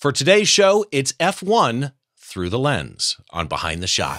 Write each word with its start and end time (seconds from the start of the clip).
For 0.00 0.12
today's 0.12 0.48
show, 0.48 0.86
it's 0.90 1.12
F1 1.20 1.92
through 2.16 2.48
the 2.48 2.58
lens 2.58 3.18
on 3.32 3.48
Behind 3.48 3.82
the 3.82 3.86
Shot. 3.86 4.16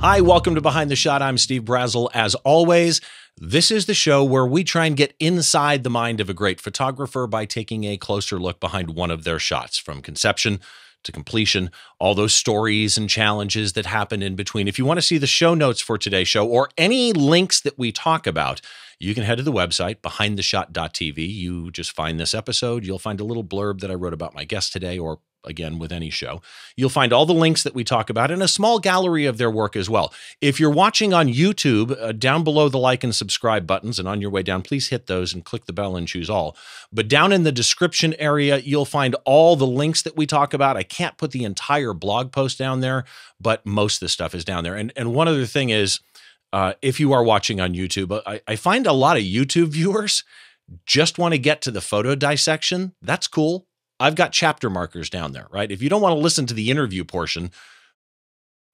Hi, 0.00 0.20
welcome 0.20 0.54
to 0.54 0.60
Behind 0.60 0.90
the 0.90 0.96
Shot. 0.96 1.22
I'm 1.22 1.38
Steve 1.38 1.62
Brazill. 1.62 2.10
As 2.12 2.34
always, 2.34 3.00
this 3.38 3.70
is 3.70 3.86
the 3.86 3.94
show 3.94 4.22
where 4.22 4.44
we 4.44 4.62
try 4.62 4.84
and 4.84 4.98
get 4.98 5.14
inside 5.18 5.82
the 5.82 5.88
mind 5.88 6.20
of 6.20 6.28
a 6.28 6.34
great 6.34 6.60
photographer 6.60 7.26
by 7.26 7.46
taking 7.46 7.84
a 7.84 7.96
closer 7.96 8.38
look 8.38 8.60
behind 8.60 8.90
one 8.90 9.10
of 9.10 9.24
their 9.24 9.38
shots 9.38 9.78
from 9.78 10.02
conception 10.02 10.60
to 11.04 11.12
completion, 11.12 11.70
all 11.98 12.14
those 12.14 12.34
stories 12.34 12.98
and 12.98 13.08
challenges 13.08 13.72
that 13.72 13.86
happen 13.86 14.22
in 14.22 14.36
between. 14.36 14.68
If 14.68 14.78
you 14.78 14.84
want 14.84 14.98
to 14.98 15.02
see 15.02 15.16
the 15.16 15.26
show 15.26 15.54
notes 15.54 15.80
for 15.80 15.96
today's 15.96 16.28
show 16.28 16.46
or 16.46 16.68
any 16.76 17.14
links 17.14 17.62
that 17.62 17.78
we 17.78 17.92
talk 17.92 18.26
about, 18.26 18.60
you 18.98 19.14
can 19.14 19.24
head 19.24 19.38
to 19.38 19.44
the 19.44 19.52
website 19.52 19.96
behindtheshot.tv. 20.00 21.34
You 21.34 21.70
just 21.70 21.92
find 21.92 22.18
this 22.18 22.34
episode, 22.34 22.84
you'll 22.84 22.98
find 22.98 23.20
a 23.20 23.24
little 23.24 23.44
blurb 23.44 23.80
that 23.80 23.90
I 23.90 23.94
wrote 23.94 24.14
about 24.14 24.34
my 24.34 24.44
guest 24.44 24.72
today 24.72 24.98
or 24.98 25.18
again 25.46 25.78
with 25.78 25.92
any 25.92 26.10
show. 26.10 26.42
You'll 26.76 26.90
find 26.90 27.12
all 27.12 27.24
the 27.24 27.32
links 27.32 27.62
that 27.62 27.74
we 27.74 27.84
talk 27.84 28.10
about 28.10 28.30
and 28.30 28.42
a 28.42 28.48
small 28.48 28.78
gallery 28.78 29.26
of 29.26 29.38
their 29.38 29.50
work 29.50 29.76
as 29.76 29.88
well. 29.88 30.12
If 30.40 30.60
you're 30.60 30.70
watching 30.70 31.14
on 31.14 31.28
YouTube, 31.28 31.96
uh, 32.00 32.12
down 32.12 32.44
below 32.44 32.68
the 32.68 32.78
like 32.78 33.04
and 33.04 33.14
subscribe 33.14 33.66
buttons, 33.66 33.98
and 33.98 34.08
on 34.08 34.20
your 34.20 34.30
way 34.30 34.42
down, 34.42 34.62
please 34.62 34.88
hit 34.88 35.06
those 35.06 35.32
and 35.32 35.44
click 35.44 35.66
the 35.66 35.72
bell 35.72 35.96
and 35.96 36.08
choose 36.08 36.28
all. 36.28 36.56
But 36.92 37.08
down 37.08 37.32
in 37.32 37.44
the 37.44 37.52
description 37.52 38.14
area, 38.18 38.58
you'll 38.58 38.84
find 38.84 39.14
all 39.24 39.56
the 39.56 39.66
links 39.66 40.02
that 40.02 40.16
we 40.16 40.26
talk 40.26 40.52
about. 40.52 40.76
I 40.76 40.82
can't 40.82 41.16
put 41.16 41.30
the 41.30 41.44
entire 41.44 41.92
blog 41.92 42.32
post 42.32 42.58
down 42.58 42.80
there, 42.80 43.04
but 43.40 43.64
most 43.64 43.96
of 43.96 44.00
the 44.00 44.08
stuff 44.08 44.34
is 44.34 44.44
down 44.44 44.64
there. 44.64 44.74
And 44.74 44.92
and 44.96 45.14
one 45.14 45.28
other 45.28 45.46
thing 45.46 45.70
is, 45.70 46.00
uh, 46.56 46.72
if 46.80 46.98
you 46.98 47.12
are 47.12 47.24
watching 47.24 47.60
on 47.60 47.74
YouTube, 47.74 48.22
I, 48.26 48.40
I 48.46 48.56
find 48.56 48.86
a 48.86 48.92
lot 48.92 49.16
of 49.16 49.22
YouTube 49.22 49.68
viewers 49.68 50.24
just 50.84 51.18
want 51.18 51.32
to 51.32 51.38
get 51.38 51.60
to 51.62 51.70
the 51.70 51.80
photo 51.80 52.14
dissection. 52.14 52.94
That's 53.02 53.26
cool 53.26 53.66
I've 53.98 54.14
got 54.14 54.32
chapter 54.32 54.68
markers 54.68 55.08
down 55.10 55.32
there, 55.32 55.46
right? 55.50 55.70
If 55.70 55.82
you 55.82 55.88
don't 55.88 56.02
want 56.02 56.14
to 56.14 56.20
listen 56.20 56.46
to 56.46 56.54
the 56.54 56.70
interview 56.70 57.04
portion, 57.04 57.50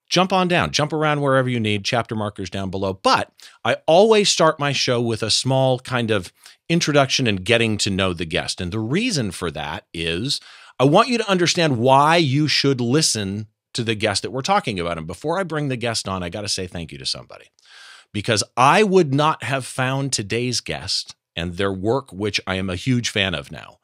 jump 0.09 0.33
on 0.33 0.47
down, 0.47 0.71
jump 0.71 0.91
around 0.91 1.21
wherever 1.21 1.49
you 1.49 1.59
need, 1.59 1.85
chapter 1.85 2.15
markers 2.15 2.49
down 2.49 2.69
below. 2.69 2.93
But 2.93 3.31
I 3.63 3.77
always 3.87 4.29
start 4.29 4.59
my 4.59 4.73
show 4.73 5.01
with 5.01 5.23
a 5.23 5.31
small 5.31 5.79
kind 5.79 6.11
of 6.11 6.33
introduction 6.67 7.27
and 7.27 7.43
getting 7.43 7.77
to 7.79 7.89
know 7.89 8.13
the 8.13 8.25
guest. 8.25 8.59
And 8.59 8.71
the 8.71 8.79
reason 8.79 9.31
for 9.31 9.49
that 9.51 9.85
is 9.93 10.41
I 10.79 10.85
want 10.85 11.07
you 11.07 11.17
to 11.19 11.29
understand 11.29 11.77
why 11.77 12.17
you 12.17 12.47
should 12.47 12.81
listen 12.81 13.47
to 13.73 13.83
the 13.83 13.95
guest 13.95 14.21
that 14.21 14.31
we're 14.31 14.41
talking 14.41 14.79
about. 14.79 14.97
And 14.97 15.07
before 15.07 15.39
I 15.39 15.43
bring 15.43 15.69
the 15.69 15.77
guest 15.77 16.07
on, 16.07 16.21
I 16.21 16.29
got 16.29 16.41
to 16.41 16.49
say 16.49 16.67
thank 16.67 16.91
you 16.91 16.97
to 16.97 17.05
somebody 17.05 17.45
because 18.13 18.43
I 18.55 18.83
would 18.83 19.13
not 19.13 19.43
have 19.43 19.65
found 19.65 20.13
today's 20.13 20.61
guest 20.61 21.15
and 21.35 21.57
their 21.57 21.73
work, 21.73 22.13
which 22.13 22.39
I 22.45 22.55
am 22.55 22.69
a 22.69 22.75
huge 22.75 23.09
fan 23.09 23.35
of 23.35 23.51
now 23.51 23.79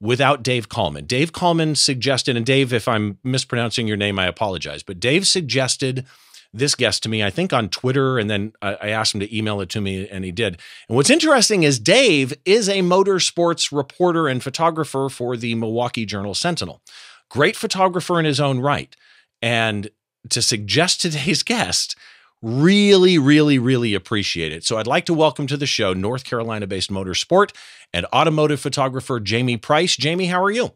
without 0.00 0.42
Dave 0.42 0.68
Kallmann. 0.68 1.06
Dave 1.06 1.32
Kallmann 1.32 1.76
suggested, 1.76 2.36
and 2.36 2.44
Dave, 2.44 2.72
if 2.72 2.88
I'm 2.88 3.18
mispronouncing 3.24 3.86
your 3.86 3.96
name, 3.96 4.18
I 4.18 4.26
apologize, 4.26 4.82
but 4.82 5.00
Dave 5.00 5.26
suggested 5.26 6.06
this 6.52 6.74
guest 6.74 7.02
to 7.02 7.08
me, 7.08 7.22
I 7.22 7.30
think 7.30 7.52
on 7.52 7.68
Twitter, 7.68 8.18
and 8.18 8.30
then 8.30 8.52
I 8.62 8.88
asked 8.88 9.14
him 9.14 9.20
to 9.20 9.36
email 9.36 9.60
it 9.60 9.68
to 9.70 9.80
me, 9.80 10.08
and 10.08 10.24
he 10.24 10.32
did. 10.32 10.58
And 10.88 10.96
what's 10.96 11.10
interesting 11.10 11.64
is 11.64 11.78
Dave 11.78 12.32
is 12.44 12.68
a 12.68 12.80
motorsports 12.80 13.76
reporter 13.76 14.26
and 14.28 14.42
photographer 14.42 15.08
for 15.10 15.36
the 15.36 15.54
Milwaukee 15.54 16.06
Journal 16.06 16.34
Sentinel. 16.34 16.80
Great 17.28 17.56
photographer 17.56 18.18
in 18.18 18.24
his 18.24 18.40
own 18.40 18.60
right. 18.60 18.94
And 19.42 19.90
to 20.30 20.40
suggest 20.40 21.02
today's 21.02 21.42
guest, 21.42 21.96
Really, 22.42 23.18
really, 23.18 23.58
really 23.58 23.94
appreciate 23.94 24.52
it. 24.52 24.64
So 24.64 24.76
I'd 24.76 24.86
like 24.86 25.06
to 25.06 25.14
welcome 25.14 25.46
to 25.46 25.56
the 25.56 25.66
show 25.66 25.94
North 25.94 26.24
Carolina 26.24 26.66
based 26.66 26.90
motorsport 26.90 27.52
and 27.92 28.06
automotive 28.12 28.60
photographer 28.60 29.18
Jamey 29.20 29.60
Price. 29.60 29.96
Jamey, 29.96 30.28
how 30.28 30.42
are 30.42 30.50
you? 30.50 30.72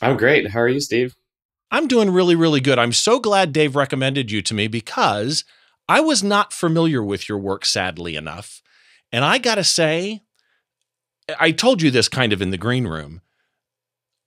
I'm 0.00 0.16
great. 0.16 0.50
How 0.50 0.60
are 0.60 0.68
you, 0.68 0.80
Steve? 0.80 1.16
I'm 1.70 1.88
doing 1.88 2.10
really, 2.10 2.34
really 2.34 2.60
good. 2.60 2.78
I'm 2.78 2.92
so 2.92 3.18
glad 3.18 3.52
Dave 3.52 3.76
recommended 3.76 4.30
you 4.30 4.42
to 4.42 4.54
me 4.54 4.68
because 4.68 5.44
I 5.88 6.00
was 6.00 6.22
not 6.22 6.52
familiar 6.52 7.02
with 7.02 7.28
your 7.28 7.38
work, 7.38 7.64
sadly 7.64 8.16
enough. 8.16 8.62
And 9.12 9.24
I 9.24 9.38
got 9.38 9.56
to 9.56 9.64
say, 9.64 10.22
I 11.40 11.52
told 11.52 11.82
you 11.82 11.90
this 11.90 12.08
kind 12.08 12.32
of 12.32 12.42
in 12.42 12.50
the 12.50 12.58
green 12.58 12.86
room. 12.86 13.20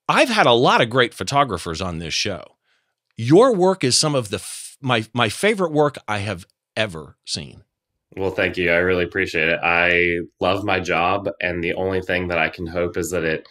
I've 0.08 0.30
had 0.30 0.48
a 0.48 0.54
lot 0.54 0.82
of 0.82 0.90
great 0.90 1.14
photographers 1.14 1.82
on 1.82 2.00
this 2.00 2.14
show. 2.14 2.44
Your 3.16 3.54
work 3.54 3.84
is 3.84 3.98
some 3.98 4.16
of 4.16 4.30
the 4.30 4.38
f- 4.38 4.78
my 4.82 5.06
my 5.14 5.30
favorite 5.30 5.72
work 5.72 5.98
I 6.08 6.20
have 6.20 6.46
ever 6.80 7.18
seen. 7.26 7.64
Well, 8.18 8.32
thank 8.32 8.58
you. 8.58 8.72
I 8.72 8.78
really 8.78 9.04
appreciate 9.04 9.50
it. 9.50 9.60
I 9.62 10.20
love 10.40 10.64
my 10.64 10.80
job, 10.80 11.30
and 11.42 11.64
the 11.64 11.74
only 11.74 12.02
thing 12.02 12.30
that 12.30 12.40
I 12.40 12.50
can 12.50 12.66
hope 12.66 12.98
is 12.98 13.12
that 13.12 13.24
it 13.24 13.48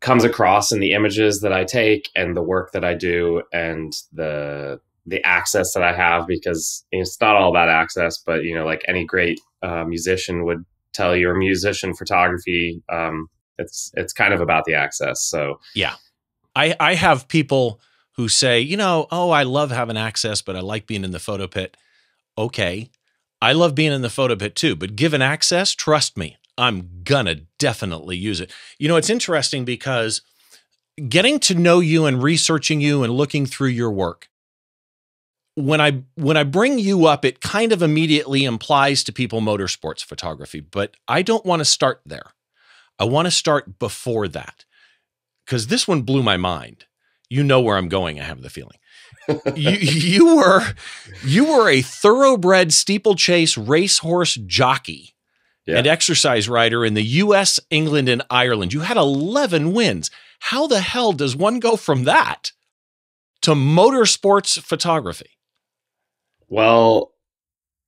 comes 0.00 0.22
across 0.22 0.70
in 0.70 0.78
the 0.78 0.92
images 0.92 1.40
that 1.40 1.52
I 1.52 1.64
take 1.64 2.10
and 2.14 2.36
the 2.36 2.42
work 2.42 2.72
that 2.72 2.84
I 2.84 2.94
do 2.94 3.42
and 3.52 3.92
the 4.12 4.80
the 5.08 5.24
access 5.24 5.72
that 5.72 5.82
I 5.84 5.92
have 5.92 6.26
because 6.26 6.84
it's 6.90 7.20
not 7.20 7.36
all 7.36 7.48
about 7.48 7.68
access, 7.68 8.18
but 8.18 8.42
you 8.42 8.54
know, 8.54 8.66
like 8.66 8.82
any 8.88 9.04
great 9.04 9.40
uh, 9.62 9.84
musician 9.84 10.44
would 10.44 10.64
tell 10.92 11.16
you, 11.16 11.28
or 11.28 11.34
musician 11.36 11.94
photography, 11.94 12.82
um, 12.92 13.28
it's 13.58 13.90
it's 13.94 14.12
kind 14.12 14.34
of 14.34 14.40
about 14.40 14.64
the 14.66 14.74
access. 14.74 15.22
So 15.22 15.58
yeah, 15.74 15.94
I 16.54 16.76
I 16.78 16.94
have 16.94 17.26
people 17.26 17.80
who 18.12 18.28
say, 18.28 18.60
you 18.60 18.76
know, 18.76 19.06
oh, 19.10 19.30
I 19.30 19.42
love 19.42 19.70
having 19.70 19.96
access, 19.96 20.42
but 20.42 20.56
I 20.56 20.60
like 20.60 20.86
being 20.86 21.04
in 21.04 21.10
the 21.10 21.18
photo 21.18 21.46
pit 21.46 21.76
okay, 22.38 22.90
I 23.40 23.52
love 23.52 23.74
being 23.74 23.92
in 23.92 24.02
the 24.02 24.10
photo 24.10 24.36
pit 24.36 24.54
too, 24.54 24.76
but 24.76 24.96
given 24.96 25.22
access, 25.22 25.74
trust 25.74 26.16
me, 26.16 26.36
I'm 26.58 27.02
gonna 27.04 27.36
definitely 27.58 28.16
use 28.16 28.40
it. 28.40 28.52
You 28.78 28.88
know, 28.88 28.96
it's 28.96 29.10
interesting 29.10 29.64
because 29.64 30.22
getting 31.08 31.38
to 31.40 31.54
know 31.54 31.80
you 31.80 32.06
and 32.06 32.22
researching 32.22 32.80
you 32.80 33.02
and 33.02 33.12
looking 33.12 33.46
through 33.46 33.68
your 33.68 33.90
work, 33.90 34.28
when 35.54 35.80
I 35.80 36.02
when 36.14 36.36
I 36.36 36.44
bring 36.44 36.78
you 36.78 37.06
up, 37.06 37.24
it 37.24 37.40
kind 37.40 37.72
of 37.72 37.82
immediately 37.82 38.44
implies 38.44 39.04
to 39.04 39.12
people 39.12 39.40
motorsports 39.40 40.04
photography, 40.04 40.60
but 40.60 40.96
I 41.08 41.22
don't 41.22 41.44
want 41.46 41.60
to 41.60 41.64
start 41.64 42.00
there. 42.06 42.32
I 42.98 43.04
want 43.04 43.26
to 43.26 43.30
start 43.30 43.78
before 43.78 44.28
that. 44.28 44.64
Cuz 45.46 45.66
this 45.66 45.86
one 45.86 46.02
blew 46.02 46.22
my 46.22 46.36
mind. 46.36 46.86
You 47.28 47.42
know 47.42 47.60
where 47.60 47.76
I'm 47.76 47.88
going, 47.88 48.20
I 48.20 48.24
have 48.24 48.42
the 48.42 48.50
feeling 48.50 48.78
you, 49.54 49.70
you 49.70 50.36
were 50.36 50.62
you 51.24 51.44
were 51.44 51.68
a 51.68 51.82
thoroughbred 51.82 52.72
steeplechase 52.72 53.56
racehorse 53.56 54.34
jockey 54.34 55.14
yeah. 55.66 55.78
and 55.78 55.86
exercise 55.86 56.48
rider 56.48 56.84
in 56.84 56.94
the 56.94 57.02
U.S., 57.02 57.60
England, 57.70 58.08
and 58.08 58.22
Ireland. 58.30 58.72
You 58.72 58.80
had 58.80 58.96
11 58.96 59.72
wins. 59.72 60.10
How 60.38 60.66
the 60.66 60.80
hell 60.80 61.12
does 61.12 61.34
one 61.34 61.60
go 61.60 61.76
from 61.76 62.04
that 62.04 62.52
to 63.42 63.52
motorsports 63.52 64.60
photography? 64.60 65.30
Well, 66.48 67.12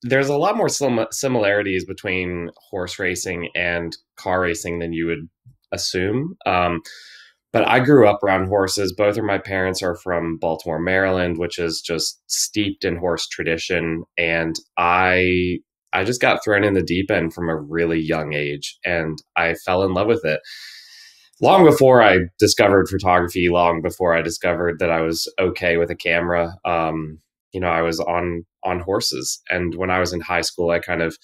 there's 0.03 0.29
a 0.29 0.37
lot 0.37 0.57
more 0.57 0.69
sim- 0.69 1.07
similarities 1.11 1.85
between 1.85 2.51
horse 2.71 2.99
racing 2.99 3.51
and 3.55 3.97
car 4.17 4.41
racing 4.41 4.79
than 4.79 4.93
you 4.93 5.07
would 5.07 5.29
assume. 5.73 6.37
Um, 6.47 6.81
but 7.59 7.69
I 7.69 7.81
grew 7.81 8.07
up 8.07 8.23
around 8.23 8.47
horses. 8.47 8.95
Both 8.97 9.17
of 9.17 9.25
my 9.25 9.39
parents 9.39 9.83
are 9.83 9.97
from 9.97 10.39
Baltimore, 10.39 10.79
Maryland, 10.79 11.39
which 11.39 11.59
is 11.59 11.81
just 11.81 12.21
steeped 12.29 12.85
in 12.85 12.97
horse 12.97 13.27
tradition. 13.27 14.05
And 14.17 14.55
I 14.77 15.59
I 15.93 16.05
just 16.05 16.21
got 16.21 16.45
thrown 16.45 16.63
in 16.63 16.75
the 16.75 16.85
deep 16.85 17.11
end 17.11 17.35
from 17.35 17.49
a 17.49 17.57
really 17.57 17.99
young 17.99 18.33
age 18.33 18.79
and 18.85 19.19
I 19.35 19.55
fell 19.55 19.83
in 19.83 19.93
love 19.93 20.07
with 20.07 20.25
it. 20.25 20.39
Long 21.41 21.65
before 21.65 22.01
I 22.01 22.19
discovered 22.39 22.89
photography, 22.89 23.49
long 23.49 23.83
before 23.83 24.15
I 24.15 24.23
discovered 24.23 24.79
that 24.79 24.91
I 24.91 25.01
was 25.01 25.27
okay 25.41 25.79
with 25.79 25.91
a 25.91 25.97
camera, 25.97 26.55
um, 26.65 27.19
you 27.53 27.59
know, 27.59 27.71
I 27.71 27.83
was 27.83 27.99
on 27.99 28.45
on 28.63 28.79
horses. 28.79 29.41
And 29.51 29.75
when 29.75 29.91
I 29.91 29.99
was 29.99 30.13
in 30.13 30.21
high 30.21 30.43
school, 30.43 30.71
I 30.71 30.79
kind 30.79 31.03
of 31.03 31.17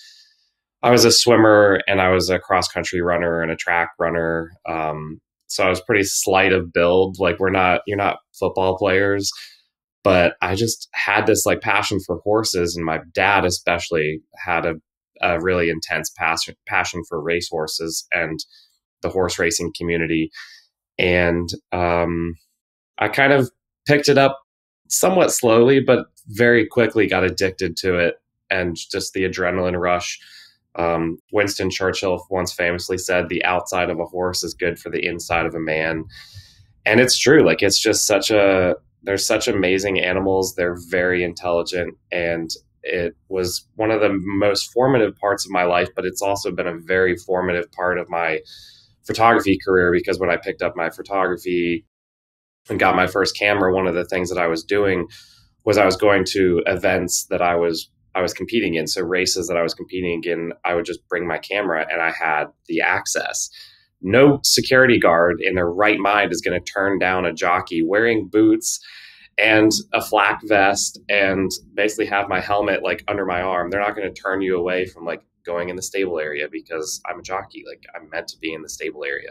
I 0.83 0.91
was 0.91 1.05
a 1.05 1.13
swimmer 1.13 1.81
and 1.87 2.01
I 2.01 2.09
was 2.09 2.29
a 2.29 2.41
cross 2.41 2.67
country 2.67 3.01
runner 3.03 3.41
and 3.41 3.53
a 3.53 3.57
track 3.57 3.91
runner. 4.01 4.51
Um, 4.69 5.21
so 5.55 5.63
I 5.63 5.69
was 5.69 5.81
pretty 5.81 6.03
slight 6.03 6.53
of 6.53 6.73
build. 6.73 7.19
Like 7.21 7.39
we're 7.39 7.49
not, 7.49 7.83
you're 7.87 7.97
not 7.97 8.19
football 8.37 8.77
players, 8.77 9.31
but 10.03 10.35
I 10.43 10.57
just 10.57 10.89
had 10.93 11.27
this 11.27 11.47
like 11.47 11.61
passion 11.61 12.01
for 12.05 12.19
horses, 12.25 12.75
and 12.75 12.85
my 12.85 12.99
dad 13.13 13.45
especially 13.45 14.21
had 14.45 14.67
a, 14.67 14.75
a 15.23 15.41
really 15.41 15.71
intense 15.71 16.11
passion 16.17 16.57
passion 16.67 17.03
for 17.09 17.23
race 17.23 17.49
horses 17.49 18.05
and 18.11 18.41
the 19.03 19.09
horse 19.09 19.39
racing 19.39 19.73
community, 19.77 20.33
and 20.99 21.49
um, 21.71 22.35
I 22.99 23.07
kind 23.07 23.33
of 23.33 23.49
picked 23.87 24.09
it 24.09 24.19
up 24.19 24.41
somewhat 24.89 25.31
slowly, 25.33 25.79
but 25.79 26.07
very 26.31 26.67
quickly 26.67 27.07
got 27.07 27.23
addicted 27.23 27.77
to 27.77 27.97
it, 27.97 28.17
and 28.51 28.77
just 28.77 29.13
the 29.13 29.23
adrenaline 29.23 29.81
rush 29.81 30.19
um, 30.77 31.19
Winston 31.33 31.71
Churchill 31.71 32.27
once 32.31 32.53
famously 32.53 32.99
said, 32.99 33.29
"The 33.29 33.45
outside 33.45 33.91
of 33.91 34.01
a 34.01 34.05
horse 34.05 34.43
is 34.43 34.55
good 34.55 34.79
for 34.79 34.91
the 34.91 35.05
inside 35.05 35.47
of 35.47 35.55
a 35.55 35.61
man," 35.61 36.05
and 36.85 37.01
it's 37.01 37.19
true. 37.19 37.45
Like 37.45 37.63
it's 37.63 37.81
just 37.81 38.07
such 38.07 38.31
a 38.31 38.77
they're 39.03 39.19
such 39.19 39.49
amazing 39.49 40.01
animals. 40.01 40.55
They're 40.55 40.79
very 40.91 41.23
intelligent, 41.23 41.97
and 42.11 42.51
it 42.83 43.17
was 43.29 43.67
one 43.77 43.91
of 43.91 44.01
the 44.01 44.19
most 44.39 44.73
formative 44.73 45.17
parts 45.17 45.45
of 45.45 45.51
my 45.51 45.65
life, 45.65 45.89
but 45.97 46.05
it's 46.05 46.23
also 46.23 46.51
been 46.51 46.67
a 46.67 46.79
very 46.79 47.17
formative 47.17 47.71
part 47.73 47.99
of 47.99 48.11
my 48.11 48.41
photography 49.07 49.59
career 49.65 49.91
because 49.93 50.19
when 50.19 50.31
I 50.31 50.37
picked 50.37 50.63
up 50.63 50.77
my 50.77 50.91
photography 50.91 51.87
and 52.69 52.79
got 52.79 52.97
my 52.97 53.07
first 53.07 53.39
camera, 53.39 53.75
one 53.75 53.87
of 53.87 53.95
the 53.95 54.05
things 54.05 54.29
that 54.31 54.39
I 54.39 54.47
was 54.49 54.65
doing 54.65 55.07
was 55.65 55.79
I 55.79 55.87
was 55.87 55.97
going 55.97 56.25
to 56.33 56.63
events 56.67 57.27
that 57.31 57.41
I 57.41 57.55
was 57.55 57.91
I 58.15 58.23
was 58.23 58.33
competing 58.33 58.75
in. 58.75 58.87
So 58.87 59.03
races 59.03 59.49
that 59.49 59.57
I 59.57 59.63
was 59.63 59.75
competing 59.75 60.23
in, 60.25 60.53
I 60.65 60.75
would 60.75 60.85
just 60.85 61.07
bring 61.09 61.27
my 61.27 61.39
camera 61.39 61.87
and 61.91 62.01
I 62.01 62.11
had 62.11 62.47
the 62.67 62.81
access. 62.81 63.51
No 64.03 64.41
security 64.45 64.99
guard 64.99 65.41
in 65.41 65.55
their 65.55 65.71
right 65.71 65.99
mind 65.99 66.33
is 66.33 66.41
going 66.41 66.61
to 66.61 66.73
turn 66.73 66.99
down 66.99 67.25
a 67.25 67.33
jockey 67.33 67.83
wearing 67.83 68.29
boots 68.29 68.81
and 69.39 69.73
a 69.93 70.01
flak 70.01 70.41
vest 70.45 71.01
and 71.09 71.51
basically 71.75 72.07
have 72.07 72.29
my 72.29 72.41
helmet 72.41 72.83
like 72.83 73.03
under 73.09 73.25
my 73.25 73.41
arm. 73.41 73.71
They're 73.71 73.81
not 73.81 73.97
going 73.97 74.13
to 74.13 74.21
turn 74.21 74.43
you 74.43 74.57
away 74.57 74.87
from 74.87 75.05
like 75.05 75.23
going 75.45 75.69
in 75.69 75.77
the 75.77 75.83
stable 75.83 76.19
area 76.19 76.49
because 76.51 77.01
I'm 77.07 77.19
a 77.19 77.23
jockey. 77.23 77.65
Like 77.67 77.85
I'm 77.95 78.09
meant 78.11 78.29
to 78.29 78.39
be 78.39 78.53
in 78.53 78.63
the 78.63 78.69
stable 78.69 79.05
area. 79.05 79.31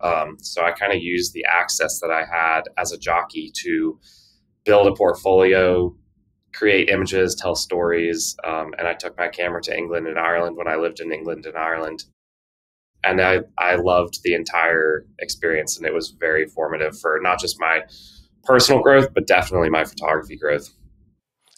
Um, 0.00 0.36
so 0.40 0.64
I 0.64 0.72
kind 0.72 0.92
of 0.92 1.02
used 1.02 1.32
the 1.32 1.44
access 1.44 2.00
that 2.00 2.10
I 2.10 2.24
had 2.24 2.62
as 2.76 2.92
a 2.92 2.98
jockey 2.98 3.52
to 3.64 3.98
build 4.64 4.86
a 4.86 4.94
portfolio, 4.94 5.94
create 6.58 6.88
images, 6.88 7.36
tell 7.36 7.54
stories. 7.54 8.36
Um, 8.44 8.74
and 8.78 8.88
I 8.88 8.94
took 8.94 9.16
my 9.16 9.28
camera 9.28 9.62
to 9.62 9.76
England 9.76 10.08
and 10.08 10.18
Ireland 10.18 10.56
when 10.56 10.66
I 10.66 10.74
lived 10.74 10.98
in 10.98 11.12
England 11.12 11.46
and 11.46 11.56
Ireland. 11.56 12.04
And 13.04 13.20
I, 13.20 13.40
I 13.56 13.76
loved 13.76 14.24
the 14.24 14.34
entire 14.34 15.06
experience, 15.20 15.78
and 15.78 15.86
it 15.86 15.94
was 15.94 16.10
very 16.18 16.46
formative 16.46 16.98
for 16.98 17.20
not 17.22 17.38
just 17.38 17.60
my 17.60 17.82
personal 18.42 18.82
growth, 18.82 19.14
but 19.14 19.28
definitely 19.28 19.70
my 19.70 19.84
photography 19.84 20.36
growth. 20.36 20.68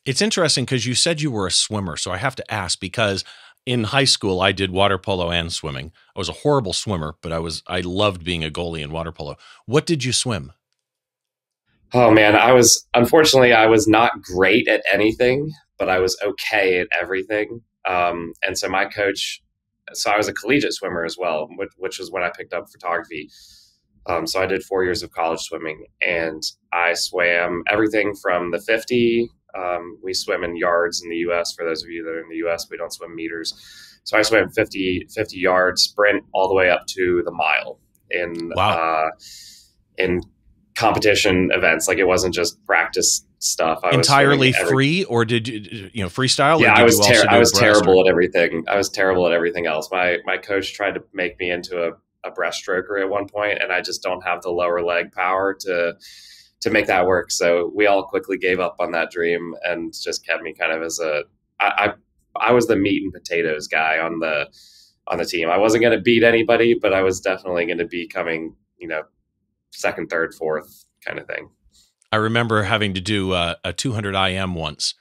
It's 0.05 0.21
interesting 0.21 0.65
because 0.65 0.85
you 0.85 0.95
said 0.95 1.23
you 1.23 1.31
were 1.31 1.47
a 1.47 1.51
swimmer. 1.51 1.97
So 1.97 2.11
I 2.11 2.19
have 2.19 2.37
to 2.37 2.53
ask 2.53 2.79
because 2.79 3.25
in 3.65 3.85
high 3.85 4.05
school 4.05 4.43
I 4.43 4.53
did 4.53 4.71
water 4.71 4.99
polo 4.99 5.31
and 5.31 5.51
swimming. 5.51 5.93
I 6.15 6.19
was 6.19 6.29
a 6.29 6.41
horrible 6.43 6.73
swimmer, 6.75 7.15
but 7.23 7.33
I 7.33 7.39
was 7.39 7.63
I 7.67 7.81
loved 7.81 8.25
being 8.25 8.45
a 8.45 8.51
goalie 8.51 8.83
in 8.83 8.91
water 8.91 9.13
polo. 9.13 9.37
What 9.67 9.87
did 9.87 10.05
you 10.05 10.13
swim? 10.13 10.53
Oh 11.93 12.11
man, 12.11 12.37
I 12.37 12.53
was 12.53 12.87
unfortunately 12.95 13.53
I 13.53 13.67
was 13.67 13.89
not 13.89 14.23
great 14.23 14.69
at 14.69 14.83
anything, 14.93 15.51
but 15.79 15.89
I 15.89 15.99
was 15.99 16.17
okay 16.23 16.81
at 16.81 16.89
everything. 16.99 17.63
Um, 17.89 18.33
and 18.43 18.57
so 18.57 18.69
my 18.69 18.85
coach, 18.85 19.43
so 19.93 20.11
I 20.11 20.17
was 20.17 20.29
a 20.29 20.33
collegiate 20.33 20.75
swimmer 20.75 21.05
as 21.05 21.17
well, 21.19 21.49
which, 21.57 21.71
which 21.79 21.99
was 21.99 22.11
when 22.11 22.23
I 22.23 22.31
picked 22.31 22.53
up 22.53 22.71
photography. 22.71 23.29
Um, 24.07 24.27
so 24.27 24.41
I 24.41 24.47
did 24.47 24.63
four 24.63 24.85
years 24.85 25.03
of 25.03 25.11
college 25.13 25.41
swimming, 25.41 25.85
and 26.01 26.43
I 26.73 26.95
swam 26.95 27.63
everything 27.69 28.15
from 28.15 28.51
the 28.51 28.61
50. 28.61 29.29
Um, 29.57 29.99
we 30.03 30.15
swim 30.15 30.45
in 30.45 30.57
yards 30.57 31.03
in 31.03 31.11
the 31.11 31.17
U.S. 31.17 31.53
For 31.55 31.65
those 31.65 31.83
of 31.83 31.91
you 31.91 32.05
that 32.05 32.11
are 32.11 32.21
in 32.21 32.29
the 32.29 32.37
U.S., 32.37 32.69
we 32.71 32.77
don't 32.77 32.93
swim 32.93 33.15
meters. 33.15 33.53
So 34.05 34.17
I 34.17 34.23
swam 34.23 34.49
50, 34.51 35.09
50 35.15 35.37
yards 35.37 35.83
sprint 35.83 36.25
all 36.33 36.49
the 36.49 36.55
way 36.55 36.71
up 36.71 36.87
to 36.89 37.23
the 37.25 37.31
mile 37.31 37.79
in 38.11 38.51
wow. 38.55 38.71
uh, 38.71 39.11
in 39.99 40.23
competition 40.81 41.51
events. 41.53 41.87
Like 41.87 41.99
it 41.99 42.07
wasn't 42.07 42.35
just 42.35 42.65
practice 42.65 43.25
stuff. 43.39 43.81
I 43.83 43.91
Entirely 43.91 44.55
every, 44.55 44.69
free, 44.69 45.05
or 45.05 45.25
did 45.25 45.47
you 45.47 45.91
you 45.93 46.03
know 46.03 46.09
freestyle? 46.09 46.61
Yeah, 46.61 46.75
I 46.75 46.83
was 46.83 46.99
ter- 46.99 47.27
I 47.29 47.39
was 47.39 47.53
terrible 47.53 47.99
or? 47.99 48.07
at 48.07 48.11
everything. 48.11 48.65
I 48.69 48.77
was 48.77 48.89
terrible 48.89 49.27
at 49.27 49.33
everything 49.33 49.67
else. 49.67 49.89
My 49.91 50.19
my 50.25 50.39
coach 50.39 50.73
tried 50.75 50.95
to 50.95 51.03
make 51.13 51.39
me 51.39 51.51
into 51.51 51.83
a, 51.83 51.91
a 52.29 52.33
breaststroker 52.33 53.01
at 53.01 53.09
one 53.09 53.29
point, 53.29 53.59
and 53.63 53.73
I 53.73 53.81
just 53.83 54.03
don't 54.03 54.25
have 54.25 54.43
the 54.43 54.51
lower 54.51 54.83
leg 54.83 55.13
power 55.13 55.55
to 55.61 55.95
to 56.61 56.71
make 56.71 56.87
that 56.87 57.07
work. 57.07 57.31
So 57.31 57.71
we 57.75 57.87
all 57.87 58.05
quickly 58.05 58.39
gave 58.39 58.61
up 58.61 58.77
on 58.81 58.93
that 58.93 59.11
dream 59.11 59.55
and 59.63 59.93
just 59.93 60.27
kept 60.27 60.43
me 60.43 60.55
kind 60.55 60.73
of 60.73 60.83
as 60.83 60.99
a 60.99 61.25
I 61.61 61.93
I, 62.37 62.49
I 62.49 62.53
was 62.53 62.67
the 62.67 62.77
meat 62.77 63.03
and 63.03 63.13
potatoes 63.13 63.67
guy 63.69 63.99
on 63.99 64.19
the 64.19 64.49
on 65.07 65.19
the 65.19 65.25
team. 65.25 65.51
I 65.51 65.59
wasn't 65.59 65.83
going 65.83 65.97
to 65.97 66.03
beat 66.03 66.23
anybody, 66.23 66.75
but 66.75 66.93
I 66.93 67.03
was 67.03 67.21
definitely 67.21 67.67
going 67.67 67.79
to 67.79 67.87
be 67.87 68.07
coming, 68.07 68.55
you 68.79 68.89
know, 68.89 69.03
second, 69.71 70.09
third, 70.09 70.35
fourth 70.35 70.85
kind 71.07 71.19
of 71.19 71.27
thing. 71.27 71.51
I 72.13 72.17
remember 72.17 72.63
having 72.63 72.95
to 72.95 73.01
do 73.01 73.35
a, 73.35 73.57
a 73.65 73.73
200 73.73 74.15
IM 74.15 74.55
once. 74.55 74.95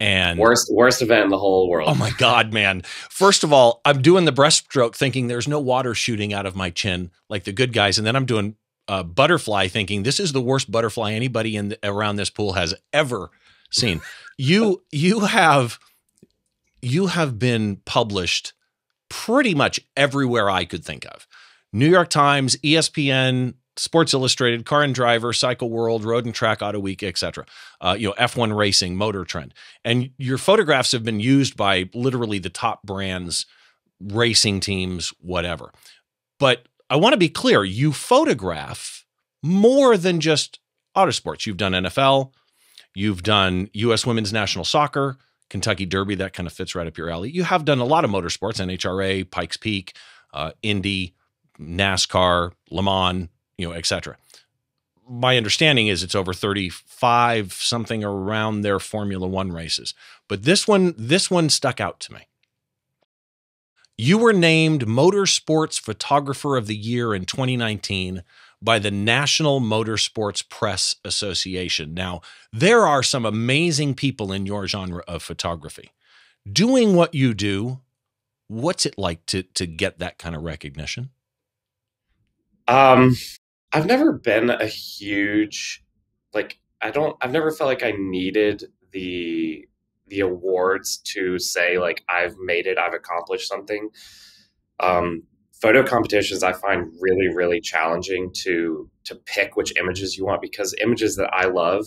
And 0.00 0.38
worst 0.38 0.68
worst 0.72 1.00
event 1.00 1.24
in 1.24 1.30
the 1.30 1.38
whole 1.38 1.70
world. 1.70 1.88
Oh 1.88 1.94
my 1.94 2.10
god, 2.18 2.52
man! 2.52 2.82
First 2.82 3.44
of 3.44 3.52
all, 3.52 3.80
I'm 3.84 4.02
doing 4.02 4.24
the 4.24 4.32
breaststroke, 4.32 4.96
thinking 4.96 5.28
there's 5.28 5.46
no 5.46 5.60
water 5.60 5.94
shooting 5.94 6.34
out 6.34 6.44
of 6.44 6.56
my 6.56 6.70
chin 6.70 7.12
like 7.28 7.44
the 7.44 7.52
good 7.52 7.72
guys, 7.72 7.98
and 7.98 8.06
then 8.06 8.16
I'm 8.16 8.26
doing 8.26 8.56
uh, 8.88 9.04
butterfly, 9.04 9.68
thinking 9.68 10.02
this 10.02 10.18
is 10.18 10.32
the 10.32 10.40
worst 10.40 10.72
butterfly 10.72 11.12
anybody 11.12 11.54
in 11.54 11.68
the, 11.68 11.78
around 11.88 12.16
this 12.16 12.30
pool 12.30 12.54
has 12.54 12.74
ever 12.92 13.30
seen. 13.70 14.00
you 14.38 14.82
you 14.90 15.20
have 15.20 15.78
you 16.80 17.06
have 17.06 17.38
been 17.38 17.76
published 17.84 18.54
pretty 19.08 19.54
much 19.54 19.78
everywhere 19.96 20.50
I 20.50 20.64
could 20.64 20.84
think 20.84 21.06
of. 21.06 21.28
New 21.72 21.88
York 21.88 22.10
Times, 22.10 22.56
ESPN, 22.56 23.54
Sports 23.76 24.12
Illustrated, 24.12 24.66
Car 24.66 24.82
and 24.82 24.94
Driver, 24.94 25.32
Cycle 25.32 25.70
World, 25.70 26.04
Road 26.04 26.26
and 26.26 26.34
Track, 26.34 26.60
Auto 26.60 26.78
Week, 26.78 27.02
etc. 27.02 27.46
Uh, 27.80 27.96
you 27.98 28.08
know, 28.08 28.14
F1 28.18 28.54
Racing, 28.56 28.96
Motor 28.96 29.24
Trend, 29.24 29.54
and 29.84 30.10
your 30.18 30.38
photographs 30.38 30.92
have 30.92 31.04
been 31.04 31.20
used 31.20 31.56
by 31.56 31.88
literally 31.94 32.38
the 32.38 32.50
top 32.50 32.82
brands, 32.82 33.46
racing 34.00 34.60
teams, 34.60 35.12
whatever. 35.20 35.72
But 36.38 36.66
I 36.90 36.96
want 36.96 37.14
to 37.14 37.18
be 37.18 37.30
clear: 37.30 37.64
you 37.64 37.92
photograph 37.92 39.06
more 39.42 39.96
than 39.96 40.20
just 40.20 40.60
autosports. 40.94 41.46
You've 41.46 41.56
done 41.56 41.72
NFL, 41.72 42.32
you've 42.94 43.22
done 43.22 43.70
U.S. 43.72 44.04
Women's 44.04 44.34
National 44.34 44.66
Soccer, 44.66 45.16
Kentucky 45.48 45.86
Derby. 45.86 46.14
That 46.16 46.34
kind 46.34 46.46
of 46.46 46.52
fits 46.52 46.74
right 46.74 46.86
up 46.86 46.98
your 46.98 47.08
alley. 47.08 47.30
You 47.30 47.44
have 47.44 47.64
done 47.64 47.78
a 47.78 47.86
lot 47.86 48.04
of 48.04 48.10
motorsports: 48.10 48.60
NHRA, 48.60 49.30
Pikes 49.30 49.56
Peak, 49.56 49.96
uh, 50.34 50.50
Indy, 50.62 51.14
NASCAR, 51.58 52.52
Le 52.70 52.82
Mans 52.82 53.28
you 53.58 53.68
know, 53.68 53.74
etc. 53.74 54.16
My 55.08 55.36
understanding 55.36 55.88
is 55.88 56.02
it's 56.02 56.14
over 56.14 56.32
35 56.32 57.52
something 57.52 58.04
around 58.04 58.60
their 58.60 58.78
Formula 58.78 59.26
1 59.26 59.52
races. 59.52 59.94
But 60.28 60.44
this 60.44 60.66
one 60.66 60.94
this 60.96 61.30
one 61.30 61.50
stuck 61.50 61.80
out 61.80 62.00
to 62.00 62.14
me. 62.14 62.28
You 63.98 64.18
were 64.18 64.32
named 64.32 64.86
Motorsports 64.86 65.78
Photographer 65.78 66.56
of 66.56 66.66
the 66.66 66.76
Year 66.76 67.14
in 67.14 67.24
2019 67.24 68.22
by 68.62 68.78
the 68.78 68.90
National 68.90 69.60
Motorsports 69.60 70.48
Press 70.48 70.96
Association. 71.04 71.92
Now, 71.92 72.22
there 72.52 72.86
are 72.86 73.02
some 73.02 73.26
amazing 73.26 73.94
people 73.94 74.32
in 74.32 74.46
your 74.46 74.66
genre 74.66 75.02
of 75.06 75.22
photography. 75.22 75.92
Doing 76.50 76.94
what 76.94 77.14
you 77.14 77.34
do, 77.34 77.80
what's 78.48 78.86
it 78.86 78.96
like 78.96 79.26
to 79.26 79.42
to 79.42 79.66
get 79.66 79.98
that 79.98 80.18
kind 80.18 80.34
of 80.34 80.42
recognition? 80.42 81.10
Um, 82.68 83.16
I've 83.72 83.86
never 83.86 84.12
been 84.12 84.50
a 84.50 84.66
huge 84.66 85.82
like 86.34 86.58
I 86.80 86.90
don't 86.90 87.16
I've 87.20 87.32
never 87.32 87.50
felt 87.50 87.68
like 87.68 87.82
I 87.82 87.92
needed 87.92 88.64
the 88.92 89.66
the 90.08 90.20
awards 90.20 90.98
to 90.98 91.38
say 91.38 91.78
like 91.78 92.04
I've 92.08 92.36
made 92.38 92.66
it, 92.66 92.78
I've 92.78 92.92
accomplished 92.92 93.48
something. 93.48 93.88
Um, 94.80 95.22
photo 95.60 95.84
competitions 95.84 96.42
I 96.42 96.52
find 96.52 96.92
really 97.00 97.28
really 97.34 97.60
challenging 97.60 98.30
to 98.42 98.90
to 99.04 99.14
pick 99.14 99.56
which 99.56 99.72
images 99.78 100.16
you 100.18 100.26
want 100.26 100.42
because 100.42 100.74
images 100.82 101.16
that 101.16 101.30
I 101.32 101.46
love, 101.46 101.86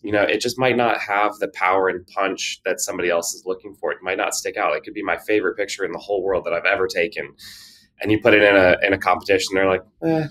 you 0.00 0.12
know, 0.12 0.22
it 0.22 0.40
just 0.40 0.58
might 0.58 0.76
not 0.76 1.00
have 1.00 1.34
the 1.38 1.48
power 1.48 1.88
and 1.88 2.06
punch 2.06 2.60
that 2.64 2.80
somebody 2.80 3.10
else 3.10 3.34
is 3.34 3.44
looking 3.44 3.74
for. 3.74 3.92
It 3.92 3.98
might 4.02 4.18
not 4.18 4.34
stick 4.34 4.56
out. 4.56 4.74
It 4.74 4.84
could 4.84 4.94
be 4.94 5.02
my 5.02 5.18
favorite 5.18 5.56
picture 5.56 5.84
in 5.84 5.92
the 5.92 5.98
whole 5.98 6.22
world 6.22 6.44
that 6.44 6.54
I've 6.54 6.64
ever 6.64 6.86
taken, 6.86 7.34
and 8.00 8.10
you 8.10 8.20
put 8.20 8.32
it 8.32 8.42
in 8.42 8.56
a 8.56 8.76
in 8.82 8.92
a 8.94 8.98
competition, 8.98 9.54
they're 9.54 9.68
like, 9.68 9.82
eh, 10.04 10.28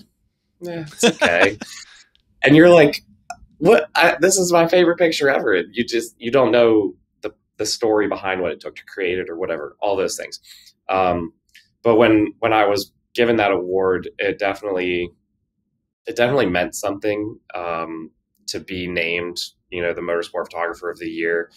okay. 1.03 1.57
and 2.41 2.55
you're 2.55 2.69
like, 2.69 3.03
what? 3.57 3.89
I, 3.95 4.17
this 4.19 4.37
is 4.37 4.51
my 4.51 4.67
favorite 4.67 4.97
picture 4.97 5.29
ever. 5.29 5.55
You 5.71 5.85
just 5.85 6.15
you 6.19 6.31
don't 6.31 6.51
know 6.51 6.93
the 7.21 7.31
the 7.57 7.65
story 7.65 8.07
behind 8.07 8.41
what 8.41 8.51
it 8.51 8.59
took 8.59 8.75
to 8.75 8.85
create 8.85 9.19
it 9.19 9.29
or 9.29 9.37
whatever. 9.37 9.75
All 9.81 9.95
those 9.95 10.17
things. 10.17 10.39
Um, 10.89 11.33
but 11.83 11.95
when 11.95 12.33
when 12.39 12.53
I 12.53 12.65
was 12.65 12.91
given 13.13 13.37
that 13.37 13.51
award, 13.51 14.09
it 14.17 14.39
definitely 14.39 15.11
it 16.05 16.15
definitely 16.15 16.47
meant 16.47 16.75
something 16.75 17.39
um, 17.55 18.11
to 18.47 18.59
be 18.59 18.87
named. 18.87 19.37
You 19.69 19.81
know, 19.81 19.93
the 19.93 20.01
motorsport 20.01 20.45
photographer 20.45 20.89
of 20.89 20.99
the 20.99 21.09
year. 21.09 21.49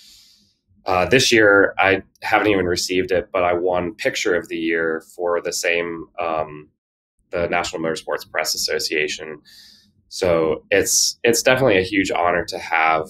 Uh, 0.86 1.04
this 1.04 1.32
year, 1.32 1.74
I 1.78 2.02
haven't 2.22 2.46
even 2.46 2.66
received 2.66 3.10
it, 3.10 3.30
but 3.32 3.42
I 3.42 3.54
won 3.54 3.94
picture 3.94 4.36
of 4.36 4.48
the 4.48 4.56
year 4.56 5.02
for 5.16 5.40
the 5.42 5.52
same 5.52 6.06
um, 6.20 6.68
the 7.30 7.48
National 7.48 7.82
Motorsports 7.82 8.30
Press 8.30 8.54
Association. 8.54 9.40
So 10.08 10.64
it's 10.70 11.18
it's 11.24 11.42
definitely 11.42 11.78
a 11.78 11.82
huge 11.82 12.10
honor 12.10 12.44
to 12.46 12.58
have 12.58 13.08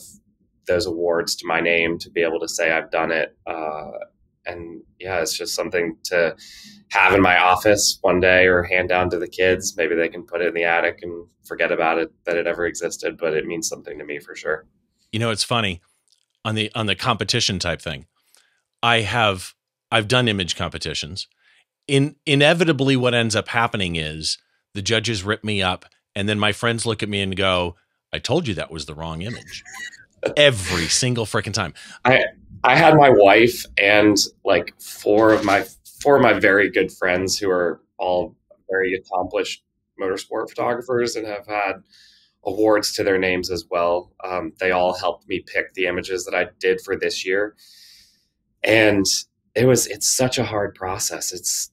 those 0.66 0.86
awards 0.86 1.36
to 1.36 1.46
my 1.46 1.60
name 1.60 1.98
to 1.98 2.10
be 2.10 2.22
able 2.22 2.40
to 2.40 2.48
say 2.48 2.72
I've 2.72 2.90
done 2.90 3.12
it. 3.12 3.36
Uh, 3.46 3.90
and 4.46 4.82
yeah, 4.98 5.20
it's 5.20 5.36
just 5.36 5.54
something 5.54 5.96
to 6.04 6.36
have 6.90 7.14
in 7.14 7.20
my 7.20 7.38
office 7.38 7.98
one 8.02 8.20
day 8.20 8.46
or 8.46 8.62
hand 8.62 8.88
down 8.88 9.10
to 9.10 9.18
the 9.18 9.28
kids. 9.28 9.76
Maybe 9.76 9.94
they 9.94 10.08
can 10.08 10.24
put 10.24 10.40
it 10.40 10.48
in 10.48 10.54
the 10.54 10.64
attic 10.64 11.00
and 11.02 11.26
forget 11.44 11.72
about 11.72 11.98
it 11.98 12.12
that 12.24 12.36
it 12.36 12.46
ever 12.46 12.64
existed, 12.66 13.16
but 13.18 13.34
it 13.34 13.44
means 13.46 13.68
something 13.68 13.98
to 13.98 14.04
me 14.04 14.18
for 14.20 14.34
sure. 14.34 14.66
You 15.12 15.18
know, 15.18 15.30
it's 15.30 15.44
funny. 15.44 15.80
on 16.44 16.54
the 16.54 16.70
on 16.74 16.86
the 16.86 16.94
competition 16.94 17.58
type 17.58 17.82
thing. 17.82 18.06
I 18.82 19.00
have 19.00 19.54
I've 19.90 20.08
done 20.08 20.28
image 20.28 20.56
competitions. 20.56 21.26
In 21.88 22.16
inevitably 22.26 22.96
what 22.96 23.14
ends 23.14 23.36
up 23.36 23.48
happening 23.48 23.96
is 23.96 24.38
the 24.74 24.82
judges 24.82 25.22
rip 25.22 25.44
me 25.44 25.62
up 25.62 25.86
and 26.14 26.28
then 26.28 26.38
my 26.38 26.52
friends 26.52 26.86
look 26.86 27.02
at 27.02 27.08
me 27.08 27.20
and 27.20 27.36
go, 27.36 27.76
"I 28.12 28.18
told 28.18 28.48
you 28.48 28.54
that 28.54 28.70
was 28.70 28.86
the 28.86 28.94
wrong 28.94 29.22
image." 29.22 29.62
Every 30.36 30.86
single 30.86 31.26
freaking 31.26 31.52
time. 31.52 31.74
I 32.04 32.24
I 32.64 32.74
had 32.74 32.94
my 32.96 33.10
wife 33.10 33.64
and 33.78 34.16
like 34.44 34.74
four 34.80 35.32
of 35.32 35.44
my 35.44 35.64
four 36.00 36.16
of 36.16 36.22
my 36.22 36.32
very 36.32 36.70
good 36.70 36.90
friends 36.90 37.38
who 37.38 37.50
are 37.50 37.80
all 37.98 38.34
very 38.68 38.94
accomplished 38.94 39.62
motorsport 40.00 40.48
photographers 40.48 41.16
and 41.16 41.26
have 41.26 41.46
had 41.46 41.82
awards 42.44 42.92
to 42.94 43.02
their 43.02 43.18
names 43.18 43.50
as 43.50 43.64
well. 43.70 44.12
Um, 44.24 44.52
they 44.58 44.70
all 44.70 44.94
helped 44.94 45.28
me 45.28 45.40
pick 45.40 45.74
the 45.74 45.86
images 45.86 46.24
that 46.24 46.34
I 46.34 46.48
did 46.60 46.80
for 46.80 46.96
this 46.96 47.26
year, 47.26 47.54
and 48.62 49.04
it 49.54 49.66
was 49.66 49.86
it's 49.86 50.08
such 50.08 50.38
a 50.38 50.44
hard 50.44 50.74
process. 50.74 51.32
It's 51.32 51.70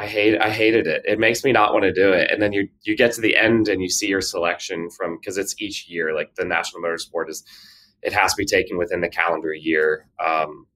I 0.00 0.06
hate 0.06 0.40
I 0.40 0.48
hated 0.48 0.86
it. 0.86 1.02
It 1.04 1.18
makes 1.18 1.44
me 1.44 1.52
not 1.52 1.74
want 1.74 1.82
to 1.82 1.92
do 1.92 2.10
it. 2.10 2.30
And 2.30 2.40
then 2.40 2.54
you 2.54 2.68
you 2.84 2.96
get 2.96 3.12
to 3.12 3.20
the 3.20 3.36
end 3.36 3.68
and 3.68 3.82
you 3.82 3.90
see 3.90 4.06
your 4.08 4.22
selection 4.22 4.88
from 4.88 5.18
because 5.20 5.36
it's 5.36 5.54
each 5.60 5.90
year. 5.90 6.14
Like 6.14 6.34
the 6.36 6.46
National 6.46 6.80
Motorsport 6.80 7.28
is, 7.28 7.44
it 8.02 8.14
has 8.14 8.32
to 8.32 8.38
be 8.38 8.46
taken 8.46 8.78
within 8.78 9.02
the 9.02 9.10
calendar 9.10 9.52
year 9.52 10.08
um, 10.18 10.66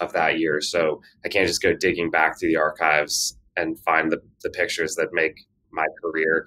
of 0.00 0.14
that 0.14 0.38
year. 0.38 0.62
So 0.62 1.02
I 1.22 1.28
can't 1.28 1.46
just 1.46 1.60
go 1.60 1.74
digging 1.74 2.10
back 2.10 2.40
through 2.40 2.48
the 2.48 2.56
archives 2.56 3.36
and 3.58 3.78
find 3.80 4.10
the 4.10 4.22
the 4.42 4.48
pictures 4.48 4.94
that 4.94 5.08
make 5.12 5.34
my 5.70 5.84
career 6.02 6.46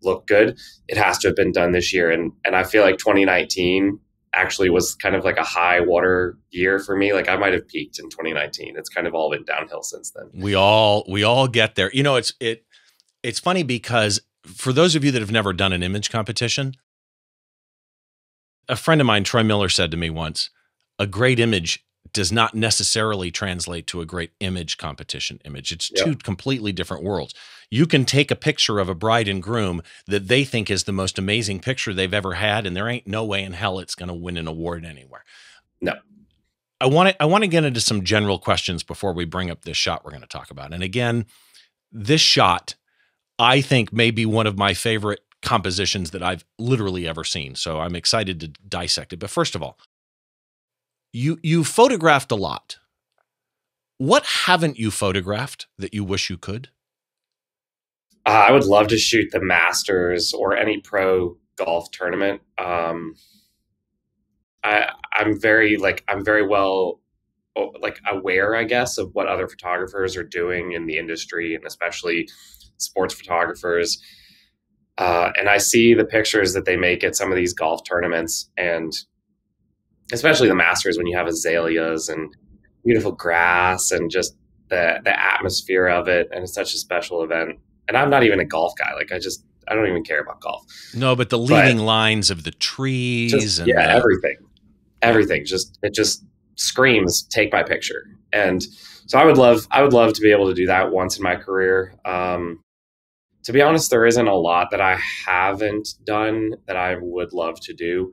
look 0.00 0.26
good. 0.26 0.58
It 0.88 0.96
has 0.96 1.18
to 1.18 1.28
have 1.28 1.36
been 1.36 1.52
done 1.52 1.72
this 1.72 1.92
year, 1.92 2.10
and 2.10 2.32
and 2.46 2.56
I 2.56 2.64
feel 2.64 2.84
like 2.84 2.96
2019 2.96 4.00
actually 4.36 4.70
was 4.70 4.94
kind 4.94 5.16
of 5.16 5.24
like 5.24 5.38
a 5.38 5.42
high 5.42 5.80
water 5.80 6.38
year 6.50 6.78
for 6.78 6.96
me. 6.96 7.12
Like 7.12 7.28
I 7.28 7.36
might 7.36 7.54
have 7.54 7.66
peaked 7.66 7.98
in 7.98 8.08
2019. 8.10 8.76
It's 8.76 8.88
kind 8.88 9.06
of 9.06 9.14
all 9.14 9.30
been 9.30 9.44
downhill 9.44 9.82
since 9.82 10.10
then. 10.10 10.30
We 10.34 10.54
all 10.54 11.04
we 11.08 11.24
all 11.24 11.48
get 11.48 11.74
there. 11.74 11.90
You 11.92 12.02
know, 12.02 12.16
it's 12.16 12.34
it 12.38 12.64
it's 13.22 13.40
funny 13.40 13.62
because 13.62 14.20
for 14.44 14.72
those 14.72 14.94
of 14.94 15.04
you 15.04 15.10
that 15.10 15.20
have 15.20 15.32
never 15.32 15.52
done 15.52 15.72
an 15.72 15.82
image 15.82 16.10
competition, 16.10 16.74
a 18.68 18.76
friend 18.76 19.00
of 19.00 19.06
mine, 19.06 19.24
Troy 19.24 19.42
Miller, 19.42 19.68
said 19.68 19.90
to 19.90 19.96
me 19.96 20.10
once, 20.10 20.50
a 20.98 21.06
great 21.06 21.40
image 21.40 21.84
does 22.12 22.32
not 22.32 22.54
necessarily 22.54 23.30
translate 23.30 23.86
to 23.88 24.00
a 24.00 24.06
great 24.06 24.32
image 24.40 24.78
competition 24.78 25.40
image. 25.44 25.72
It's 25.72 25.90
yep. 25.94 26.04
two 26.04 26.16
completely 26.16 26.72
different 26.72 27.02
worlds. 27.02 27.34
You 27.70 27.86
can 27.86 28.04
take 28.04 28.30
a 28.30 28.36
picture 28.36 28.78
of 28.78 28.88
a 28.88 28.94
bride 28.94 29.28
and 29.28 29.42
groom 29.42 29.82
that 30.06 30.28
they 30.28 30.44
think 30.44 30.70
is 30.70 30.84
the 30.84 30.92
most 30.92 31.18
amazing 31.18 31.60
picture 31.60 31.92
they've 31.92 32.14
ever 32.14 32.34
had, 32.34 32.66
and 32.66 32.76
there 32.76 32.88
ain't 32.88 33.06
no 33.06 33.24
way 33.24 33.42
in 33.42 33.54
hell 33.54 33.78
it's 33.78 33.94
going 33.94 34.08
to 34.08 34.14
win 34.14 34.36
an 34.36 34.46
award 34.46 34.84
anywhere. 34.84 35.24
No. 35.80 35.94
I 36.80 36.86
want 36.86 37.10
to 37.10 37.22
I 37.22 37.26
want 37.26 37.42
to 37.42 37.48
get 37.48 37.64
into 37.64 37.80
some 37.80 38.04
general 38.04 38.38
questions 38.38 38.82
before 38.82 39.12
we 39.12 39.24
bring 39.24 39.50
up 39.50 39.62
this 39.62 39.76
shot 39.76 40.04
we're 40.04 40.10
going 40.10 40.20
to 40.20 40.28
talk 40.28 40.50
about. 40.50 40.74
And 40.74 40.82
again, 40.82 41.26
this 41.90 42.20
shot 42.20 42.74
I 43.38 43.60
think 43.60 43.92
may 43.92 44.10
be 44.10 44.26
one 44.26 44.46
of 44.46 44.58
my 44.58 44.74
favorite 44.74 45.20
compositions 45.42 46.10
that 46.10 46.22
I've 46.22 46.44
literally 46.58 47.06
ever 47.06 47.24
seen. 47.24 47.54
So 47.54 47.80
I'm 47.80 47.94
excited 47.94 48.40
to 48.40 48.48
dissect 48.48 49.12
it. 49.12 49.18
But 49.18 49.30
first 49.30 49.54
of 49.54 49.62
all, 49.62 49.78
you 51.16 51.38
you 51.42 51.64
photographed 51.64 52.30
a 52.30 52.36
lot. 52.36 52.78
What 53.98 54.24
haven't 54.26 54.78
you 54.78 54.90
photographed 54.90 55.66
that 55.78 55.94
you 55.94 56.04
wish 56.04 56.28
you 56.28 56.36
could? 56.36 56.68
Uh, 58.26 58.44
I 58.48 58.52
would 58.52 58.64
love 58.64 58.88
to 58.88 58.98
shoot 58.98 59.30
the 59.32 59.40
Masters 59.40 60.34
or 60.34 60.56
any 60.56 60.78
pro 60.80 61.38
golf 61.56 61.90
tournament. 61.90 62.42
Um, 62.58 63.14
I 64.62 64.90
I'm 65.14 65.40
very 65.40 65.78
like 65.78 66.04
I'm 66.06 66.24
very 66.24 66.46
well 66.46 67.00
like 67.80 67.98
aware, 68.10 68.54
I 68.54 68.64
guess, 68.64 68.98
of 68.98 69.14
what 69.14 69.28
other 69.28 69.48
photographers 69.48 70.16
are 70.16 70.24
doing 70.24 70.72
in 70.72 70.84
the 70.86 70.98
industry, 70.98 71.54
and 71.54 71.64
especially 71.64 72.28
sports 72.76 73.14
photographers. 73.14 74.02
Uh, 74.98 75.30
and 75.38 75.48
I 75.48 75.58
see 75.58 75.94
the 75.94 76.04
pictures 76.04 76.52
that 76.52 76.66
they 76.66 76.76
make 76.76 77.04
at 77.04 77.16
some 77.16 77.30
of 77.30 77.36
these 77.36 77.54
golf 77.54 77.84
tournaments, 77.84 78.50
and 78.58 78.92
especially 80.12 80.48
the 80.48 80.54
Masters 80.54 80.96
when 80.96 81.06
you 81.06 81.16
have 81.16 81.26
azaleas 81.26 82.08
and 82.08 82.34
beautiful 82.84 83.12
grass 83.12 83.90
and 83.90 84.10
just 84.10 84.36
the 84.68 85.00
the 85.04 85.18
atmosphere 85.18 85.86
of 85.86 86.08
it, 86.08 86.28
and 86.32 86.42
it's 86.42 86.54
such 86.54 86.74
a 86.74 86.78
special 86.78 87.22
event. 87.22 87.58
And 87.88 87.96
I'm 87.96 88.10
not 88.10 88.24
even 88.24 88.40
a 88.40 88.44
golf 88.44 88.74
guy; 88.76 88.94
like 88.94 89.12
I 89.12 89.18
just 89.18 89.44
I 89.68 89.74
don't 89.74 89.86
even 89.88 90.04
care 90.04 90.20
about 90.20 90.40
golf. 90.40 90.64
No, 90.94 91.16
but 91.16 91.30
the 91.30 91.38
leading 91.38 91.78
but 91.78 91.84
lines 91.84 92.30
of 92.30 92.44
the 92.44 92.50
trees 92.52 93.32
just, 93.32 93.58
and 93.58 93.68
yeah, 93.68 93.86
the- 93.86 93.92
everything, 93.94 94.36
everything 95.02 95.44
just 95.44 95.78
it 95.82 95.94
just 95.94 96.24
screams 96.56 97.22
take 97.22 97.52
my 97.52 97.62
picture. 97.62 98.04
And 98.32 98.62
so 99.06 99.18
I 99.18 99.24
would 99.24 99.38
love 99.38 99.66
I 99.70 99.82
would 99.82 99.92
love 99.92 100.12
to 100.14 100.20
be 100.20 100.32
able 100.32 100.46
to 100.48 100.54
do 100.54 100.66
that 100.66 100.92
once 100.92 101.16
in 101.16 101.22
my 101.22 101.36
career. 101.36 101.94
Um, 102.04 102.60
to 103.44 103.52
be 103.52 103.62
honest, 103.62 103.90
there 103.90 104.04
isn't 104.04 104.26
a 104.26 104.34
lot 104.34 104.72
that 104.72 104.80
I 104.80 104.98
haven't 105.24 105.88
done 106.04 106.54
that 106.66 106.76
I 106.76 106.96
would 107.00 107.32
love 107.32 107.60
to 107.60 107.72
do. 107.72 108.12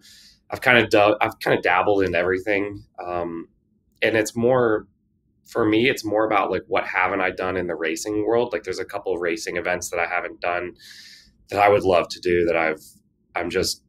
I've 0.54 0.62
kind 0.62 0.78
of 0.78 1.18
I've 1.20 1.40
kind 1.40 1.58
of 1.58 1.64
dabbled 1.64 2.04
in 2.04 2.14
everything, 2.14 2.84
um, 3.04 3.48
and 4.04 4.16
it's 4.16 4.36
more 4.36 4.86
for 5.48 5.66
me. 5.66 5.90
It's 5.90 6.06
more 6.06 6.26
about 6.28 6.52
like 6.52 6.64
what 6.68 6.86
haven't 6.86 7.22
I 7.22 7.32
done 7.32 7.58
in 7.58 7.66
the 7.66 7.76
racing 7.76 8.24
world? 8.28 8.54
Like 8.54 8.64
there's 8.64 8.78
a 8.78 8.86
couple 8.86 9.16
of 9.16 9.20
racing 9.20 9.58
events 9.58 9.90
that 9.90 10.00
I 10.00 10.06
haven't 10.06 10.42
done 10.42 10.76
that 11.50 11.60
I 11.60 11.70
would 11.70 11.84
love 11.84 12.08
to 12.10 12.20
do 12.20 12.46
that 12.46 12.56
I've 12.56 12.82
I'm 13.36 13.50
just 13.50 13.82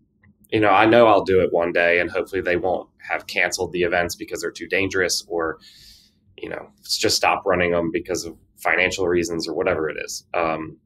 you 0.48 0.58
know 0.58 0.70
I 0.70 0.86
know 0.86 1.06
I'll 1.06 1.22
do 1.22 1.40
it 1.40 1.52
one 1.52 1.70
day, 1.70 2.00
and 2.00 2.10
hopefully 2.10 2.40
they 2.40 2.56
won't 2.56 2.88
have 3.10 3.26
canceled 3.26 3.72
the 3.72 3.82
events 3.82 4.14
because 4.14 4.40
they're 4.40 4.50
too 4.50 4.66
dangerous 4.66 5.22
or 5.28 5.58
you 6.38 6.48
know 6.48 6.70
just 6.82 7.14
stop 7.14 7.42
running 7.44 7.72
them 7.72 7.90
because 7.92 8.24
of 8.24 8.38
financial 8.56 9.06
reasons 9.06 9.46
or 9.46 9.54
whatever 9.54 9.90
it 9.90 9.98
is. 10.02 10.24
Um, 10.32 10.78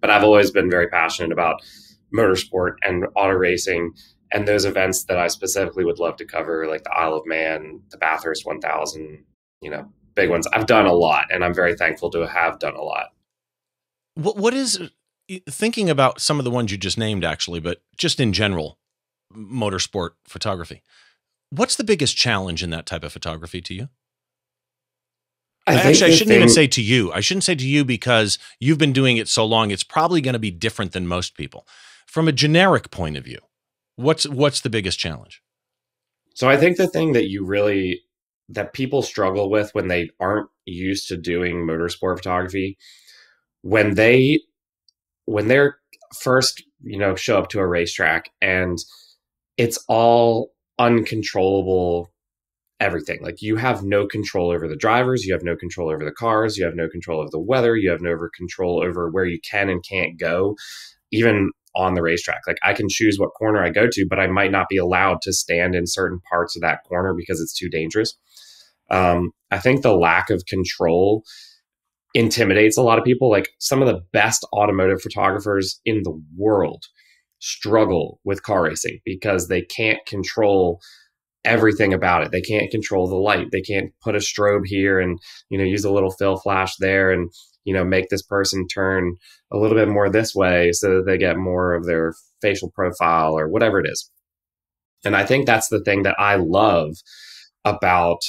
but 0.00 0.10
I've 0.10 0.24
always 0.24 0.50
been 0.50 0.68
very 0.68 0.88
passionate 0.88 1.30
about 1.30 1.62
motorsport 2.12 2.74
and 2.82 3.06
auto 3.14 3.34
racing 3.34 3.92
and 4.32 4.46
those 4.46 4.64
events 4.64 5.04
that 5.04 5.18
I 5.18 5.28
specifically 5.28 5.84
would 5.84 5.98
love 5.98 6.16
to 6.16 6.24
cover, 6.24 6.66
like 6.66 6.84
the 6.84 6.92
Isle 6.92 7.14
of 7.14 7.26
Man, 7.26 7.80
the 7.90 7.98
Bathurst 7.98 8.46
1000, 8.46 9.24
you 9.60 9.70
know, 9.70 9.90
big 10.14 10.30
ones. 10.30 10.46
I've 10.52 10.66
done 10.66 10.86
a 10.86 10.92
lot, 10.92 11.26
and 11.30 11.44
I'm 11.44 11.54
very 11.54 11.74
thankful 11.76 12.10
to 12.10 12.26
have 12.26 12.58
done 12.58 12.74
a 12.74 12.82
lot. 12.82 13.06
What 14.14 14.36
what 14.36 14.54
is 14.54 14.90
thinking 15.48 15.90
about 15.90 16.20
some 16.20 16.38
of 16.38 16.44
the 16.44 16.50
ones 16.50 16.72
you 16.72 16.78
just 16.78 16.98
named, 16.98 17.24
actually, 17.24 17.60
but 17.60 17.82
just 17.96 18.18
in 18.20 18.32
general, 18.32 18.78
motorsport 19.34 20.10
photography. 20.26 20.82
What's 21.50 21.76
the 21.76 21.84
biggest 21.84 22.16
challenge 22.16 22.62
in 22.62 22.70
that 22.70 22.86
type 22.86 23.04
of 23.04 23.12
photography 23.12 23.60
to 23.62 23.74
you? 23.74 23.88
I 25.66 25.74
Actually, 25.74 26.12
I 26.12 26.14
shouldn't 26.14 26.28
thing, 26.28 26.36
even 26.36 26.48
say 26.48 26.66
to 26.66 26.82
you. 26.82 27.12
I 27.12 27.20
shouldn't 27.20 27.44
say 27.44 27.54
to 27.54 27.66
you 27.66 27.84
because 27.84 28.38
you've 28.58 28.78
been 28.78 28.92
doing 28.92 29.18
it 29.18 29.28
so 29.28 29.44
long. 29.44 29.70
It's 29.70 29.84
probably 29.84 30.20
going 30.20 30.32
to 30.32 30.38
be 30.38 30.50
different 30.50 30.92
than 30.92 31.06
most 31.06 31.36
people. 31.36 31.66
From 32.06 32.26
a 32.26 32.32
generic 32.32 32.90
point 32.90 33.18
of 33.18 33.24
view, 33.24 33.38
What's 33.98 34.28
what's 34.28 34.60
the 34.60 34.70
biggest 34.70 35.00
challenge? 35.00 35.42
So 36.34 36.48
I 36.48 36.56
think 36.56 36.76
the 36.76 36.86
thing 36.86 37.14
that 37.14 37.28
you 37.28 37.44
really 37.44 38.02
that 38.48 38.72
people 38.72 39.02
struggle 39.02 39.50
with 39.50 39.74
when 39.74 39.88
they 39.88 40.10
aren't 40.20 40.48
used 40.66 41.08
to 41.08 41.16
doing 41.16 41.66
motorsport 41.66 42.16
photography, 42.16 42.78
when 43.62 43.96
they 43.96 44.40
when 45.24 45.48
they're 45.48 45.78
first, 46.16 46.62
you 46.80 46.96
know, 46.96 47.16
show 47.16 47.38
up 47.38 47.48
to 47.48 47.58
a 47.58 47.66
racetrack 47.66 48.30
and 48.40 48.78
it's 49.56 49.84
all 49.88 50.52
uncontrollable 50.78 52.12
everything. 52.78 53.18
Like 53.20 53.42
you 53.42 53.56
have 53.56 53.82
no 53.82 54.06
control 54.06 54.52
over 54.52 54.68
the 54.68 54.76
drivers, 54.76 55.24
you 55.24 55.32
have 55.32 55.42
no 55.42 55.56
control 55.56 55.90
over 55.90 56.04
the 56.04 56.12
cars, 56.12 56.56
you 56.56 56.64
have 56.64 56.76
no 56.76 56.88
control 56.88 57.18
over 57.18 57.30
the 57.32 57.40
weather, 57.40 57.76
you 57.76 57.90
have 57.90 58.00
no 58.00 58.12
over 58.12 58.30
control 58.32 58.80
over 58.80 59.10
where 59.10 59.24
you 59.24 59.40
can 59.40 59.68
and 59.68 59.84
can't 59.84 60.20
go. 60.20 60.54
Even 61.10 61.50
on 61.74 61.94
the 61.94 62.02
racetrack. 62.02 62.42
Like 62.46 62.58
I 62.62 62.72
can 62.72 62.86
choose 62.88 63.18
what 63.18 63.34
corner 63.38 63.62
I 63.62 63.70
go 63.70 63.88
to, 63.90 64.06
but 64.08 64.18
I 64.18 64.26
might 64.26 64.50
not 64.50 64.68
be 64.68 64.76
allowed 64.76 65.22
to 65.22 65.32
stand 65.32 65.74
in 65.74 65.86
certain 65.86 66.20
parts 66.30 66.56
of 66.56 66.62
that 66.62 66.80
corner 66.88 67.14
because 67.14 67.40
it's 67.40 67.56
too 67.56 67.68
dangerous. 67.68 68.16
Um, 68.90 69.30
I 69.50 69.58
think 69.58 69.82
the 69.82 69.94
lack 69.94 70.30
of 70.30 70.44
control 70.46 71.24
intimidates 72.14 72.76
a 72.76 72.82
lot 72.82 72.98
of 72.98 73.04
people. 73.04 73.30
Like 73.30 73.50
some 73.58 73.82
of 73.82 73.88
the 73.88 74.00
best 74.12 74.46
automotive 74.52 75.02
photographers 75.02 75.80
in 75.84 76.02
the 76.04 76.20
world 76.36 76.84
struggle 77.40 78.20
with 78.24 78.42
car 78.42 78.64
racing 78.64 78.98
because 79.04 79.48
they 79.48 79.62
can't 79.62 80.04
control 80.06 80.80
everything 81.44 81.92
about 81.92 82.22
it. 82.22 82.32
They 82.32 82.40
can't 82.40 82.70
control 82.70 83.08
the 83.08 83.16
light. 83.16 83.48
They 83.52 83.60
can't 83.60 83.92
put 84.02 84.16
a 84.16 84.18
strobe 84.18 84.66
here 84.66 84.98
and 84.98 85.18
you 85.50 85.58
know 85.58 85.64
use 85.64 85.84
a 85.84 85.92
little 85.92 86.10
fill 86.10 86.36
flash 86.38 86.74
there 86.78 87.10
and 87.10 87.30
you 87.68 87.74
know 87.74 87.84
make 87.84 88.08
this 88.08 88.22
person 88.22 88.66
turn 88.66 89.14
a 89.52 89.58
little 89.58 89.76
bit 89.76 89.88
more 89.88 90.08
this 90.08 90.34
way 90.34 90.72
so 90.72 90.96
that 90.96 91.06
they 91.06 91.18
get 91.18 91.36
more 91.36 91.74
of 91.74 91.84
their 91.84 92.14
facial 92.40 92.70
profile 92.70 93.38
or 93.38 93.48
whatever 93.48 93.78
it 93.80 93.86
is. 93.88 94.10
And 95.04 95.14
i 95.14 95.24
think 95.24 95.46
that's 95.46 95.68
the 95.68 95.82
thing 95.82 96.02
that 96.04 96.16
i 96.18 96.36
love 96.36 96.94
about 97.64 98.20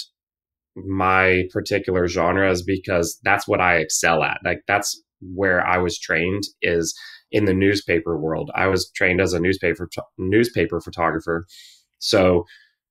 my 0.76 1.44
particular 1.52 2.08
genres 2.08 2.62
because 2.64 3.20
that's 3.24 3.48
what 3.48 3.62
i 3.62 3.78
excel 3.78 4.24
at. 4.24 4.40
Like 4.44 4.62
that's 4.68 5.02
where 5.34 5.66
i 5.66 5.78
was 5.78 5.98
trained 5.98 6.44
is 6.62 6.94
in 7.32 7.46
the 7.46 7.54
newspaper 7.54 8.18
world. 8.18 8.50
I 8.56 8.68
was 8.68 8.90
trained 8.96 9.22
as 9.22 9.34
a 9.34 9.40
newspaper 9.40 9.90
newspaper 10.18 10.82
photographer. 10.82 11.46
So 12.00 12.46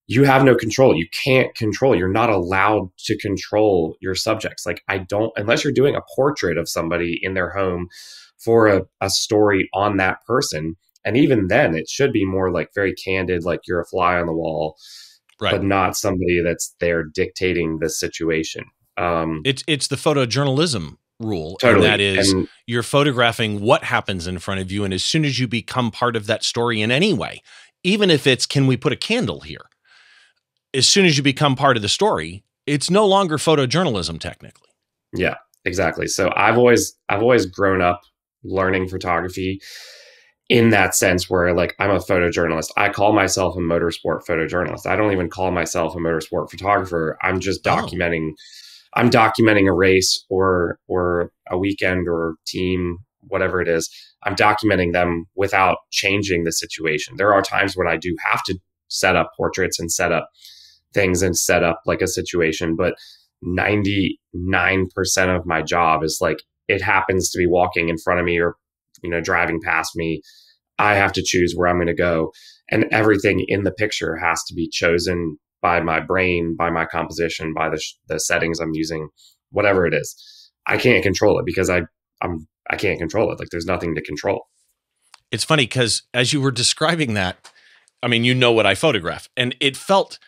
you 0.09 0.25
have 0.25 0.43
no 0.43 0.55
control. 0.55 0.97
You 0.97 1.07
can't 1.25 1.55
control. 1.55 1.95
You're 1.95 2.09
not 2.09 2.31
allowed 2.31 2.91
to 3.05 3.17
control 3.19 3.97
your 4.01 4.15
subjects. 4.15 4.65
Like 4.65 4.83
I 4.89 4.99
don't, 4.99 5.33
unless 5.37 5.63
you're 5.63 5.73
doing 5.73 5.95
a 5.95 6.03
portrait 6.17 6.57
of 6.57 6.69
somebody 6.69 7.21
in 7.23 7.35
their 7.35 7.51
home 7.51 7.89
for 8.39 8.69
a, 8.69 8.83
a 9.03 9.11
story 9.11 9.69
on 9.75 9.99
that 9.99 10.25
person. 10.27 10.77
And 11.05 11.17
even 11.17 11.49
then, 11.49 11.77
it 11.77 11.89
should 11.89 12.13
be 12.13 12.25
more 12.25 12.51
like 12.51 12.71
very 12.75 12.95
candid, 12.95 13.45
like 13.45 13.61
you're 13.67 13.81
a 13.81 13.87
fly 13.87 14.19
on 14.19 14.27
the 14.27 14.33
wall, 14.33 14.77
right. 15.41 15.53
but 15.53 15.63
not 15.63 15.97
somebody 15.97 16.43
that's 16.43 16.75
there 16.81 17.05
dictating 17.05 17.79
the 17.79 17.91
situation. 17.91 18.65
Um, 18.97 19.43
it's 19.45 19.63
it's 19.69 19.87
the 19.89 19.97
photojournalism 19.97 20.97
rule, 21.21 21.57
totally. 21.61 21.87
and 21.87 21.93
that 21.93 22.01
is 22.01 22.33
and, 22.33 22.49
you're 22.67 22.83
photographing 22.83 23.61
what 23.61 23.85
happens 23.85 24.27
in 24.27 24.39
front 24.39 24.61
of 24.61 24.73
you, 24.73 24.85
and 24.85 24.93
as 24.93 25.05
soon 25.05 25.25
as 25.25 25.39
you 25.39 25.47
become 25.47 25.91
part 25.91 26.17
of 26.17 26.27
that 26.27 26.43
story 26.43 26.83
in 26.83 26.91
any 26.91 27.13
way, 27.15 27.43
even 27.85 28.11
if 28.11 28.27
it's 28.27 28.45
can 28.45 28.67
we 28.67 28.77
put 28.77 28.93
a 28.93 28.97
candle 28.97 29.41
here, 29.41 29.67
as 30.75 30.87
soon 30.87 31.07
as 31.07 31.17
you 31.17 31.23
become 31.23 31.57
part 31.57 31.77
of 31.77 31.83
the 31.83 31.89
story, 31.89 32.45
it's 32.67 32.91
no 32.91 33.07
longer 33.07 33.37
photojournalism 33.37 34.21
technically. 34.21 34.69
Yeah, 35.15 35.37
exactly. 35.65 36.07
So 36.07 36.33
I've 36.37 36.59
always 36.59 36.95
I've 37.09 37.23
always 37.23 37.47
grown 37.47 37.81
up 37.81 38.03
learning 38.45 38.89
photography 38.89 39.61
in 40.49 40.71
that 40.71 40.95
sense 40.95 41.29
where 41.29 41.55
like 41.55 41.75
I'm 41.79 41.91
a 41.91 41.99
photojournalist. 41.99 42.71
I 42.77 42.91
call 42.91 43.13
myself 43.13 43.57
a 43.57 43.61
motorsport 43.61 44.25
photojournalist. 44.27 44.87
I 44.87 44.97
don't 44.97 45.13
even 45.13 45.31
call 45.31 45.51
myself 45.51 45.95
a 45.95 45.99
motorsport 45.99 46.51
photographer. 46.51 47.19
I'm 47.23 47.41
just 47.41 47.67
oh. 47.67 47.71
documenting 47.71 48.31
oh. 48.33 48.35
I'm 48.95 49.11
documenting 49.11 49.69
a 49.69 49.75
race 49.75 50.25
or 50.29 50.79
or 50.89 51.33
a 51.51 51.59
weekend 51.59 52.09
or 52.09 52.37
team 52.47 52.99
whatever 53.29 53.61
it 53.61 53.69
is. 53.69 53.91
I'm 54.25 54.35
documenting 54.35 54.93
them 54.93 55.27
without 55.35 55.79
changing 55.91 56.45
the 56.45 56.53
situation. 56.53 57.17
There 57.17 57.33
are 57.33 57.43
times 57.43 57.77
when 57.77 57.87
I 57.87 57.97
do 57.97 58.17
have 58.31 58.43
to 58.45 58.59
set 58.89 59.17
up 59.17 59.33
portraits 59.37 59.79
and 59.79 59.93
set 59.93 60.13
up 60.13 60.29
things 60.95 61.23
and 61.23 61.37
set 61.37 61.63
up 61.63 61.81
like 61.87 62.03
a 62.03 62.09
situation, 62.09 62.77
but 62.77 62.95
99% 63.45 64.17
of 65.37 65.47
my 65.47 65.63
job 65.63 66.03
is 66.03 66.19
like 66.21 66.39
it 66.67 66.83
happens 66.83 67.31
to 67.31 67.39
be 67.39 67.47
walking 67.47 67.89
in 67.89 67.99
front 67.99 68.21
of 68.21 68.27
me 68.27 68.39
or 68.39 68.57
you 69.03 69.11
know 69.11 69.21
driving 69.21 69.61
past 69.63 69.93
me. 69.95 70.23
I 70.79 70.95
have 70.95 71.13
to 71.15 71.23
choose 71.25 71.55
where 71.57 71.69
i'm 71.69 71.77
going 71.77 71.89
to 71.89 71.95
go 71.95 72.31
and 72.71 72.87
everything 72.93 73.45
in 73.49 73.65
the 73.65 73.73
picture 73.73 74.17
has 74.17 74.43
to 74.45 74.55
be 74.55 74.69
chosen 74.69 75.39
by 75.61 75.81
my 75.81 76.01
brain 76.01 76.55
by 76.57 76.71
my 76.71 76.85
composition 76.85 77.53
by 77.53 77.69
the, 77.69 77.79
sh- 77.79 77.95
the 78.07 78.21
settings 78.21 78.61
i'm 78.61 78.75
using 78.75 79.09
whatever 79.51 79.87
it 79.87 79.95
is. 79.95 80.51
I 80.67 80.77
can't 80.77 81.03
control 81.03 81.39
it 81.39 81.47
because 81.47 81.71
i 81.71 81.83
i'm 82.23 82.47
i 82.71 82.77
can't 82.77 82.99
control 82.99 83.33
it 83.33 83.39
like 83.39 83.49
there's 83.51 83.67
nothing 83.67 83.95
to 83.95 84.03
control. 84.03 84.47
It's 85.31 85.45
funny 85.45 85.65
because 85.65 86.03
as 86.15 86.33
you 86.33 86.41
were 86.41 86.51
describing 86.51 87.15
that 87.15 87.51
i 88.03 88.09
mean 88.09 88.25
you 88.25 88.35
know 88.35 88.53
what 88.53 88.67
i 88.67 88.75
photograph 88.75 89.29
and 89.37 89.57
it 89.61 89.77
felt 89.77 90.19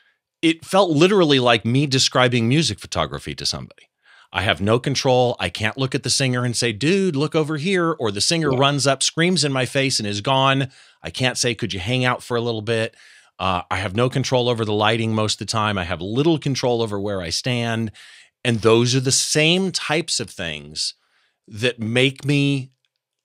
it 0.43 0.65
felt 0.65 0.91
literally 0.91 1.39
like 1.39 1.65
me 1.65 1.87
describing 1.87 2.49
music 2.49 2.79
photography 2.79 3.35
to 3.35 3.47
somebody 3.47 3.91
I 4.33 4.43
have 4.43 4.61
no 4.61 4.79
control. 4.79 5.37
I 5.41 5.49
can't 5.49 5.77
look 5.77 5.95
at 5.95 6.03
the 6.03 6.11
singer 6.11 6.45
and 6.45 6.57
say, 6.57 6.73
dude, 6.73 7.17
look 7.17 7.35
over 7.35 7.57
here. 7.57 7.97
Or 7.99 8.13
the 8.13 8.21
singer 8.21 8.53
yeah. 8.53 8.59
runs 8.59 8.87
up, 8.87 9.03
screams 9.03 9.45
in 9.45 9.53
my 9.53 9.67
face, 9.67 9.99
and 9.99 10.07
is 10.07 10.21
gone. 10.21 10.69
I 11.03 11.11
can't 11.11 11.37
say, 11.37 11.55
could 11.55 11.73
you 11.73 11.81
hang 11.81 12.05
out 12.05 12.23
for 12.23 12.37
a 12.37 12.41
little 12.41 12.63
bit? 12.63 12.95
Uh, 13.39 13.63
I 13.71 13.77
have 13.77 13.97
no 13.97 14.09
control 14.09 14.49
over 14.49 14.65
the 14.65 14.73
lighting 14.73 15.15
most 15.15 15.41
of 15.41 15.47
the 15.47 15.53
time. 15.53 15.79
I 15.79 15.85
have 15.85 16.01
little 16.01 16.39
control 16.39 16.83
over 16.83 17.01
where 17.01 17.21
I 17.21 17.31
stand. 17.31 17.91
And 18.45 18.61
those 18.61 18.95
are 18.95 19.01
the 19.01 19.13
same 19.13 19.73
types 19.73 20.21
of 20.21 20.31
things 20.31 20.95
that 21.49 21.81
make 21.81 22.25
me 22.25 22.71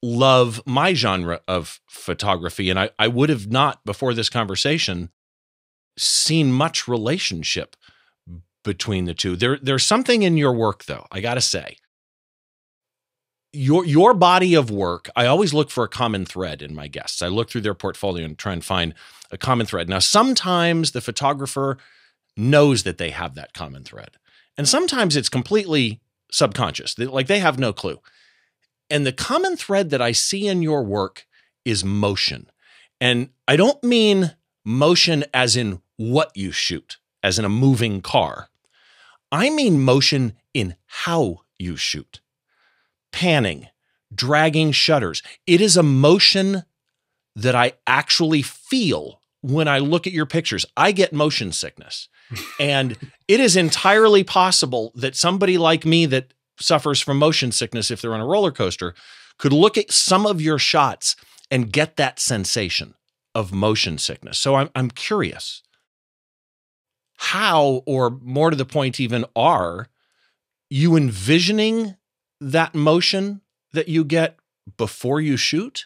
love 0.02 0.62
my 0.66 0.94
genre 0.94 1.42
of 1.48 1.80
photography. 1.88 2.70
And 2.70 2.80
I, 2.80 2.90
I 2.98 3.08
would 3.08 3.30
have 3.30 3.52
not, 3.52 3.84
before 3.86 4.14
this 4.14 4.30
conversation, 4.30 5.10
seen 5.98 6.52
much 6.52 6.88
relationship 6.88 7.76
between 8.64 9.06
the 9.06 9.14
two. 9.14 9.36
There, 9.36 9.58
there's 9.62 9.84
something 9.84 10.24
in 10.24 10.38
your 10.38 10.54
work, 10.54 10.86
though. 10.86 11.06
I 11.12 11.22
gotta 11.22 11.42
say, 11.42 11.78
your 13.54 13.86
your 13.86 14.14
body 14.14 14.54
of 14.54 14.70
work. 14.70 15.10
I 15.16 15.26
always 15.28 15.54
look 15.54 15.70
for 15.70 15.84
a 15.84 15.90
common 15.90 16.26
thread 16.26 16.62
in 16.62 16.76
my 16.76 16.88
guests. 16.88 17.22
I 17.22 17.28
look 17.28 17.50
through 17.50 17.62
their 17.62 17.74
portfolio 17.74 18.26
and 18.26 18.38
try 18.38 18.54
and 18.54 18.64
find 18.64 18.94
a 19.32 19.38
common 19.38 19.66
thread. 19.66 19.88
Now, 19.88 20.00
sometimes 20.00 20.92
the 20.92 21.02
photographer 21.02 21.78
knows 22.36 22.84
that 22.84 22.98
they 22.98 23.12
have 23.12 23.36
that 23.36 23.54
common 23.54 23.84
thread, 23.84 24.18
and 24.58 24.68
sometimes 24.68 25.16
it's 25.16 25.30
completely 25.30 26.02
subconscious. 26.32 26.98
Like 27.00 27.28
they 27.28 27.40
have 27.40 27.58
no 27.58 27.72
clue. 27.72 28.02
And 28.90 29.06
the 29.06 29.14
common 29.14 29.58
thread 29.58 29.90
that 29.90 30.02
I 30.02 30.12
see 30.12 30.48
in 30.48 30.62
your 30.62 30.84
work 30.84 31.26
is 31.64 31.84
motion. 31.84 32.50
And 33.02 33.30
I 33.48 33.56
don't 33.56 33.84
mean 33.84 34.36
motion 34.64 35.26
as 35.34 35.56
in 35.56 35.82
what 35.98 36.32
you 36.36 36.52
shoot, 36.52 36.98
as 37.24 37.40
in 37.40 37.46
a 37.46 37.50
moving 37.50 38.02
car. 38.02 38.50
I 39.32 39.50
mean 39.50 39.82
motion 39.82 40.34
in 40.54 40.76
how 40.86 41.42
you 41.58 41.76
shoot. 41.76 42.22
Panning, 43.12 43.68
dragging 44.14 44.72
shutters. 44.72 45.24
It 45.48 45.62
is 45.62 45.78
a 45.78 45.84
motion 45.84 46.64
that 47.36 47.56
I 47.56 47.74
actually 47.88 48.42
feel 48.42 49.22
when 49.42 49.68
I 49.68 49.80
look 49.80 50.08
at 50.08 50.14
your 50.14 50.26
pictures. 50.26 50.66
I 50.76 50.92
get 50.92 51.14
motion 51.14 51.52
sickness. 51.52 52.08
and 52.60 52.98
it 53.28 53.40
is 53.40 53.56
entirely 53.56 54.24
possible 54.24 54.92
that 54.96 55.16
somebody 55.16 55.58
like 55.58 55.86
me 55.86 56.06
that 56.08 56.34
suffers 56.60 57.00
from 57.00 57.18
motion 57.18 57.52
sickness 57.52 57.92
if 57.92 58.02
they're 58.02 58.14
on 58.14 58.22
a 58.22 58.26
roller 58.26 58.52
coaster 58.52 58.96
could 59.38 59.54
look 59.54 59.78
at 59.78 59.92
some 59.92 60.26
of 60.26 60.42
your 60.42 60.58
shots 60.58 61.16
and 61.52 61.72
get 61.72 61.98
that 61.98 62.20
sensation 62.20 62.96
of 63.36 63.54
motion 63.54 63.98
sickness. 63.98 64.40
So 64.40 64.56
I'm, 64.56 64.70
I'm 64.74 64.90
curious 64.90 65.62
how, 67.18 67.84
or 67.86 68.12
more 68.22 68.50
to 68.50 68.56
the 68.56 68.66
point, 68.66 69.00
even 69.00 69.26
are 69.36 69.88
you 70.70 70.96
envisioning 70.96 71.96
that 72.42 72.76
motion 72.76 73.42
that 73.74 73.88
you 73.88 74.04
get 74.04 74.38
before 74.78 75.22
you 75.22 75.38
shoot? 75.38 75.86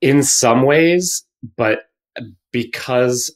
In 0.00 0.22
some 0.22 0.62
ways, 0.62 1.24
but 1.56 1.90
because 2.50 3.34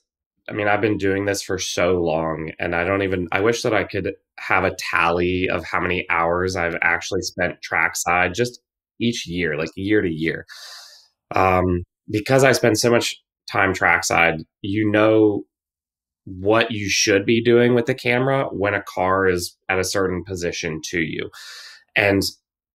I 0.48 0.52
mean, 0.52 0.68
I've 0.68 0.80
been 0.80 0.98
doing 0.98 1.24
this 1.24 1.42
for 1.42 1.58
so 1.58 2.00
long, 2.00 2.52
and 2.58 2.74
I 2.74 2.84
don't 2.84 3.02
even, 3.02 3.26
I 3.32 3.40
wish 3.40 3.62
that 3.62 3.74
I 3.74 3.82
could 3.82 4.14
have 4.38 4.62
a 4.64 4.76
tally 4.78 5.48
of 5.48 5.64
how 5.64 5.80
many 5.80 6.06
hours 6.08 6.54
I've 6.54 6.76
actually 6.82 7.22
spent 7.22 7.60
trackside 7.62 8.34
just 8.34 8.60
each 9.00 9.26
year, 9.26 9.56
like 9.56 9.70
year 9.74 10.02
to 10.02 10.08
year. 10.08 10.46
Um, 11.34 11.82
because 12.08 12.44
I 12.44 12.52
spend 12.52 12.78
so 12.78 12.90
much 12.90 13.16
time 13.50 13.74
trackside, 13.74 14.42
you 14.62 14.88
know 14.88 15.42
what 16.26 16.72
you 16.72 16.88
should 16.88 17.24
be 17.24 17.42
doing 17.42 17.74
with 17.74 17.86
the 17.86 17.94
camera 17.94 18.46
when 18.50 18.74
a 18.74 18.82
car 18.82 19.26
is 19.28 19.56
at 19.68 19.78
a 19.78 19.84
certain 19.84 20.24
position 20.24 20.80
to 20.84 21.00
you. 21.00 21.30
And, 21.94 22.22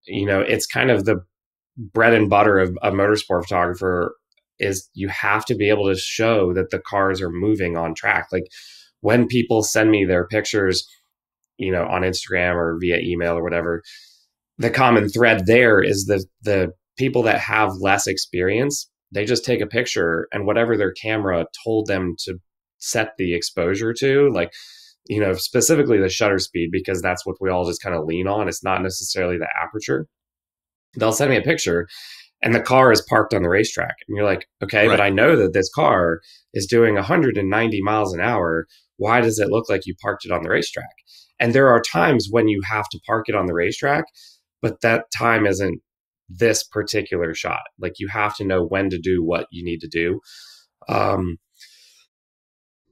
you 0.06 0.26
know, 0.26 0.40
it's 0.40 0.66
kind 0.66 0.90
of 0.90 1.04
the 1.06 1.18
bread 1.78 2.14
and 2.14 2.30
butter 2.30 2.60
of 2.60 2.78
a 2.82 2.92
motorsport 2.92 3.44
photographer 3.44 4.16
is 4.58 4.90
you 4.94 5.10
have 5.10 5.44
to 5.46 5.56
be 5.56 5.70
able 5.70 5.88
to 5.88 6.00
show 6.00 6.54
that 6.54 6.70
the 6.70 6.80
cars 6.80 7.22
are 7.22 7.30
moving 7.32 7.76
on 7.76 7.94
track. 7.94 8.28
Like 8.32 8.46
when 9.02 9.28
people 9.28 9.64
send 9.64 9.92
me 9.92 10.06
their 10.06 10.28
pictures, 10.28 10.88
you 11.58 11.72
know, 11.72 11.86
on 11.86 12.04
Instagram 12.04 12.56
or 12.56 12.78
via 12.80 13.00
email 13.00 13.38
or 13.38 13.44
whatever, 13.44 13.82
the 14.58 14.70
common 14.70 15.10
thread 15.10 15.46
there 15.46 15.82
is 15.82 16.06
the 16.06 16.26
the 16.44 16.72
people 16.98 17.24
that 17.24 17.40
have 17.40 17.74
less 17.82 18.08
experience, 18.08 18.90
they 19.12 19.26
just 19.26 19.44
take 19.44 19.60
a 19.60 19.68
picture 19.68 20.28
and 20.32 20.46
whatever 20.46 20.78
their 20.78 20.92
camera 20.94 21.46
told 21.66 21.88
them 21.88 22.16
to 22.20 22.38
set 22.82 23.13
the 23.17 23.34
exposure 23.34 23.94
to 23.94 24.30
like 24.34 24.52
you 25.08 25.20
know 25.20 25.34
specifically 25.34 26.00
the 26.00 26.10
shutter 26.10 26.39
speed 26.39 26.70
because 26.72 27.02
that's 27.02 27.26
what 27.26 27.38
we 27.39 27.50
all 27.50 27.65
just 27.65 27.82
kind 27.82 27.96
of 27.96 28.06
lean 28.06 28.28
on. 28.28 28.48
It's 28.48 28.63
not 28.63 28.82
necessarily 28.82 29.38
the 29.38 29.48
aperture. 29.62 30.08
They'll 30.98 31.13
send 31.13 31.32
me 31.32 31.38
a 31.38 31.41
picture 31.41 31.88
and 32.41 32.54
the 32.54 32.62
car 32.62 32.91
is 32.91 33.06
parked 33.08 33.34
on 33.34 33.44
the 33.44 33.50
racetrack 33.50 33.96
and 34.08 34.17
you're 34.17 34.26
like 34.26 34.48
okay 34.63 34.88
right. 34.88 34.98
but 34.98 35.04
i 35.04 35.10
know 35.10 35.36
that 35.36 35.54
this 35.54 35.70
car 35.70 36.20
is 36.54 36.65
doing 36.65 36.96
190 36.96 37.82
miles 37.82 38.13
an 38.13 38.20
hour. 38.20 38.67
Why 38.98 39.22
does 39.22 39.39
it 39.39 39.50
look 39.50 39.70
like 39.70 39.86
you 39.86 39.96
parked 40.02 40.26
it 40.26 40.32
on 40.32 40.44
the 40.44 40.50
racetrack? 40.50 40.94
And 41.39 41.54
there 41.54 41.70
are 41.70 41.82
times 41.82 42.28
when 42.30 42.48
you 42.48 42.62
have 42.70 42.88
to 42.89 43.00
park 43.08 43.30
it 43.30 43.36
on 43.36 43.48
the 43.48 43.54
racetrack 43.54 44.06
but 44.62 44.82
that 44.82 45.06
time 45.17 45.46
isn't 45.46 45.82
this 46.30 46.63
particular 46.63 47.34
shot. 47.34 47.62
Like 47.80 47.94
you 48.00 48.08
have 48.08 48.36
to 48.38 48.46
know 48.46 48.63
when 48.63 48.89
to 48.89 49.00
do 49.00 49.24
what 49.24 49.48
you 49.52 49.63
need 49.63 49.80
to 49.80 49.88
do. 49.88 50.22
Um, 50.88 51.38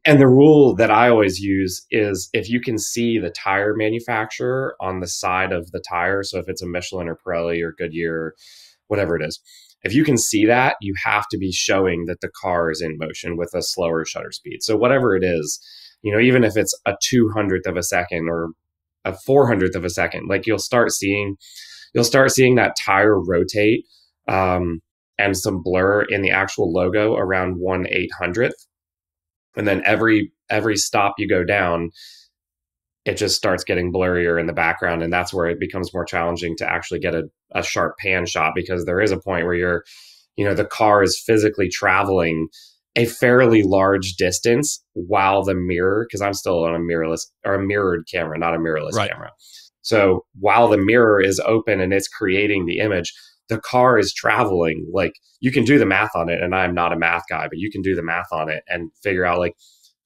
and 0.10 0.19
the 0.19 0.28
rule 0.28 0.74
that 0.74 0.89
I 0.89 1.08
always 1.08 1.38
use 1.38 1.86
is 1.91 2.32
if 2.34 2.50
you 2.50 2.60
can 2.60 2.80
see 2.80 3.19
the 3.19 3.30
tire 3.30 3.76
manufacturer 3.76 4.76
on 4.82 5.02
the 5.02 5.08
side 5.08 5.52
of 5.52 5.69
the 5.69 5.80
tire, 5.88 6.24
so 6.24 6.39
if 6.39 6.50
it's 6.50 6.63
a 6.63 6.67
Michelin 6.67 7.08
or 7.08 7.15
Pirelli 7.15 7.62
or 7.62 7.76
Goodyear, 7.78 8.34
whatever 8.88 9.15
it 9.15 9.24
is, 9.24 9.39
if 9.84 9.93
you 9.93 10.04
can 10.04 10.17
see 10.17 10.48
that, 10.48 10.78
you 10.82 10.95
have 11.06 11.26
to 11.30 11.38
be 11.38 11.52
showing 11.52 12.06
that 12.06 12.22
the 12.22 12.32
car 12.41 12.72
is 12.72 12.82
in 12.82 12.98
motion 12.98 13.38
with 13.38 13.52
a 13.54 13.62
slower 13.62 14.04
shutter 14.04 14.32
speed. 14.32 14.63
So 14.63 14.76
whatever 14.76 15.15
it 15.15 15.24
is, 15.24 15.60
you 16.02 16.12
know, 16.12 16.19
even 16.19 16.43
if 16.43 16.58
it's 16.58 16.76
a 16.88 16.95
200th 17.13 17.67
of 17.67 17.78
a 17.78 17.84
second 17.84 18.30
or 18.30 18.50
a 19.06 19.12
400th 19.12 19.76
of 19.76 19.86
a 19.86 19.91
second, 19.91 20.28
like 20.28 20.48
you'll 20.48 20.58
start 20.58 20.91
seeing, 20.91 21.36
you'll 21.93 22.04
start 22.04 22.32
seeing 22.32 22.56
that 22.56 22.76
tire 22.84 23.22
rotate 23.22 23.86
um, 24.28 24.80
and 25.19 25.38
some 25.38 25.62
blur 25.62 26.02
in 26.02 26.24
the 26.24 26.32
actual 26.32 26.74
logo 26.74 27.15
around 27.15 27.60
one 27.60 27.86
eight 27.91 28.10
hundredth 28.19 28.65
and 29.55 29.67
then 29.67 29.81
every 29.85 30.31
every 30.49 30.77
stop 30.77 31.15
you 31.17 31.27
go 31.27 31.43
down 31.43 31.91
it 33.05 33.17
just 33.17 33.35
starts 33.35 33.63
getting 33.63 33.91
blurrier 33.91 34.39
in 34.39 34.47
the 34.47 34.53
background 34.53 35.01
and 35.01 35.12
that's 35.12 35.33
where 35.33 35.47
it 35.47 35.59
becomes 35.59 35.93
more 35.93 36.05
challenging 36.05 36.55
to 36.57 36.69
actually 36.69 36.99
get 36.99 37.15
a, 37.15 37.23
a 37.55 37.63
sharp 37.63 37.97
pan 37.97 38.25
shot 38.25 38.51
because 38.55 38.85
there 38.85 39.01
is 39.01 39.12
a 39.12 39.19
point 39.19 39.45
where 39.45 39.55
you're 39.55 39.83
you 40.35 40.45
know 40.45 40.53
the 40.53 40.65
car 40.65 41.01
is 41.01 41.21
physically 41.25 41.69
traveling 41.69 42.47
a 42.95 43.05
fairly 43.05 43.63
large 43.63 44.13
distance 44.13 44.83
while 44.93 45.43
the 45.43 45.55
mirror 45.55 46.05
because 46.07 46.21
i'm 46.21 46.33
still 46.33 46.63
on 46.63 46.75
a 46.75 46.79
mirrorless 46.79 47.25
or 47.45 47.55
a 47.55 47.65
mirrored 47.65 48.03
camera 48.12 48.38
not 48.38 48.55
a 48.55 48.59
mirrorless 48.59 48.93
right. 48.93 49.12
camera 49.12 49.31
so 49.81 50.25
while 50.39 50.67
the 50.67 50.77
mirror 50.77 51.21
is 51.21 51.39
open 51.45 51.79
and 51.79 51.93
it's 51.93 52.07
creating 52.07 52.65
the 52.65 52.79
image 52.79 53.13
the 53.49 53.59
car 53.59 53.97
is 53.97 54.13
traveling 54.13 54.88
like 54.93 55.13
you 55.39 55.51
can 55.51 55.63
do 55.63 55.77
the 55.77 55.85
math 55.85 56.15
on 56.15 56.29
it 56.29 56.41
and 56.41 56.55
i'm 56.55 56.73
not 56.73 56.93
a 56.93 56.99
math 56.99 57.23
guy 57.29 57.47
but 57.47 57.57
you 57.57 57.69
can 57.71 57.81
do 57.81 57.95
the 57.95 58.03
math 58.03 58.31
on 58.31 58.49
it 58.49 58.63
and 58.67 58.91
figure 59.03 59.25
out 59.25 59.39
like 59.39 59.53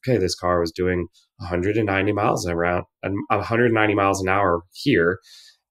okay 0.06 0.18
this 0.18 0.36
car 0.36 0.60
was 0.60 0.72
doing 0.72 1.08
190 1.38 2.12
miles 2.14 2.48
around 2.48 2.86
190 3.02 3.96
miles 3.96 4.22
an 4.22 4.30
hour 4.30 4.62
here 4.72 5.20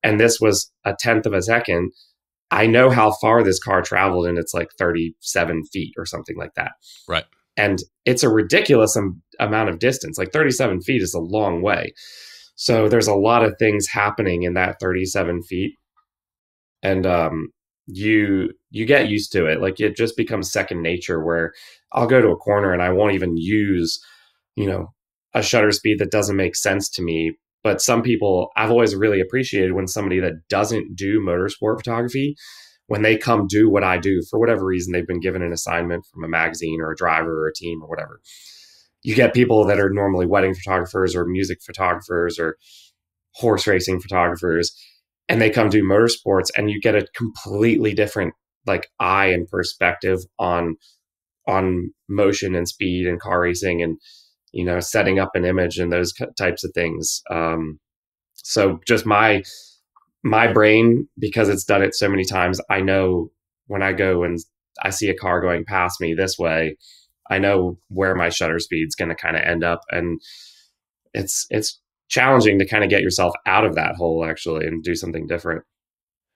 and 0.02 0.18
this 0.18 0.38
was 0.40 0.70
a 0.84 0.94
tenth 0.98 1.26
of 1.26 1.32
a 1.32 1.42
second. 1.42 1.92
I 2.50 2.66
know 2.66 2.90
how 2.90 3.12
far 3.20 3.42
this 3.42 3.62
car 3.62 3.82
traveled 3.82 4.26
and 4.26 4.36
it's 4.36 4.52
like 4.52 4.70
37 4.78 5.64
feet 5.72 5.94
or 5.96 6.04
something 6.04 6.36
like 6.36 6.54
that. 6.54 6.72
Right. 7.08 7.24
And 7.56 7.78
it's 8.04 8.22
a 8.22 8.28
ridiculous 8.28 8.96
am- 8.96 9.22
amount 9.38 9.70
of 9.70 9.78
distance 9.78 10.18
like 10.18 10.32
37 10.32 10.82
feet 10.82 11.02
is 11.02 11.14
a 11.14 11.20
long 11.20 11.62
way. 11.62 11.92
So 12.54 12.88
there's 12.88 13.08
a 13.08 13.14
lot 13.14 13.44
of 13.44 13.54
things 13.58 13.88
happening 13.88 14.42
in 14.42 14.54
that 14.54 14.76
37 14.80 15.42
feet. 15.44 15.76
And 16.82 17.06
um, 17.06 17.48
you 17.86 18.50
you 18.70 18.86
get 18.86 19.08
used 19.08 19.32
to 19.32 19.46
it. 19.46 19.60
Like 19.60 19.80
it 19.80 19.96
just 19.96 20.16
becomes 20.16 20.52
second 20.52 20.82
nature 20.82 21.24
where 21.24 21.52
i'll 21.92 22.06
go 22.06 22.20
to 22.20 22.28
a 22.28 22.36
corner 22.36 22.72
and 22.72 22.82
i 22.82 22.90
won't 22.90 23.14
even 23.14 23.36
use 23.36 24.02
you 24.56 24.66
know 24.66 24.92
a 25.34 25.42
shutter 25.42 25.72
speed 25.72 25.98
that 25.98 26.10
doesn't 26.10 26.36
make 26.36 26.56
sense 26.56 26.88
to 26.90 27.02
me. 27.02 27.36
But 27.64 27.80
some 27.80 28.02
people 28.02 28.50
i've 28.56 28.70
always 28.70 28.94
really 28.94 29.20
appreciated 29.20 29.72
when 29.72 29.88
somebody 29.88 30.20
that 30.20 30.48
doesn't 30.48 30.96
do 30.96 31.20
motorsport 31.20 31.78
photography 31.78 32.36
when 32.86 33.02
they 33.02 33.16
come 33.16 33.46
do 33.46 33.70
what 33.70 33.84
i 33.84 33.98
do 33.98 34.22
for 34.28 34.38
whatever 34.38 34.64
reason 34.64 34.92
they've 34.92 35.06
been 35.06 35.20
given 35.20 35.42
an 35.42 35.52
assignment 35.52 36.04
from 36.06 36.24
a 36.24 36.28
magazine 36.28 36.80
or 36.80 36.90
a 36.92 36.96
driver 36.96 37.44
or 37.44 37.48
a 37.48 37.54
team 37.54 37.82
or 37.82 37.88
whatever. 37.88 38.20
You 39.02 39.16
get 39.16 39.34
people 39.34 39.64
that 39.66 39.80
are 39.80 39.90
normally 39.90 40.26
wedding 40.26 40.54
photographers 40.54 41.16
or 41.16 41.24
music 41.26 41.60
photographers 41.60 42.38
or 42.38 42.56
horse 43.34 43.66
racing 43.66 44.00
photographers 44.00 44.72
and 45.28 45.40
they 45.40 45.50
come 45.50 45.68
do 45.68 45.82
motorsports 45.82 46.48
and 46.56 46.70
you 46.70 46.80
get 46.80 46.94
a 46.94 47.06
completely 47.14 47.94
different 47.94 48.34
like 48.66 48.88
eye 49.00 49.26
and 49.26 49.48
perspective 49.48 50.18
on 50.38 50.76
on 51.48 51.92
motion 52.08 52.54
and 52.54 52.68
speed 52.68 53.06
and 53.06 53.20
car 53.20 53.40
racing 53.40 53.82
and 53.82 53.98
you 54.52 54.64
know 54.64 54.80
setting 54.80 55.18
up 55.18 55.30
an 55.34 55.44
image 55.44 55.78
and 55.78 55.92
those 55.92 56.12
types 56.36 56.64
of 56.64 56.72
things. 56.74 57.22
Um 57.30 57.80
so 58.34 58.80
just 58.86 59.06
my 59.06 59.42
my 60.22 60.52
brain 60.52 61.08
because 61.18 61.48
it's 61.48 61.64
done 61.64 61.82
it 61.82 61.94
so 61.94 62.08
many 62.08 62.24
times 62.24 62.60
i 62.70 62.80
know 62.80 63.30
when 63.66 63.82
i 63.82 63.92
go 63.92 64.22
and 64.22 64.38
i 64.82 64.90
see 64.90 65.08
a 65.08 65.16
car 65.16 65.40
going 65.40 65.64
past 65.64 66.00
me 66.00 66.14
this 66.14 66.38
way 66.38 66.76
i 67.30 67.38
know 67.38 67.78
where 67.88 68.14
my 68.14 68.28
shutter 68.28 68.58
speed's 68.58 68.94
going 68.94 69.08
to 69.08 69.14
kind 69.14 69.36
of 69.36 69.42
end 69.42 69.64
up 69.64 69.80
and 69.90 70.20
it's 71.12 71.46
it's 71.50 71.80
challenging 72.12 72.58
to 72.58 72.66
kind 72.66 72.84
of 72.84 72.90
get 72.90 73.02
yourself 73.02 73.34
out 73.46 73.64
of 73.64 73.74
that 73.74 73.96
hole 73.96 74.24
actually 74.24 74.66
and 74.66 74.84
do 74.84 74.94
something 74.94 75.26
different. 75.26 75.64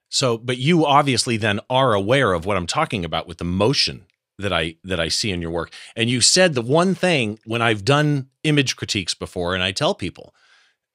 So, 0.09 0.39
but 0.39 0.57
you 0.57 0.87
obviously 0.87 1.37
then 1.37 1.61
are 1.69 1.93
aware 1.93 2.33
of 2.33 2.47
what 2.47 2.57
I'm 2.57 2.67
talking 2.67 3.05
about 3.05 3.29
with 3.29 3.39
the 3.39 3.45
motion 3.45 4.07
that 4.39 4.53
I 4.53 4.77
that 4.85 4.99
I 4.99 5.09
see 5.09 5.31
in 5.31 5.43
your 5.43 5.51
work. 5.51 5.73
And 5.95 6.09
you 6.09 6.21
said 6.21 6.55
the 6.55 6.63
one 6.63 6.95
thing 6.95 7.39
when 7.45 7.63
I've 7.63 7.85
done 7.85 8.29
image 8.43 8.77
critiques 8.77 9.15
before 9.15 9.55
and 9.55 9.63
I 9.63 9.73
tell 9.73 9.95
people, 9.95 10.35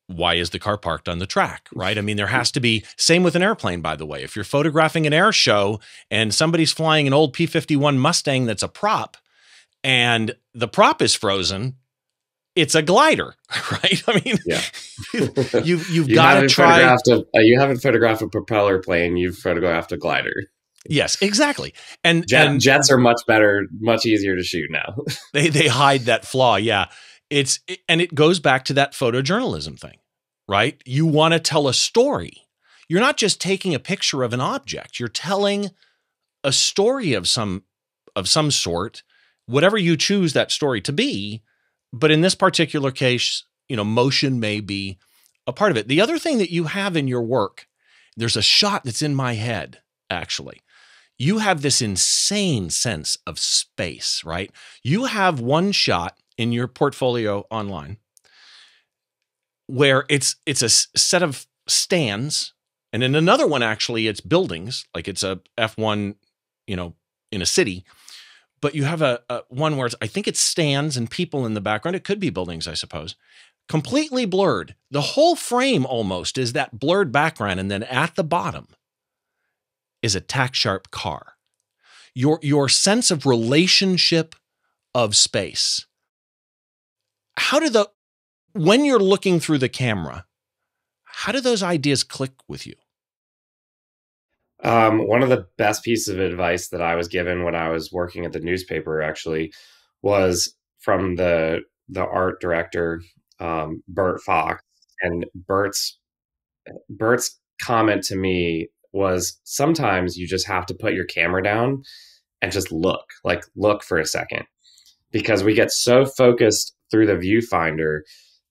why 0.07 0.35
is 0.35 0.49
the 0.49 0.59
car 0.59 0.77
parked 0.77 1.07
on 1.07 1.19
the 1.19 1.27
track, 1.27 1.67
right? 1.73 1.97
I 1.97 2.01
mean, 2.01 2.17
there 2.17 2.27
has 2.27 2.51
to 2.51 2.59
be 2.59 2.83
same 2.97 3.23
with 3.23 3.35
an 3.35 3.43
airplane 3.43 3.81
by 3.81 3.95
the 3.95 4.05
way. 4.05 4.23
If 4.23 4.35
you're 4.35 4.45
photographing 4.45 5.05
an 5.05 5.13
air 5.13 5.31
show 5.31 5.79
and 6.09 6.33
somebody's 6.33 6.73
flying 6.73 7.05
an 7.05 7.13
old 7.13 7.35
P51 7.35 7.97
Mustang 7.97 8.45
that's 8.45 8.63
a 8.63 8.67
prop 8.67 9.17
and 9.83 10.35
the 10.53 10.67
prop 10.67 11.01
is 11.01 11.13
frozen, 11.13 11.75
it's 12.55 12.75
a 12.75 12.81
glider, 12.81 13.35
right? 13.71 14.03
I 14.07 14.21
mean, 14.25 14.37
yeah, 14.45 14.61
you, 15.13 15.31
have 15.35 15.65
you've 15.65 16.09
you 16.09 16.15
got 16.15 16.41
to 16.41 16.47
try. 16.47 16.81
A, 16.81 16.95
uh, 16.95 17.23
you 17.35 17.59
haven't 17.59 17.77
photographed 17.77 18.21
a 18.21 18.27
propeller 18.27 18.79
plane. 18.79 19.17
You've 19.17 19.37
photographed 19.37 19.91
a 19.91 19.97
glider. 19.97 20.33
Yes, 20.89 21.21
exactly. 21.21 21.75
And, 22.03 22.27
Jet, 22.27 22.47
and 22.47 22.59
jets 22.59 22.89
are 22.89 22.97
much 22.97 23.21
better, 23.27 23.67
much 23.79 24.05
easier 24.05 24.35
to 24.35 24.43
shoot 24.43 24.69
now. 24.71 24.95
they 25.33 25.49
they 25.49 25.67
hide 25.67 26.01
that 26.01 26.25
flaw. 26.25 26.55
Yeah, 26.55 26.87
it's 27.29 27.59
and 27.87 28.01
it 28.01 28.15
goes 28.15 28.39
back 28.39 28.65
to 28.65 28.73
that 28.73 28.93
photojournalism 28.93 29.79
thing, 29.79 29.97
right? 30.47 30.81
You 30.85 31.05
want 31.05 31.33
to 31.33 31.39
tell 31.39 31.67
a 31.67 31.73
story. 31.73 32.47
You're 32.89 32.99
not 32.99 33.17
just 33.17 33.39
taking 33.39 33.73
a 33.73 33.79
picture 33.79 34.23
of 34.23 34.33
an 34.33 34.41
object. 34.41 34.99
You're 34.99 35.07
telling 35.07 35.69
a 36.43 36.51
story 36.51 37.13
of 37.13 37.27
some 37.27 37.63
of 38.15 38.27
some 38.27 38.51
sort, 38.51 39.03
whatever 39.45 39.77
you 39.77 39.95
choose 39.95 40.33
that 40.33 40.51
story 40.51 40.81
to 40.81 40.91
be 40.91 41.43
but 41.93 42.11
in 42.11 42.21
this 42.21 42.35
particular 42.35 42.91
case, 42.91 43.43
you 43.67 43.75
know, 43.75 43.83
motion 43.83 44.39
may 44.39 44.59
be 44.59 44.97
a 45.47 45.53
part 45.53 45.71
of 45.71 45.77
it. 45.77 45.87
The 45.87 46.01
other 46.01 46.19
thing 46.19 46.37
that 46.37 46.51
you 46.51 46.65
have 46.65 46.95
in 46.95 47.07
your 47.07 47.21
work, 47.21 47.67
there's 48.15 48.37
a 48.37 48.41
shot 48.41 48.83
that's 48.83 49.01
in 49.01 49.15
my 49.15 49.33
head, 49.33 49.81
actually. 50.09 50.61
You 51.17 51.39
have 51.39 51.61
this 51.61 51.81
insane 51.81 52.69
sense 52.69 53.17
of 53.27 53.39
space, 53.39 54.23
right? 54.25 54.51
You 54.83 55.05
have 55.05 55.39
one 55.39 55.71
shot 55.71 56.17
in 56.37 56.51
your 56.51 56.67
portfolio 56.67 57.45
online 57.51 57.97
where 59.67 60.05
it's 60.09 60.35
it's 60.45 60.61
a 60.61 60.69
set 60.69 61.23
of 61.23 61.47
stands 61.67 62.53
and 62.91 63.03
in 63.03 63.15
another 63.15 63.47
one 63.47 63.63
actually 63.63 64.07
it's 64.07 64.19
buildings 64.19 64.85
like 64.93 65.07
it's 65.07 65.23
a 65.23 65.39
F1 65.57 66.15
you 66.67 66.75
know 66.75 66.93
in 67.31 67.41
a 67.41 67.45
city 67.45 67.85
but 68.61 68.75
you 68.75 68.83
have 68.83 69.01
a, 69.01 69.21
a 69.29 69.41
one 69.49 69.75
where 69.75 69.89
I 70.01 70.07
think 70.07 70.27
it 70.27 70.37
stands 70.37 70.95
and 70.95 71.09
people 71.09 71.45
in 71.45 71.53
the 71.53 71.61
background. 71.61 71.95
It 71.95 72.03
could 72.03 72.19
be 72.19 72.29
buildings, 72.29 72.67
I 72.67 72.75
suppose. 72.75 73.15
Completely 73.67 74.25
blurred. 74.25 74.75
The 74.89 75.01
whole 75.01 75.35
frame 75.35 75.85
almost 75.85 76.37
is 76.37 76.53
that 76.53 76.79
blurred 76.79 77.11
background, 77.11 77.59
and 77.59 77.71
then 77.71 77.83
at 77.83 78.15
the 78.15 78.23
bottom 78.23 78.67
is 80.01 80.15
a 80.15 80.21
tack 80.21 80.53
sharp 80.53 80.91
car. 80.91 81.33
Your 82.13 82.39
your 82.41 82.69
sense 82.69 83.11
of 83.11 83.25
relationship 83.25 84.35
of 84.93 85.15
space. 85.15 85.85
How 87.37 87.59
do 87.59 87.69
the 87.69 87.89
when 88.53 88.83
you're 88.83 88.99
looking 88.99 89.39
through 89.39 89.59
the 89.59 89.69
camera, 89.69 90.25
how 91.03 91.31
do 91.31 91.39
those 91.39 91.63
ideas 91.63 92.03
click 92.03 92.33
with 92.47 92.67
you? 92.67 92.75
Um, 94.63 95.07
one 95.07 95.23
of 95.23 95.29
the 95.29 95.47
best 95.57 95.83
pieces 95.83 96.13
of 96.13 96.19
advice 96.19 96.69
that 96.69 96.81
I 96.81 96.95
was 96.95 97.07
given 97.07 97.43
when 97.43 97.55
I 97.55 97.69
was 97.69 97.91
working 97.91 98.25
at 98.25 98.31
the 98.31 98.39
newspaper 98.39 99.01
actually 99.01 99.53
was 100.01 100.55
from 100.79 101.15
the 101.15 101.61
the 101.89 102.05
art 102.05 102.39
director 102.39 103.01
um, 103.39 103.83
Bert 103.87 104.21
Fox, 104.21 104.63
and 105.01 105.25
Bert's 105.35 105.99
Bert's 106.89 107.39
comment 107.61 108.03
to 108.03 108.15
me 108.15 108.69
was 108.93 109.39
sometimes 109.43 110.17
you 110.17 110.27
just 110.27 110.47
have 110.47 110.65
to 110.67 110.73
put 110.73 110.93
your 110.93 111.05
camera 111.05 111.41
down 111.41 111.83
and 112.41 112.51
just 112.51 112.71
look, 112.71 113.05
like 113.23 113.43
look 113.55 113.83
for 113.83 113.97
a 113.97 114.05
second, 114.05 114.43
because 115.11 115.43
we 115.43 115.53
get 115.53 115.71
so 115.71 116.05
focused 116.05 116.75
through 116.89 117.05
the 117.05 117.13
viewfinder 117.13 118.01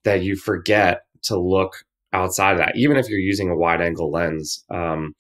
that 0.05 0.23
you 0.23 0.37
forget 0.37 1.03
to 1.23 1.38
look 1.38 1.85
outside 2.12 2.53
of 2.53 2.59
that, 2.59 2.77
even 2.77 2.96
if 2.96 3.09
you're 3.09 3.18
using 3.18 3.51
a 3.51 3.57
wide 3.57 3.81
angle 3.81 4.11
lens. 4.11 4.64
Um, 4.70 5.14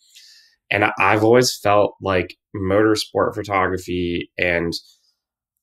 and 0.70 0.84
I've 0.98 1.24
always 1.24 1.56
felt 1.56 1.94
like 2.00 2.36
motorsport 2.56 3.34
photography 3.34 4.30
and 4.38 4.72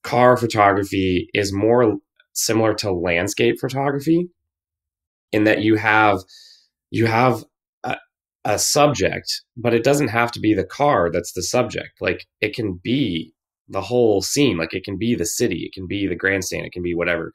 car 0.04 0.38
photography 0.38 1.30
is 1.34 1.54
more 1.54 1.98
similar 2.34 2.74
to 2.76 2.92
landscape 2.92 3.60
photography 3.60 4.30
in 5.32 5.44
that 5.46 5.62
you 5.62 5.76
have 5.76 6.20
you 6.92 7.06
have 7.06 7.44
a, 7.84 7.98
a 8.46 8.60
subject 8.60 9.42
but 9.58 9.74
it 9.74 9.84
doesn't 9.84 10.10
have 10.10 10.32
to 10.32 10.40
be 10.40 10.54
the 10.54 10.64
car 10.64 11.10
that's 11.12 11.34
the 11.34 11.44
subject. 11.44 12.02
Like 12.02 12.26
it 12.42 12.56
can 12.56 12.80
be 12.82 13.34
the 13.68 13.82
whole 13.82 14.22
scene. 14.22 14.58
Like 14.58 14.74
it 14.74 14.86
can 14.86 14.98
be 14.98 15.14
the 15.16 15.26
city. 15.26 15.66
It 15.66 15.74
can 15.74 15.88
be 15.88 16.08
the 16.08 16.16
grandstand. 16.16 16.66
It 16.66 16.72
can 16.72 16.84
be 16.84 16.96
whatever. 16.96 17.34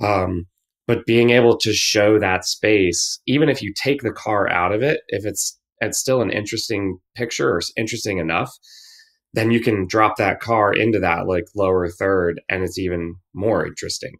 Um, 0.00 0.46
but 0.86 1.06
being 1.06 1.30
able 1.30 1.56
to 1.58 1.72
show 1.72 2.18
that 2.18 2.44
space 2.44 3.20
even 3.26 3.48
if 3.48 3.62
you 3.62 3.72
take 3.74 4.02
the 4.02 4.12
car 4.12 4.50
out 4.50 4.72
of 4.72 4.82
it 4.82 5.00
if 5.08 5.24
it's 5.24 5.58
it's 5.80 5.98
still 5.98 6.22
an 6.22 6.30
interesting 6.30 6.98
picture 7.14 7.50
or 7.50 7.60
interesting 7.76 8.18
enough, 8.18 8.50
then 9.32 9.50
you 9.50 9.60
can 9.60 9.86
drop 9.86 10.16
that 10.16 10.40
car 10.40 10.72
into 10.72 11.00
that 11.00 11.26
like 11.26 11.44
lower 11.56 11.88
third 11.88 12.40
and 12.48 12.62
it's 12.62 12.78
even 12.78 13.16
more 13.34 13.66
interesting. 13.66 14.12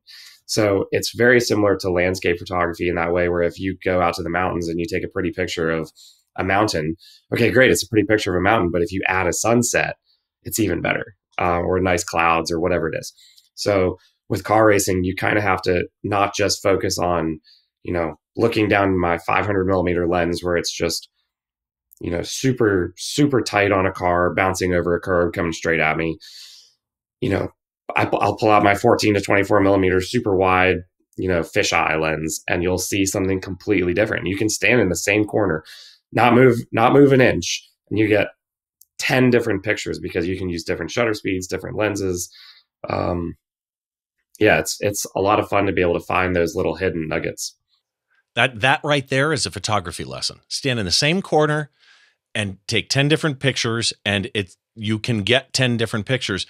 So 0.47 0.87
it's 0.91 1.15
very 1.15 1.41
similar 1.41 1.77
to 1.77 1.91
landscape 1.91 2.39
photography 2.39 2.89
in 2.89 2.97
that 2.97 3.13
way, 3.13 3.29
where 3.29 3.43
if 3.43 3.59
you 3.59 3.77
go 3.85 4.01
out 4.03 4.15
to 4.15 4.23
the 4.23 4.31
mountains 4.31 4.69
and 4.69 4.79
you 4.79 4.87
take 4.87 5.05
a 5.05 5.09
pretty 5.09 5.33
picture 5.33 5.71
of 5.71 5.91
a 6.37 6.45
mountain, 6.45 6.97
okay, 7.33 7.51
great, 7.51 7.71
it's 7.71 7.85
a 7.85 7.89
pretty 7.89 8.07
picture 8.07 8.35
of 8.35 8.41
a 8.41 8.43
mountain. 8.43 8.71
But 8.71 8.83
if 8.83 8.93
you 8.93 9.01
add 9.07 9.27
a 9.27 9.33
sunset, 9.33 9.97
it's 10.43 10.59
even 10.59 10.83
better, 10.83 11.15
uh, 11.41 11.61
or 11.61 11.81
nice 11.81 12.05
clouds 12.05 12.53
or 12.53 12.61
whatever 12.61 12.89
it 12.89 12.99
is. 12.99 13.13
So 13.55 13.97
with 14.29 14.45
car 14.45 14.67
racing, 14.67 15.05
you 15.05 15.15
kind 15.15 15.39
of 15.39 15.45
have 15.45 15.63
to 15.63 15.87
not 16.03 16.35
just 16.35 16.63
focus 16.63 16.99
on, 16.99 17.41
you 17.83 17.93
know, 17.93 18.17
looking 18.37 18.69
down 18.69 18.99
my 18.99 19.19
500 19.19 19.65
millimeter 19.65 20.07
lens 20.07 20.43
where 20.43 20.57
it's 20.57 20.73
just, 20.73 21.09
you 22.01 22.11
know, 22.11 22.23
super, 22.23 22.93
super 22.97 23.41
tight 23.41 23.73
on 23.73 23.87
a 23.87 23.93
car, 23.93 24.35
bouncing 24.35 24.75
over 24.75 24.95
a 24.95 25.01
curb, 25.01 25.33
coming 25.33 25.53
straight 25.53 25.81
at 25.81 25.97
me. 25.97 26.19
You 27.21 27.31
know, 27.31 27.49
I, 27.95 28.05
will 28.05 28.37
pull 28.37 28.51
out 28.51 28.65
my 28.65 28.75
14 28.75 29.15
to 29.15 29.21
24 29.21 29.61
millimeter 29.61 30.01
super 30.01 30.37
wide, 30.37 30.79
you 31.17 31.29
know, 31.29 31.41
fisheye 31.41 32.01
lens, 32.01 32.43
and 32.49 32.63
you'll 32.63 32.79
see 32.79 33.07
something 33.07 33.41
completely 33.41 33.95
different. 33.95 34.27
You 34.27 34.37
can 34.37 34.49
stand 34.49 34.81
in 34.81 34.89
the 34.89 34.97
same 34.97 35.25
corner, 35.25 35.65
not 36.13 36.35
move, 36.35 36.59
not 36.73 36.93
move 36.93 37.13
an 37.13 37.21
inch, 37.21 37.69
and 37.91 37.99
you 37.99 38.09
get 38.09 38.29
10 38.99 39.31
different 39.31 39.63
pictures 39.63 39.99
because 39.99 40.27
you 40.27 40.37
can 40.37 40.49
use 40.49 40.65
different 40.65 40.91
shutter 40.91 41.15
speeds, 41.15 41.47
different 41.47 41.77
lenses. 41.77 42.31
Um, 42.89 43.37
yeah, 44.39 44.59
it's 44.59 44.79
it's 44.81 45.07
a 45.15 45.21
lot 45.21 45.39
of 45.39 45.49
fun 45.49 45.67
to 45.67 45.73
be 45.73 45.81
able 45.81 45.95
to 45.95 46.05
find 46.05 46.35
those 46.35 46.57
little 46.57 46.75
hidden 46.75 47.07
nuggets. 47.09 47.57
That 48.35 48.61
that 48.61 48.81
right 48.83 49.07
there 49.09 49.33
is 49.33 49.47
a 49.47 49.51
photography 49.51 50.05
lesson. 50.05 50.41
Stand 50.49 50.81
in 50.81 50.87
the 50.87 50.93
same 50.93 51.23
corner 51.23 51.71
and 52.35 52.59
take 52.67 52.89
10 52.89 53.09
different 53.09 53.39
pictures 53.39 53.93
and 54.05 54.31
it 54.35 54.57
you 54.77 54.99
can 54.99 55.23
get 55.23 55.53
10 55.53 55.77
different 55.77 56.05
pictures. 56.05 56.47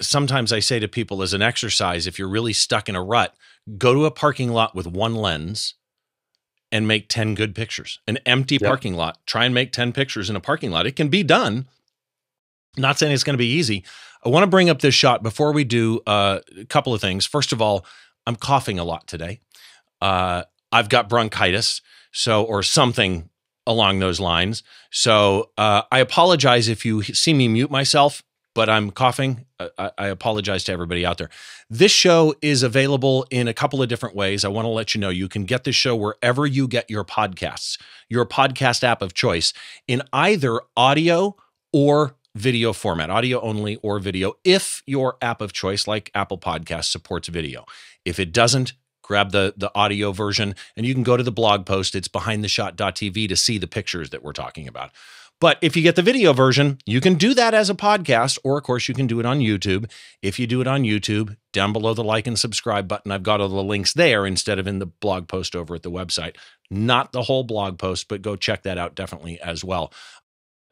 Sometimes 0.00 0.50
I 0.50 0.60
say 0.60 0.78
to 0.78 0.88
people 0.88 1.22
as 1.22 1.34
an 1.34 1.42
exercise 1.42 2.06
if 2.06 2.18
you're 2.18 2.28
really 2.28 2.54
stuck 2.54 2.88
in 2.88 2.96
a 2.96 3.02
rut, 3.02 3.36
go 3.76 3.92
to 3.92 4.06
a 4.06 4.10
parking 4.10 4.50
lot 4.50 4.74
with 4.74 4.86
one 4.86 5.14
lens 5.14 5.74
and 6.72 6.88
make 6.88 7.08
10 7.08 7.34
good 7.34 7.54
pictures. 7.54 7.98
An 8.06 8.18
empty 8.24 8.56
yep. 8.60 8.68
parking 8.68 8.94
lot, 8.94 9.18
try 9.26 9.44
and 9.44 9.54
make 9.54 9.72
10 9.72 9.92
pictures 9.92 10.30
in 10.30 10.36
a 10.36 10.40
parking 10.40 10.70
lot. 10.70 10.86
It 10.86 10.96
can 10.96 11.08
be 11.08 11.22
done. 11.22 11.68
Not 12.78 12.98
saying 12.98 13.12
it's 13.12 13.24
going 13.24 13.34
to 13.34 13.38
be 13.38 13.52
easy. 13.52 13.84
I 14.24 14.28
want 14.28 14.42
to 14.42 14.50
bring 14.50 14.70
up 14.70 14.80
this 14.80 14.94
shot 14.94 15.22
before 15.22 15.52
we 15.52 15.64
do 15.64 16.00
uh, 16.06 16.40
a 16.58 16.64
couple 16.64 16.94
of 16.94 17.00
things. 17.00 17.26
First 17.26 17.52
of 17.52 17.62
all, 17.62 17.84
I'm 18.26 18.36
coughing 18.36 18.78
a 18.78 18.84
lot 18.84 19.06
today. 19.06 19.40
Uh, 20.00 20.44
I've 20.72 20.88
got 20.88 21.08
bronchitis, 21.08 21.80
so 22.10 22.42
or 22.42 22.62
something 22.62 23.30
along 23.66 23.98
those 23.98 24.20
lines. 24.20 24.62
So 24.90 25.50
uh, 25.58 25.82
I 25.90 25.98
apologize 25.98 26.68
if 26.68 26.84
you 26.84 27.02
see 27.02 27.34
me 27.34 27.48
mute 27.48 27.70
myself, 27.70 28.22
but 28.54 28.68
I'm 28.68 28.90
coughing. 28.90 29.44
I, 29.58 29.90
I, 29.98 30.06
apologize 30.08 30.64
to 30.64 30.72
everybody 30.72 31.04
out 31.04 31.18
there. 31.18 31.28
This 31.68 31.92
show 31.92 32.34
is 32.40 32.62
available 32.62 33.26
in 33.30 33.48
a 33.48 33.54
couple 33.54 33.82
of 33.82 33.88
different 33.88 34.14
ways. 34.14 34.44
I 34.44 34.48
want 34.48 34.64
to 34.64 34.70
let 34.70 34.94
you 34.94 35.00
know 35.00 35.08
you 35.08 35.28
can 35.28 35.44
get 35.44 35.64
this 35.64 35.76
show 35.76 35.94
wherever 35.96 36.46
you 36.46 36.68
get 36.68 36.90
your 36.90 37.04
podcasts, 37.04 37.78
your 38.08 38.24
podcast 38.24 38.82
app 38.82 39.02
of 39.02 39.14
choice, 39.14 39.52
in 39.86 40.02
either 40.12 40.60
audio 40.76 41.36
or 41.72 42.16
video 42.34 42.72
format, 42.72 43.10
audio 43.10 43.40
only 43.40 43.76
or 43.76 43.98
video, 43.98 44.34
if 44.44 44.82
your 44.86 45.16
app 45.22 45.40
of 45.40 45.52
choice, 45.52 45.86
like 45.86 46.10
Apple 46.14 46.38
Podcasts, 46.38 46.90
supports 46.90 47.28
video. 47.28 47.64
If 48.04 48.20
it 48.20 48.32
doesn't, 48.32 48.74
grab 49.06 49.30
the 49.30 49.54
the 49.56 49.70
audio 49.74 50.12
version 50.12 50.54
and 50.76 50.84
you 50.84 50.92
can 50.92 51.04
go 51.04 51.16
to 51.16 51.22
the 51.22 51.32
blog 51.32 51.64
post. 51.64 51.94
It's 51.94 52.08
behindtheshot.tv 52.08 53.28
to 53.28 53.36
see 53.36 53.56
the 53.56 53.66
pictures 53.66 54.10
that 54.10 54.22
we're 54.22 54.32
talking 54.32 54.66
about. 54.66 54.90
But 55.38 55.58
if 55.60 55.76
you 55.76 55.82
get 55.82 55.96
the 55.96 56.02
video 56.02 56.32
version 56.32 56.78
you 56.86 57.00
can 57.00 57.14
do 57.14 57.34
that 57.34 57.54
as 57.54 57.70
a 57.70 57.74
podcast 57.74 58.38
or 58.42 58.58
of 58.58 58.64
course 58.64 58.88
you 58.88 58.94
can 58.94 59.06
do 59.06 59.20
it 59.20 59.26
on 59.26 59.38
youtube. 59.38 59.90
If 60.22 60.38
you 60.38 60.46
do 60.46 60.60
it 60.60 60.66
on 60.66 60.82
youtube 60.82 61.36
down 61.52 61.72
below 61.72 61.94
the 61.94 62.02
like 62.02 62.26
and 62.26 62.38
subscribe 62.38 62.88
button 62.88 63.12
i've 63.12 63.22
got 63.22 63.40
all 63.40 63.48
the 63.48 63.62
links 63.62 63.92
there 63.92 64.26
instead 64.26 64.58
of 64.58 64.66
in 64.66 64.80
the 64.80 64.86
blog 64.86 65.28
post 65.28 65.54
over 65.54 65.74
at 65.74 65.82
the 65.82 65.90
website. 65.90 66.36
Not 66.70 67.12
the 67.12 67.22
whole 67.22 67.44
blog 67.44 67.78
post 67.78 68.08
but 68.08 68.22
go 68.22 68.34
check 68.34 68.62
that 68.64 68.78
out 68.78 68.94
definitely 68.94 69.40
as 69.40 69.62
well. 69.62 69.92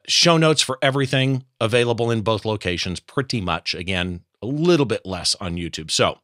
Show 0.07 0.37
notes 0.37 0.61
for 0.61 0.77
everything 0.81 1.45
available 1.61 2.11
in 2.11 2.21
both 2.21 2.43
locations 2.43 2.99
pretty 2.99 3.39
much. 3.39 3.73
Again 3.73 4.21
a 4.41 4.47
little 4.47 4.85
bit 4.85 5.05
less 5.05 5.35
on 5.35 5.55
youtube. 5.55 5.89
So 5.89 6.19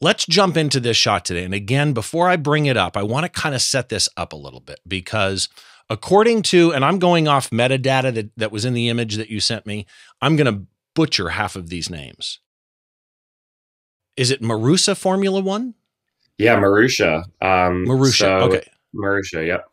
Let's 0.00 0.26
jump 0.26 0.56
into 0.56 0.78
this 0.78 0.96
shot 0.96 1.24
today. 1.24 1.44
And 1.44 1.54
again, 1.54 1.92
before 1.92 2.28
I 2.28 2.36
bring 2.36 2.66
it 2.66 2.76
up, 2.76 2.96
I 2.96 3.02
want 3.02 3.24
to 3.24 3.28
kind 3.40 3.54
of 3.54 3.62
set 3.62 3.88
this 3.88 4.08
up 4.16 4.32
a 4.32 4.36
little 4.36 4.60
bit 4.60 4.80
because 4.86 5.48
according 5.88 6.42
to, 6.42 6.72
and 6.72 6.84
I'm 6.84 6.98
going 6.98 7.28
off 7.28 7.50
metadata 7.50 8.12
that, 8.14 8.30
that 8.36 8.52
was 8.52 8.64
in 8.64 8.74
the 8.74 8.88
image 8.88 9.16
that 9.16 9.30
you 9.30 9.40
sent 9.40 9.66
me, 9.66 9.86
I'm 10.20 10.36
going 10.36 10.52
to 10.52 10.66
butcher 10.94 11.30
half 11.30 11.56
of 11.56 11.68
these 11.68 11.88
names. 11.88 12.40
Is 14.16 14.30
it 14.30 14.42
Marussia 14.42 14.96
Formula 14.96 15.40
One? 15.40 15.74
Yeah, 16.38 16.56
Marussia. 16.56 17.24
Um, 17.40 17.86
Marussia. 17.86 18.12
So, 18.12 18.38
okay. 18.40 18.70
Marussia. 18.94 19.46
Yep. 19.46 19.70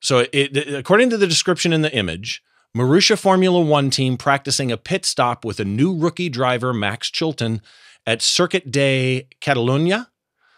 So, 0.00 0.26
it, 0.32 0.56
according 0.74 1.10
to 1.10 1.16
the 1.16 1.26
description 1.26 1.72
in 1.72 1.82
the 1.82 1.94
image, 1.94 2.42
Marussia 2.76 3.18
Formula 3.18 3.60
One 3.60 3.90
team 3.90 4.16
practicing 4.16 4.70
a 4.70 4.76
pit 4.76 5.04
stop 5.04 5.44
with 5.44 5.60
a 5.60 5.64
new 5.64 5.96
rookie 5.96 6.28
driver, 6.28 6.72
Max 6.72 7.10
Chilton, 7.10 7.62
at 8.06 8.22
Circuit 8.22 8.70
de 8.70 9.26
Catalunya 9.40 10.08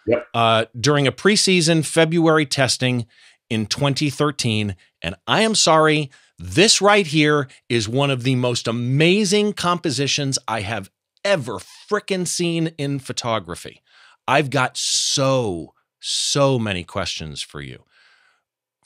yep. 0.07 0.27
uh, 0.35 0.67
during 0.79 1.07
a 1.07 1.13
preseason 1.13 1.85
February 1.85 2.47
testing 2.47 3.07
in 3.49 3.67
2013. 3.67 4.77
And 5.03 5.15
I 5.27 5.43
am 5.43 5.55
sorry, 5.55 6.11
this 6.39 6.81
right 6.81 7.07
here 7.07 7.49
is 7.69 7.89
one 7.89 8.11
of 8.11 8.23
the 8.23 8.35
most 8.35 8.69
amazing 8.69 9.53
compositions 9.53 10.39
I 10.47 10.61
have 10.63 10.91
ever 11.25 11.59
frickin' 11.59 12.27
seen 12.27 12.69
in 12.79 12.99
photography. 12.99 13.83
I've 14.29 14.51
got 14.51 14.77
so, 14.77 15.75
so 16.01 16.59
many 16.59 16.85
questions 16.85 17.43
for 17.43 17.61
you. 17.61 17.85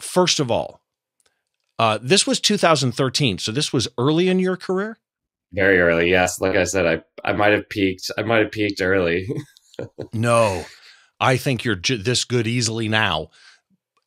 First 0.00 0.40
of 0.40 0.50
all, 0.50 0.80
uh, 1.78 1.98
this 2.00 2.26
was 2.26 2.40
2013, 2.40 3.38
so 3.38 3.52
this 3.52 3.72
was 3.72 3.88
early 3.96 4.28
in 4.28 4.38
your 4.38 4.56
career. 4.56 4.98
Very 5.52 5.80
early, 5.80 6.10
yes. 6.10 6.40
Like 6.40 6.56
I 6.56 6.64
said, 6.64 6.86
I 6.86 7.28
I 7.28 7.32
might 7.32 7.52
have 7.52 7.68
peaked. 7.68 8.10
I 8.16 8.22
might 8.22 8.42
have 8.42 8.52
peaked 8.52 8.80
early. 8.80 9.28
no, 10.12 10.64
I 11.18 11.36
think 11.36 11.64
you're 11.64 11.76
j- 11.76 11.96
this 11.96 12.24
good 12.24 12.46
easily 12.46 12.88
now. 12.88 13.30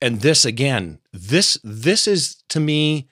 And 0.01 0.21
this 0.21 0.45
again, 0.45 0.99
this 1.11 1.57
this 1.63 2.07
is 2.07 2.43
to 2.49 2.59
me 2.59 3.09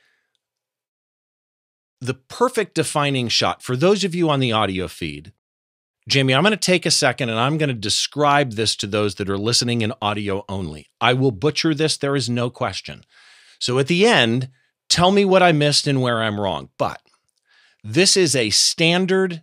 the 2.00 2.16
perfect 2.16 2.74
defining 2.74 3.28
shot 3.28 3.62
for 3.62 3.76
those 3.76 4.04
of 4.04 4.16
you 4.16 4.30
on 4.30 4.40
the 4.40 4.52
audio 4.52 4.88
feed. 4.88 5.34
Jamey, 6.10 6.36
I'm 6.36 6.42
going 6.42 6.52
to 6.52 6.58
take 6.58 6.88
a 6.88 6.92
second 6.92 7.30
and 7.30 7.40
I'm 7.40 7.60
going 7.60 7.70
to 7.70 7.76
describe 7.76 8.54
this 8.54 8.76
to 8.78 8.88
those 8.88 9.16
that 9.16 9.30
are 9.30 9.38
listening 9.38 9.82
in 9.82 9.94
audio 10.02 10.44
only. 10.50 10.90
I 11.00 11.14
will 11.14 11.32
butcher 11.32 11.76
this, 11.76 11.96
there 11.96 12.16
is 12.16 12.28
no 12.28 12.50
question. 12.50 13.04
So 13.60 13.78
at 13.78 13.86
the 13.86 14.08
end, 14.08 14.50
tell 14.90 15.12
me 15.12 15.26
what 15.26 15.44
I 15.44 15.52
missed 15.52 15.86
and 15.86 16.02
where 16.02 16.22
I'm 16.24 16.42
wrong. 16.42 16.70
But 16.80 17.00
this 17.84 18.16
is 18.16 18.36
a 18.36 18.50
standard, 18.52 19.42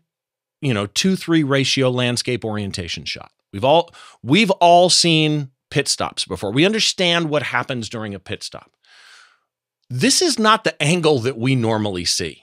you 0.61 0.73
know, 0.73 0.87
2-3 0.87 1.49
ratio 1.49 1.91
landscape 1.91 2.45
orientation 2.45 3.05
shot. 3.05 3.31
We've 3.53 3.65
all 3.65 3.95
we've 4.23 4.51
all 4.51 4.91
seen 4.91 5.51
pit 5.71 5.89
stops 5.89 6.25
before. 6.25 6.53
We 6.53 6.67
understand 6.67 7.31
what 7.31 7.43
happens 7.45 7.89
during 7.89 8.15
a 8.15 8.19
pit 8.19 8.43
stop. 8.43 8.73
This 9.91 10.21
is 10.21 10.39
not 10.39 10.65
the 10.65 10.81
angle 10.83 11.19
that 11.21 11.39
we 11.39 11.55
normally 11.55 12.05
see. 12.05 12.43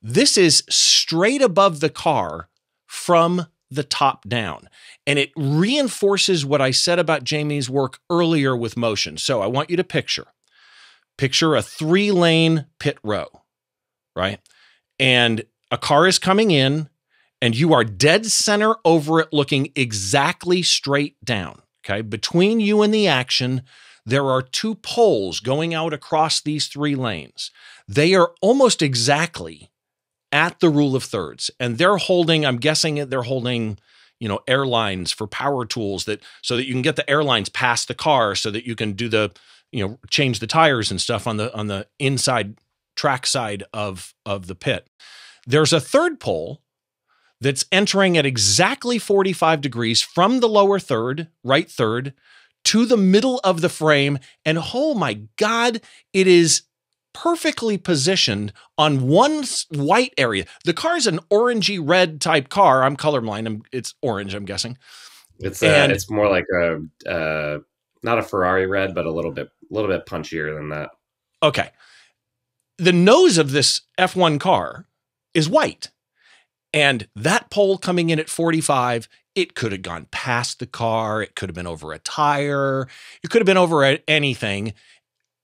This 0.00 0.36
is 0.38 0.62
straight 0.68 1.42
above 1.42 1.80
the 1.80 1.90
car 1.90 2.48
from 2.86 3.46
the 3.70 3.82
top 3.82 4.28
down. 4.28 4.68
And 5.06 5.18
it 5.18 5.32
reinforces 5.36 6.46
what 6.46 6.60
I 6.60 6.70
said 6.70 6.98
about 6.98 7.24
Jamey's 7.24 7.68
work 7.68 7.98
earlier 8.08 8.56
with 8.56 8.76
motion. 8.76 9.16
So 9.16 9.42
I 9.42 9.46
want 9.46 9.70
you 9.70 9.76
to 9.76 9.84
picture 9.84 10.26
picture 11.18 11.56
a 11.56 11.62
three 11.62 12.12
lane 12.12 12.66
pit 12.78 12.98
row, 13.02 13.26
right? 14.14 14.38
And 14.98 15.44
a 15.70 15.78
car 15.78 16.06
is 16.06 16.18
coming 16.18 16.50
in 16.50 16.88
and 17.42 17.56
you 17.56 17.72
are 17.72 17.84
dead 17.84 18.26
center 18.26 18.76
over 18.84 19.20
it 19.20 19.32
looking 19.32 19.72
exactly 19.74 20.62
straight 20.62 21.16
down 21.24 21.62
okay? 21.84 22.02
Between 22.02 22.60
you 22.60 22.82
and 22.82 22.92
the 22.92 23.06
action 23.08 23.62
there 24.08 24.30
are 24.30 24.40
two 24.40 24.76
poles 24.76 25.40
going 25.40 25.74
out 25.74 25.92
across 25.92 26.40
these 26.40 26.68
three 26.68 26.94
lanes. 26.94 27.50
They 27.88 28.14
are 28.14 28.32
almost 28.40 28.80
exactly 28.80 29.72
at 30.32 30.60
the 30.60 30.70
rule 30.70 30.96
of 30.96 31.04
thirds 31.04 31.50
and 31.60 31.78
they're 31.78 31.98
holding 31.98 32.44
i'm 32.44 32.56
guessing 32.56 32.96
they're 33.08 33.22
holding 33.22 33.78
you 34.18 34.28
know 34.28 34.40
airlines 34.48 35.12
for 35.12 35.26
power 35.26 35.64
tools 35.64 36.04
that 36.04 36.20
so 36.42 36.56
that 36.56 36.66
you 36.66 36.72
can 36.72 36.82
get 36.82 36.96
the 36.96 37.08
airlines 37.08 37.48
past 37.48 37.86
the 37.86 37.94
car 37.94 38.34
so 38.34 38.50
that 38.50 38.66
you 38.66 38.74
can 38.74 38.92
do 38.92 39.08
the 39.08 39.30
you 39.70 39.86
know 39.86 39.98
change 40.10 40.40
the 40.40 40.46
tires 40.46 40.90
and 40.90 41.00
stuff 41.00 41.28
on 41.28 41.36
the 41.36 41.54
on 41.56 41.68
the 41.68 41.86
inside 42.00 42.56
track 42.96 43.26
side 43.26 43.62
of, 43.72 44.14
of 44.24 44.46
the 44.46 44.54
pit. 44.54 44.88
There's 45.46 45.72
a 45.72 45.80
third 45.80 46.18
pole 46.18 46.62
that's 47.40 47.66
entering 47.70 48.16
at 48.16 48.26
exactly 48.26 48.98
45 48.98 49.60
degrees 49.60 50.02
from 50.02 50.40
the 50.40 50.48
lower 50.48 50.78
third, 50.78 51.28
right 51.44 51.70
third, 51.70 52.14
to 52.64 52.86
the 52.86 52.96
middle 52.96 53.40
of 53.44 53.60
the 53.60 53.68
frame. 53.68 54.18
And 54.44 54.58
oh 54.74 54.94
my 54.94 55.20
God, 55.36 55.80
it 56.12 56.26
is 56.26 56.62
perfectly 57.12 57.78
positioned 57.78 58.52
on 58.76 59.06
one 59.06 59.44
white 59.70 60.14
area. 60.18 60.46
The 60.64 60.74
car 60.74 60.96
is 60.96 61.06
an 61.06 61.20
orangey 61.30 61.78
red 61.80 62.20
type 62.20 62.48
car. 62.48 62.82
I'm 62.82 62.96
colorblind. 62.96 63.46
I'm, 63.46 63.62
it's 63.72 63.94
orange, 64.02 64.34
I'm 64.34 64.44
guessing. 64.44 64.78
It's 65.38 65.62
uh, 65.62 65.66
and, 65.66 65.92
it's 65.92 66.10
more 66.10 66.30
like 66.30 66.46
a 66.52 67.08
uh, 67.08 67.58
not 68.02 68.18
a 68.18 68.22
Ferrari 68.22 68.66
red, 68.66 68.94
but 68.94 69.04
a 69.04 69.12
little 69.12 69.32
bit 69.32 69.48
a 69.48 69.74
little 69.74 69.90
bit 69.90 70.06
punchier 70.06 70.54
than 70.56 70.70
that. 70.70 70.90
Okay 71.42 71.70
the 72.78 72.92
nose 72.92 73.38
of 73.38 73.52
this 73.52 73.82
F1 73.98 74.38
car 74.40 74.86
is 75.34 75.48
white. 75.48 75.90
And 76.72 77.08
that 77.16 77.50
pole 77.50 77.78
coming 77.78 78.10
in 78.10 78.18
at 78.18 78.28
45, 78.28 79.08
it 79.34 79.54
could 79.54 79.72
have 79.72 79.82
gone 79.82 80.08
past 80.10 80.58
the 80.58 80.66
car. 80.66 81.22
It 81.22 81.34
could 81.34 81.48
have 81.48 81.54
been 81.54 81.66
over 81.66 81.92
a 81.92 81.98
tire. 81.98 82.88
It 83.22 83.30
could 83.30 83.40
have 83.40 83.46
been 83.46 83.56
over 83.56 83.98
anything. 84.06 84.74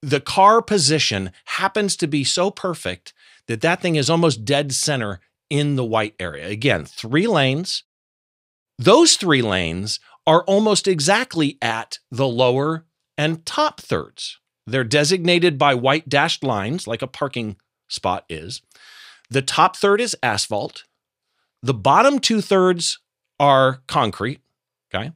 The 0.03 0.21
car 0.21 0.61
position 0.61 1.31
happens 1.45 1.97
to 1.97 2.07
be 2.07 2.25
so 2.25 2.51
perfect 2.51 3.15
that 3.47 3.61
that 3.61 3.81
thing 3.81 3.97
is 3.97 4.11
almost 4.11 4.45
dead 4.45 4.73
center 4.73 5.21
in 5.49 5.77
the 5.77 5.85
white 5.85 6.15
area. 6.19 6.49
Again, 6.49 6.85
three 6.85 7.27
lanes. 7.27 7.85
Those 8.79 9.17
three 9.17 9.43
lanes 9.43 10.01
are 10.27 10.43
almost 10.45 10.89
exactly 10.89 11.59
at 11.63 11.99
the 12.11 12.27
lower 12.27 12.85
and 13.17 13.45
top 13.47 13.81
thirds. 13.81 14.39
They're 14.67 14.85
designated 14.85 15.59
by 15.59 15.75
white 15.75 16.09
dashed 16.09 16.45
lines, 16.45 16.87
like 16.87 17.03
a 17.03 17.07
parking 17.07 17.57
spot 17.89 18.25
is. 18.29 18.63
The 19.31 19.43
top 19.43 19.77
third 19.77 20.01
is 20.01 20.17
asphalt. 20.23 20.85
The 21.63 21.75
bottom 21.75 22.19
two 22.19 22.41
thirds 22.41 22.99
are 23.41 23.83
concrete. 23.87 24.41
Okay. 24.95 25.13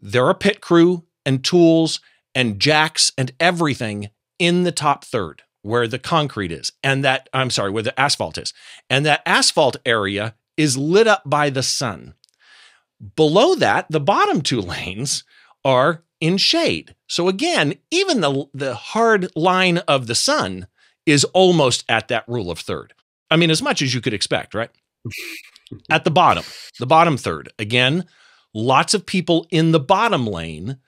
There 0.00 0.26
are 0.26 0.34
pit 0.34 0.60
crew 0.60 1.04
and 1.24 1.44
tools 1.44 2.00
and 2.34 2.60
jacks 2.60 3.12
and 3.16 3.32
everything 3.40 4.10
in 4.38 4.64
the 4.64 4.72
top 4.72 5.04
third 5.04 5.42
where 5.62 5.88
the 5.88 5.98
concrete 5.98 6.52
is. 6.52 6.72
And 6.82 7.04
that, 7.04 7.28
I'm 7.32 7.50
sorry, 7.50 7.70
where 7.70 7.82
the 7.82 7.98
asphalt 7.98 8.38
is. 8.38 8.54
And 8.88 9.04
that 9.06 9.22
asphalt 9.26 9.76
area 9.84 10.34
is 10.56 10.76
lit 10.76 11.06
up 11.06 11.22
by 11.26 11.50
the 11.50 11.62
sun. 11.62 12.14
Below 13.16 13.54
that, 13.56 13.86
the 13.90 14.00
bottom 14.00 14.40
two 14.40 14.60
lanes 14.62 15.24
are 15.64 16.04
in 16.20 16.36
shade. 16.36 16.94
So 17.06 17.28
again, 17.28 17.74
even 17.90 18.20
the, 18.20 18.46
the 18.54 18.74
hard 18.74 19.34
line 19.36 19.78
of 19.78 20.06
the 20.06 20.14
sun 20.14 20.66
is 21.06 21.24
almost 21.24 21.84
at 21.88 22.08
that 22.08 22.28
rule 22.28 22.50
of 22.50 22.58
third. 22.58 22.92
I 23.30 23.36
mean, 23.36 23.50
as 23.50 23.62
much 23.62 23.82
as 23.82 23.94
you 23.94 24.00
could 24.00 24.14
expect, 24.14 24.54
right? 24.54 24.70
at 25.90 26.04
the 26.04 26.10
bottom, 26.10 26.44
the 26.78 26.86
bottom 26.86 27.16
third, 27.16 27.50
again, 27.58 28.06
lots 28.54 28.94
of 28.94 29.06
people 29.06 29.46
in 29.50 29.72
the 29.72 29.80
bottom 29.80 30.26
lane, 30.26 30.78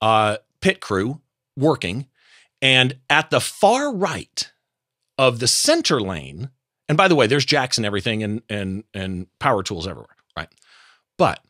uh, 0.00 0.38
pit 0.60 0.80
crew 0.80 1.20
working. 1.56 2.06
And 2.62 2.96
at 3.08 3.30
the 3.30 3.40
far 3.40 3.94
right 3.94 4.50
of 5.16 5.38
the 5.38 5.48
center 5.48 6.00
lane, 6.00 6.50
and 6.88 6.96
by 6.96 7.08
the 7.08 7.14
way, 7.14 7.26
there's 7.26 7.44
jacks 7.44 7.78
and 7.78 7.86
everything 7.86 8.22
and 8.22 8.42
and 8.50 8.84
and 8.92 9.26
power 9.38 9.62
tools 9.62 9.86
everywhere, 9.86 10.16
right? 10.36 10.48
But 11.16 11.40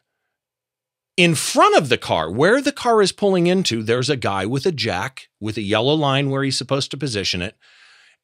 in 1.17 1.35
front 1.35 1.77
of 1.77 1.89
the 1.89 1.99
car, 1.99 2.31
where 2.31 2.61
the 2.61 2.73
car 2.73 3.03
is 3.03 3.13
pulling 3.13 3.47
into, 3.47 3.83
there's 3.83 4.11
a 4.11 4.17
guy 4.17 4.47
with 4.47 4.67
a 4.67 4.73
jack 4.73 5.29
with 5.41 5.57
a 5.57 5.63
yellow 5.63 5.95
line 5.95 6.31
where 6.31 6.43
he's 6.43 6.57
supposed 6.57 6.91
to 6.91 6.97
position 6.97 7.43
it. 7.43 7.57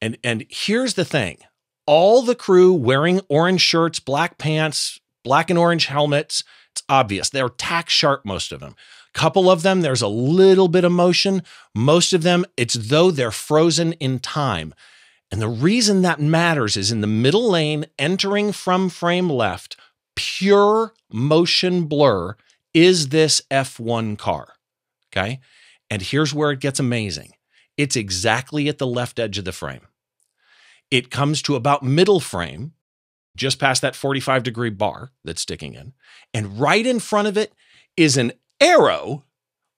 And 0.00 0.18
and 0.22 0.46
here's 0.48 0.94
the 0.94 1.04
thing. 1.04 1.38
All 1.86 2.22
the 2.22 2.34
crew 2.34 2.72
wearing 2.72 3.20
orange 3.28 3.60
shirts, 3.60 4.00
black 4.00 4.38
pants, 4.38 5.00
black 5.24 5.50
and 5.50 5.58
orange 5.58 5.86
helmets. 5.86 6.44
It's 6.72 6.82
obvious. 6.88 7.30
They're 7.30 7.48
tack 7.48 7.88
sharp 7.88 8.24
most 8.24 8.52
of 8.52 8.60
them. 8.60 8.74
Couple 9.14 9.50
of 9.50 9.62
them 9.62 9.80
there's 9.80 10.02
a 10.02 10.08
little 10.08 10.68
bit 10.68 10.84
of 10.84 10.92
motion. 10.92 11.42
Most 11.74 12.12
of 12.12 12.22
them 12.22 12.44
it's 12.56 12.74
though 12.74 13.10
they're 13.10 13.30
frozen 13.30 13.92
in 13.94 14.18
time. 14.18 14.74
And 15.30 15.40
the 15.40 15.48
reason 15.48 16.02
that 16.02 16.20
matters 16.20 16.76
is 16.76 16.92
in 16.92 17.00
the 17.00 17.06
middle 17.06 17.50
lane 17.50 17.86
entering 17.98 18.52
from 18.52 18.88
frame 18.88 19.28
left, 19.28 19.76
pure 20.14 20.92
motion 21.10 21.84
blur 21.84 22.36
is 22.76 23.08
this 23.08 23.40
F1 23.50 24.18
car? 24.18 24.52
Okay. 25.10 25.40
And 25.88 26.02
here's 26.02 26.34
where 26.34 26.50
it 26.50 26.60
gets 26.60 26.78
amazing 26.78 27.32
it's 27.78 27.96
exactly 27.96 28.68
at 28.68 28.78
the 28.78 28.86
left 28.86 29.18
edge 29.18 29.38
of 29.38 29.44
the 29.44 29.52
frame. 29.52 29.86
It 30.90 31.10
comes 31.10 31.42
to 31.42 31.56
about 31.56 31.82
middle 31.82 32.20
frame, 32.20 32.72
just 33.34 33.58
past 33.58 33.82
that 33.82 33.96
45 33.96 34.42
degree 34.42 34.70
bar 34.70 35.10
that's 35.24 35.42
sticking 35.42 35.74
in. 35.74 35.94
And 36.34 36.60
right 36.60 36.86
in 36.86 37.00
front 37.00 37.28
of 37.28 37.36
it 37.36 37.52
is 37.96 38.16
an 38.16 38.32
arrow 38.60 39.24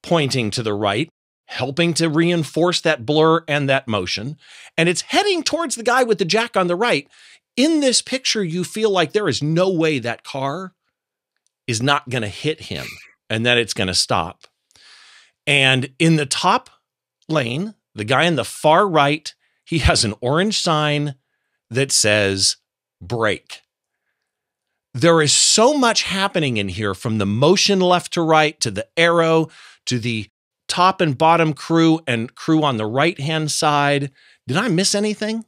pointing 0.03 0.51
to 0.51 0.63
the 0.63 0.73
right, 0.73 1.09
helping 1.45 1.93
to 1.95 2.09
reinforce 2.09 2.81
that 2.81 3.05
blur 3.05 3.43
and 3.47 3.69
that 3.69 3.87
motion. 3.87 4.37
And 4.77 4.87
it's 4.89 5.01
heading 5.01 5.43
towards 5.43 5.75
the 5.75 5.83
guy 5.83 6.03
with 6.03 6.19
the 6.19 6.25
jack 6.25 6.57
on 6.57 6.67
the 6.67 6.75
right. 6.75 7.07
In 7.55 7.79
this 7.79 8.01
picture, 8.01 8.43
you 8.43 8.63
feel 8.63 8.89
like 8.89 9.13
there 9.13 9.29
is 9.29 9.41
no 9.41 9.69
way 9.69 9.99
that 9.99 10.23
car 10.23 10.73
is 11.69 11.83
not 11.83 12.09
going 12.09 12.23
to 12.23 12.27
hit 12.27 12.61
him 12.61 12.87
and 13.29 13.45
that 13.45 13.59
it's 13.59 13.75
going 13.75 13.87
to 13.87 13.93
stop. 13.93 14.47
And 15.45 15.93
in 15.99 16.15
the 16.15 16.25
top 16.25 16.71
lane, 17.27 17.75
the 17.93 18.03
guy 18.03 18.23
in 18.23 18.35
the 18.35 18.43
far 18.43 18.89
right, 18.89 19.31
he 19.63 19.77
has 19.77 20.03
an 20.03 20.15
orange 20.19 20.59
sign 20.59 21.13
that 21.69 21.91
says 21.91 22.57
brake. 22.99 23.61
There 24.95 25.21
is 25.21 25.31
so 25.31 25.77
much 25.77 26.01
happening 26.03 26.57
in 26.57 26.69
here 26.69 26.95
from 26.95 27.19
the 27.19 27.27
motion 27.27 27.79
left 27.79 28.13
to 28.13 28.23
right 28.23 28.59
to 28.61 28.71
the 28.71 28.87
arrow 28.97 29.49
to 29.85 29.99
the 29.99 30.27
top 30.67 31.01
and 31.01 31.15
bottom 31.15 31.53
crew 31.53 31.99
and 32.07 32.33
crew 32.33 32.63
on 32.63 32.77
the 32.77 32.87
right 32.87 33.19
hand 33.19 33.51
side. 33.51 34.11
Did 34.47 34.57
I 34.57 34.69
miss 34.69 34.95
anything? 34.95 35.45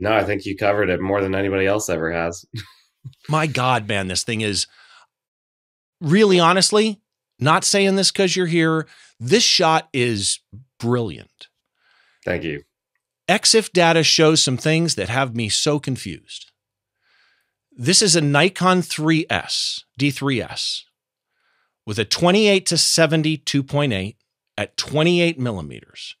No, 0.00 0.12
I 0.12 0.24
think 0.24 0.44
you 0.44 0.56
covered 0.56 0.90
it 0.90 1.00
more 1.00 1.20
than 1.20 1.36
anybody 1.36 1.66
else 1.66 1.88
ever 1.88 2.10
has. 2.10 2.44
My 3.28 3.46
God, 3.46 3.86
man, 3.86 4.08
this 4.08 4.24
thing 4.24 4.40
is 4.40 4.66
really 6.02 6.38
honestly, 6.38 7.00
not 7.38 7.64
saying 7.64 7.96
this 7.96 8.10
because 8.10 8.36
you're 8.36 8.46
here, 8.46 8.86
this 9.18 9.42
shot 9.42 9.88
is 9.92 10.40
brilliant. 10.78 11.48
Thank 12.24 12.44
you. 12.44 12.62
EXIF 13.28 13.72
data 13.72 14.02
shows 14.02 14.42
some 14.42 14.56
things 14.56 14.96
that 14.96 15.08
have 15.08 15.34
me 15.34 15.48
so 15.48 15.78
confused. 15.78 16.50
This 17.70 18.02
is 18.02 18.14
a 18.14 18.20
Nikon 18.20 18.82
3S, 18.82 19.84
D3S, 19.98 20.82
with 21.86 21.98
a 21.98 22.04
28 22.04 22.66
to 22.66 22.76
70 22.76 23.38
2.8 23.38 24.16
at 24.58 24.76
28 24.76 25.38
millimeters. 25.38 26.16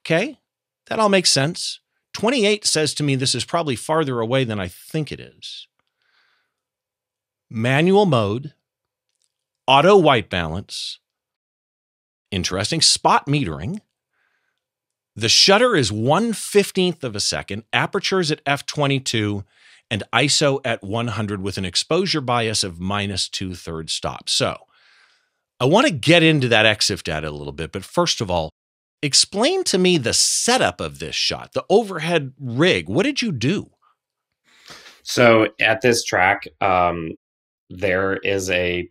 Okay, 0.00 0.38
that 0.86 0.98
all 0.98 1.08
makes 1.08 1.30
sense. 1.32 1.80
28 2.12 2.64
says 2.66 2.94
to 2.94 3.02
me 3.02 3.14
this 3.14 3.34
is 3.34 3.44
probably 3.44 3.76
farther 3.76 4.20
away 4.20 4.44
than 4.44 4.60
I 4.60 4.68
think 4.68 5.10
it 5.10 5.20
is. 5.20 5.66
Manual 7.48 8.06
mode, 8.06 8.54
auto 9.66 9.96
white 9.96 10.30
balance, 10.30 10.98
interesting, 12.30 12.80
spot 12.80 13.26
metering. 13.26 13.80
The 15.14 15.28
shutter 15.28 15.74
is 15.74 15.90
1 15.90 16.32
15th 16.32 17.02
of 17.02 17.16
a 17.16 17.20
second, 17.20 17.64
aperture 17.72 18.20
is 18.20 18.30
at 18.30 18.44
f22, 18.44 19.44
and 19.90 20.02
ISO 20.12 20.60
at 20.64 20.82
100 20.82 21.42
with 21.42 21.58
an 21.58 21.64
exposure 21.64 22.20
bias 22.20 22.64
of 22.64 22.80
minus 22.80 23.28
two 23.28 23.54
thirds 23.54 23.92
stop. 23.92 24.28
So 24.28 24.56
I 25.60 25.64
want 25.64 25.86
to 25.86 25.92
get 25.92 26.22
into 26.22 26.48
that 26.48 26.66
EXIF 26.66 27.02
data 27.02 27.28
a 27.28 27.30
little 27.30 27.52
bit, 27.52 27.72
but 27.72 27.84
first 27.84 28.20
of 28.20 28.30
all, 28.30 28.50
explain 29.02 29.64
to 29.64 29.78
me 29.78 29.96
the 29.96 30.12
setup 30.12 30.80
of 30.80 30.98
this 30.98 31.14
shot, 31.14 31.52
the 31.52 31.64
overhead 31.70 32.32
rig. 32.38 32.88
What 32.88 33.04
did 33.04 33.22
you 33.22 33.32
do? 33.32 33.70
So 35.02 35.48
at 35.60 35.80
this 35.80 36.04
track, 36.04 36.48
um, 36.60 37.12
there 37.70 38.16
is 38.16 38.50
a 38.50 38.88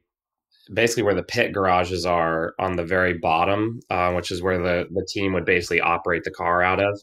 basically 0.74 1.04
where 1.04 1.16
the 1.16 1.24
pit 1.24 1.54
garages 1.54 2.06
are 2.06 2.54
on 2.60 2.76
the 2.76 2.86
very 2.86 3.18
bottom, 3.18 3.80
uh, 3.90 4.12
which 4.14 4.32
is 4.32 4.42
where 4.42 4.58
the, 4.58 4.88
the 4.92 5.08
team 5.12 5.34
would 5.34 5.46
basically 5.46 5.82
operate 5.82 6.24
the 6.24 6.32
car 6.32 6.62
out 6.62 6.80
of. 6.80 7.00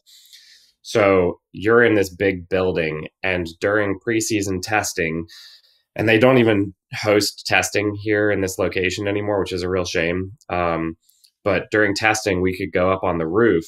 So 0.83 1.41
you're 1.53 1.85
in 1.85 1.95
this 1.95 2.15
big 2.15 2.49
building, 2.49 3.07
and 3.23 3.47
during 3.61 4.01
preseason 4.05 4.61
testing, 4.61 5.27
and 5.95 6.09
they 6.09 6.19
don't 6.19 6.39
even 6.39 6.75
host 6.95 7.47
testing 7.47 7.95
here 7.95 8.31
in 8.31 8.41
this 8.41 8.59
location 8.59 9.07
anymore, 9.07 9.41
which 9.41 9.53
is 9.53 9.63
a 9.63 9.69
real 9.69 9.85
shame. 9.85 10.33
Um, 10.49 10.97
but 11.45 11.71
during 11.71 11.95
testing, 11.95 12.41
we 12.41 12.57
could 12.57 12.73
go 12.73 12.91
up 12.91 13.05
on 13.05 13.19
the 13.19 13.29
roof. 13.29 13.65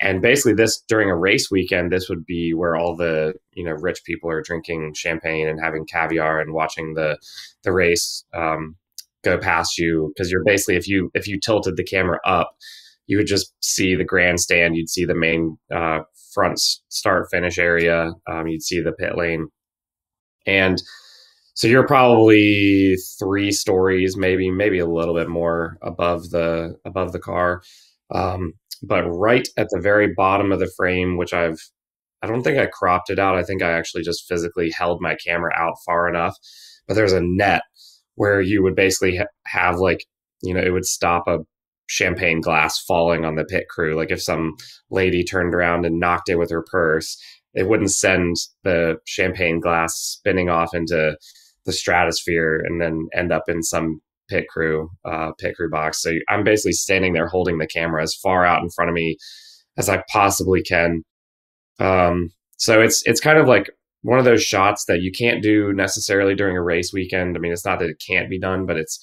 And 0.00 0.20
basically, 0.20 0.54
this 0.54 0.82
during 0.88 1.10
a 1.10 1.16
race 1.16 1.48
weekend, 1.50 1.90
this 1.90 2.08
would 2.08 2.26
be 2.26 2.52
where 2.54 2.76
all 2.76 2.96
the 2.96 3.34
you 3.52 3.64
know 3.64 3.72
rich 3.72 4.02
people 4.04 4.30
are 4.30 4.42
drinking 4.42 4.94
champagne 4.94 5.48
and 5.48 5.60
having 5.62 5.86
caviar 5.86 6.40
and 6.40 6.52
watching 6.52 6.94
the 6.94 7.18
the 7.62 7.72
race. 7.72 8.24
Um, 8.34 8.76
go 9.24 9.38
past 9.38 9.78
you 9.78 10.12
because 10.14 10.30
you're 10.30 10.44
basically 10.44 10.76
if 10.76 10.88
you 10.88 11.10
if 11.14 11.26
you 11.26 11.38
tilted 11.38 11.76
the 11.76 11.84
camera 11.84 12.18
up 12.26 12.52
you 13.06 13.16
would 13.16 13.26
just 13.26 13.52
see 13.60 13.94
the 13.94 14.04
grandstand 14.04 14.76
you'd 14.76 14.88
see 14.88 15.04
the 15.04 15.14
main 15.14 15.56
uh, 15.74 16.00
front 16.32 16.58
start 16.88 17.28
finish 17.30 17.58
area 17.58 18.12
um, 18.30 18.46
you'd 18.46 18.62
see 18.62 18.80
the 18.80 18.92
pit 18.92 19.16
lane. 19.16 19.48
And 20.46 20.82
so 21.54 21.68
you're 21.68 21.86
probably 21.86 22.96
three 23.18 23.52
stories 23.52 24.16
maybe 24.16 24.50
maybe 24.50 24.78
a 24.78 24.86
little 24.86 25.14
bit 25.14 25.28
more 25.28 25.78
above 25.82 26.30
the 26.30 26.76
above 26.84 27.12
the 27.12 27.20
car. 27.20 27.62
Um, 28.14 28.54
but 28.82 29.04
right 29.04 29.48
at 29.56 29.68
the 29.70 29.80
very 29.80 30.12
bottom 30.14 30.52
of 30.52 30.58
the 30.58 30.70
frame 30.76 31.16
which 31.16 31.32
i've 31.32 31.60
i 32.22 32.26
don't 32.26 32.42
think 32.42 32.58
i 32.58 32.66
cropped 32.66 33.10
it 33.10 33.18
out 33.18 33.36
i 33.36 33.42
think 33.42 33.62
i 33.62 33.70
actually 33.70 34.02
just 34.02 34.26
physically 34.28 34.70
held 34.70 35.00
my 35.00 35.14
camera 35.14 35.52
out 35.56 35.74
far 35.86 36.08
enough 36.08 36.36
but 36.88 36.94
there's 36.94 37.12
a 37.12 37.22
net 37.22 37.62
where 38.16 38.40
you 38.40 38.62
would 38.62 38.76
basically 38.76 39.16
ha- 39.16 39.24
have 39.46 39.76
like 39.78 40.04
you 40.42 40.54
know 40.54 40.60
it 40.60 40.70
would 40.70 40.86
stop 40.86 41.24
a 41.26 41.38
champagne 41.88 42.40
glass 42.40 42.82
falling 42.82 43.24
on 43.24 43.34
the 43.34 43.44
pit 43.44 43.64
crew 43.68 43.96
like 43.96 44.10
if 44.10 44.22
some 44.22 44.54
lady 44.90 45.24
turned 45.24 45.54
around 45.54 45.84
and 45.84 46.00
knocked 46.00 46.28
it 46.28 46.36
with 46.36 46.50
her 46.50 46.64
purse 46.70 47.18
it 47.54 47.68
wouldn't 47.68 47.90
send 47.90 48.36
the 48.64 48.96
champagne 49.06 49.60
glass 49.60 49.94
spinning 49.94 50.48
off 50.48 50.74
into 50.74 51.16
the 51.64 51.72
stratosphere 51.72 52.62
and 52.64 52.80
then 52.80 53.08
end 53.14 53.32
up 53.32 53.44
in 53.48 53.62
some 53.62 54.00
pit 54.28 54.46
crew 54.48 54.90
uh, 55.04 55.32
pit 55.38 55.54
crew 55.56 55.70
box. 55.70 56.00
So 56.00 56.12
I'm 56.28 56.44
basically 56.44 56.72
standing 56.72 57.12
there 57.12 57.28
holding 57.28 57.58
the 57.58 57.66
camera 57.66 58.02
as 58.02 58.14
far 58.14 58.44
out 58.44 58.62
in 58.62 58.70
front 58.70 58.88
of 58.88 58.94
me 58.94 59.16
as 59.76 59.88
I 59.88 60.02
possibly 60.10 60.62
can. 60.62 61.02
Um, 61.78 62.30
so 62.56 62.80
it's 62.80 63.02
it's 63.06 63.20
kind 63.20 63.38
of 63.38 63.46
like 63.46 63.70
one 64.02 64.18
of 64.18 64.24
those 64.24 64.42
shots 64.42 64.84
that 64.86 65.00
you 65.00 65.10
can't 65.12 65.42
do 65.42 65.72
necessarily 65.72 66.34
during 66.34 66.56
a 66.56 66.62
race 66.62 66.92
weekend. 66.92 67.36
I 67.36 67.40
mean, 67.40 67.52
it's 67.52 67.64
not 67.64 67.78
that 67.78 67.88
it 67.88 68.02
can't 68.04 68.28
be 68.28 68.38
done, 68.38 68.66
but 68.66 68.76
it's 68.76 69.00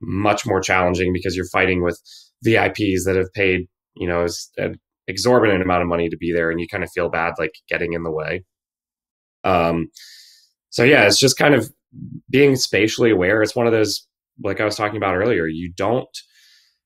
much 0.00 0.44
more 0.44 0.60
challenging 0.60 1.12
because 1.12 1.36
you're 1.36 1.48
fighting 1.52 1.82
with 1.82 2.00
VIPs 2.44 3.04
that 3.06 3.16
have 3.16 3.32
paid, 3.32 3.68
you 3.96 4.08
know, 4.08 4.26
an 4.58 4.78
exorbitant 5.06 5.62
amount 5.62 5.82
of 5.82 5.88
money 5.88 6.08
to 6.08 6.16
be 6.16 6.32
there, 6.32 6.50
and 6.50 6.60
you 6.60 6.66
kind 6.68 6.84
of 6.84 6.90
feel 6.90 7.08
bad 7.08 7.34
like 7.38 7.54
getting 7.68 7.92
in 7.92 8.02
the 8.02 8.10
way. 8.10 8.44
Um, 9.44 9.88
so 10.70 10.82
yeah, 10.82 11.06
it's 11.06 11.18
just 11.18 11.38
kind 11.38 11.54
of 11.54 11.70
being 12.28 12.56
spatially 12.56 13.10
aware. 13.10 13.40
It's 13.40 13.54
one 13.54 13.66
of 13.66 13.72
those, 13.72 14.06
like 14.42 14.60
I 14.60 14.64
was 14.64 14.76
talking 14.76 14.96
about 14.96 15.14
earlier. 15.14 15.46
You 15.46 15.72
don't, 15.72 16.08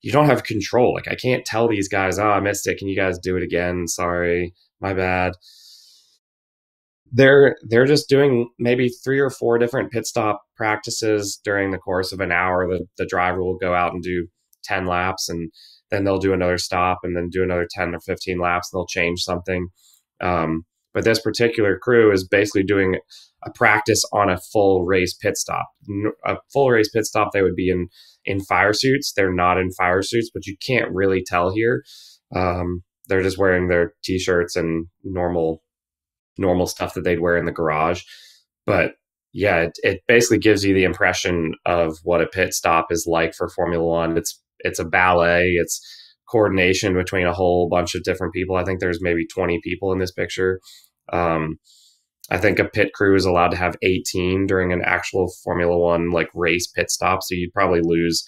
you 0.01 0.11
don't 0.11 0.27
have 0.27 0.43
control. 0.43 0.93
Like 0.93 1.07
I 1.07 1.15
can't 1.15 1.45
tell 1.45 1.67
these 1.67 1.89
guys, 1.89 2.19
oh, 2.19 2.29
I 2.29 2.39
missed 2.41 2.67
it. 2.67 2.77
Can 2.77 2.87
you 2.87 2.95
guys 2.95 3.17
do 3.17 3.37
it 3.37 3.43
again? 3.43 3.87
Sorry, 3.87 4.53
my 4.79 4.93
bad 4.93 5.33
they're 7.11 7.55
they're 7.67 7.85
just 7.85 8.09
doing 8.09 8.49
maybe 8.59 8.89
three 8.89 9.19
or 9.19 9.29
four 9.29 9.57
different 9.57 9.91
pit 9.91 10.05
stop 10.05 10.41
practices 10.55 11.39
during 11.43 11.71
the 11.71 11.77
course 11.77 12.11
of 12.11 12.19
an 12.19 12.31
hour. 12.31 12.67
The 12.67 12.85
the 12.97 13.05
driver 13.05 13.43
will 13.43 13.57
go 13.57 13.73
out 13.73 13.93
and 13.93 14.03
do 14.03 14.27
ten 14.63 14.85
laps, 14.85 15.29
and 15.29 15.51
then 15.91 16.03
they'll 16.03 16.19
do 16.19 16.33
another 16.33 16.57
stop, 16.57 16.99
and 17.03 17.15
then 17.15 17.29
do 17.29 17.43
another 17.43 17.67
ten 17.69 17.95
or 17.95 17.99
fifteen 17.99 18.39
laps. 18.39 18.69
And 18.71 18.79
they'll 18.79 18.87
change 18.87 19.21
something. 19.21 19.67
Um, 20.21 20.65
but 20.93 21.03
this 21.03 21.21
particular 21.21 21.77
crew 21.77 22.11
is 22.11 22.27
basically 22.27 22.63
doing 22.63 22.97
a 23.45 23.51
practice 23.51 24.03
on 24.11 24.29
a 24.29 24.39
full 24.51 24.85
race 24.85 25.13
pit 25.13 25.37
stop. 25.37 25.67
A 26.25 26.37
full 26.51 26.69
race 26.69 26.89
pit 26.89 27.05
stop, 27.05 27.31
they 27.31 27.41
would 27.41 27.55
be 27.55 27.69
in 27.69 27.87
in 28.25 28.41
fire 28.41 28.73
suits. 28.73 29.13
They're 29.15 29.33
not 29.33 29.57
in 29.57 29.71
fire 29.71 30.01
suits, 30.01 30.29
but 30.33 30.45
you 30.45 30.55
can't 30.65 30.91
really 30.93 31.23
tell 31.25 31.51
here. 31.53 31.83
Um, 32.35 32.83
they're 33.07 33.23
just 33.23 33.37
wearing 33.39 33.67
their 33.67 33.93
t-shirts 34.03 34.55
and 34.55 34.87
normal 35.03 35.63
normal 36.39 36.65
stuff 36.65 36.93
that 36.93 37.03
they'd 37.03 37.19
wear 37.19 37.37
in 37.37 37.45
the 37.45 37.51
garage. 37.51 38.03
But 38.65 38.93
yeah, 39.33 39.61
it, 39.61 39.71
it 39.83 40.01
basically 40.07 40.39
gives 40.39 40.63
you 40.63 40.73
the 40.73 40.83
impression 40.83 41.53
of 41.65 41.97
what 42.03 42.21
a 42.21 42.27
pit 42.27 42.53
stop 42.53 42.91
is 42.91 43.05
like 43.07 43.33
for 43.35 43.49
Formula 43.49 43.83
One. 43.83 44.17
It's 44.17 44.41
it's 44.59 44.79
a 44.79 44.85
ballet. 44.85 45.51
It's 45.51 45.81
coordination 46.29 46.93
between 46.93 47.25
a 47.25 47.33
whole 47.33 47.69
bunch 47.69 47.95
of 47.95 48.03
different 48.03 48.33
people. 48.33 48.55
I 48.55 48.63
think 48.63 48.79
there's 48.79 49.01
maybe 49.01 49.25
20 49.25 49.59
people 49.63 49.91
in 49.91 49.99
this 49.99 50.11
picture. 50.11 50.59
Um, 51.11 51.57
I 52.29 52.37
think 52.37 52.59
a 52.59 52.65
pit 52.65 52.93
crew 52.93 53.15
is 53.15 53.25
allowed 53.25 53.49
to 53.49 53.57
have 53.57 53.75
18 53.81 54.45
during 54.45 54.71
an 54.71 54.81
actual 54.83 55.31
Formula 55.43 55.77
One 55.77 56.11
like 56.11 56.29
race 56.33 56.67
pit 56.67 56.91
stop. 56.91 57.23
So 57.23 57.35
you'd 57.35 57.53
probably 57.53 57.81
lose 57.81 58.23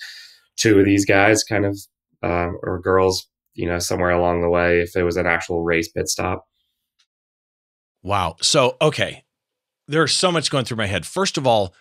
two 0.57 0.79
of 0.79 0.85
these 0.85 1.05
guys, 1.05 1.43
kind 1.43 1.65
of, 1.65 1.77
uh, 2.23 2.49
or 2.63 2.79
girls, 2.81 3.27
you 3.53 3.67
know, 3.67 3.79
somewhere 3.79 4.11
along 4.11 4.41
the 4.41 4.49
way 4.49 4.81
if 4.81 4.95
it 4.95 5.03
was 5.03 5.17
an 5.17 5.27
actual 5.27 5.63
race 5.63 5.89
pit 5.91 6.07
stop. 6.07 6.45
Wow. 8.03 8.35
So, 8.41 8.77
okay. 8.81 9.23
There's 9.87 10.13
so 10.13 10.31
much 10.31 10.49
going 10.49 10.65
through 10.65 10.77
my 10.77 10.87
head. 10.87 11.05
First 11.05 11.37
of 11.37 11.45
all, 11.45 11.73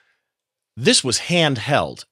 this 0.76 1.04
was 1.04 1.18
handheld. 1.20 2.04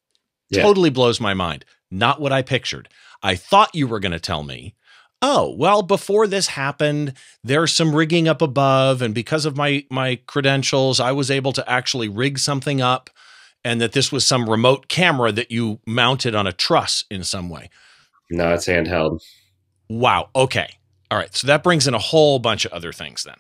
Yeah. 0.51 0.63
Totally 0.63 0.91
blows 0.91 1.21
my 1.21 1.35
mind. 1.35 1.65
Not 1.91 2.21
what 2.21 2.33
I 2.33 2.43
pictured. 2.43 2.89
I 3.23 3.35
thought 3.35 3.75
you 3.75 3.87
were 3.87 4.01
going 4.01 4.13
to 4.13 4.21
tell 4.21 4.43
me, 4.43 4.75
oh, 5.21 5.55
well, 5.59 5.83
before 5.83 6.27
this 6.27 6.49
happened, 6.49 7.15
there's 7.43 7.75
some 7.75 7.95
rigging 7.95 8.29
up 8.29 8.41
above. 8.41 9.03
And 9.03 9.15
because 9.15 9.45
of 9.45 9.57
my, 9.57 9.85
my 9.91 10.17
credentials, 10.27 11.01
I 11.01 11.13
was 11.13 11.31
able 11.31 11.53
to 11.53 11.69
actually 11.69 12.09
rig 12.09 12.39
something 12.39 12.81
up 12.81 13.11
and 13.65 13.81
that 13.81 13.93
this 13.93 14.13
was 14.13 14.25
some 14.25 14.49
remote 14.49 14.89
camera 14.89 15.33
that 15.33 15.51
you 15.51 15.81
mounted 15.87 16.35
on 16.35 16.47
a 16.47 16.53
truss 16.53 17.05
in 17.11 17.25
some 17.25 17.49
way. 17.49 17.71
No, 18.31 18.55
it's 18.55 18.67
handheld. 18.67 19.21
Wow. 19.89 20.29
Okay. 20.37 20.69
All 21.11 21.19
right. 21.19 21.35
So 21.35 21.47
that 21.47 21.63
brings 21.63 21.89
in 21.89 21.95
a 21.95 21.99
whole 21.99 22.39
bunch 22.39 22.65
of 22.65 22.73
other 22.73 22.93
things 22.93 23.25
then. 23.25 23.37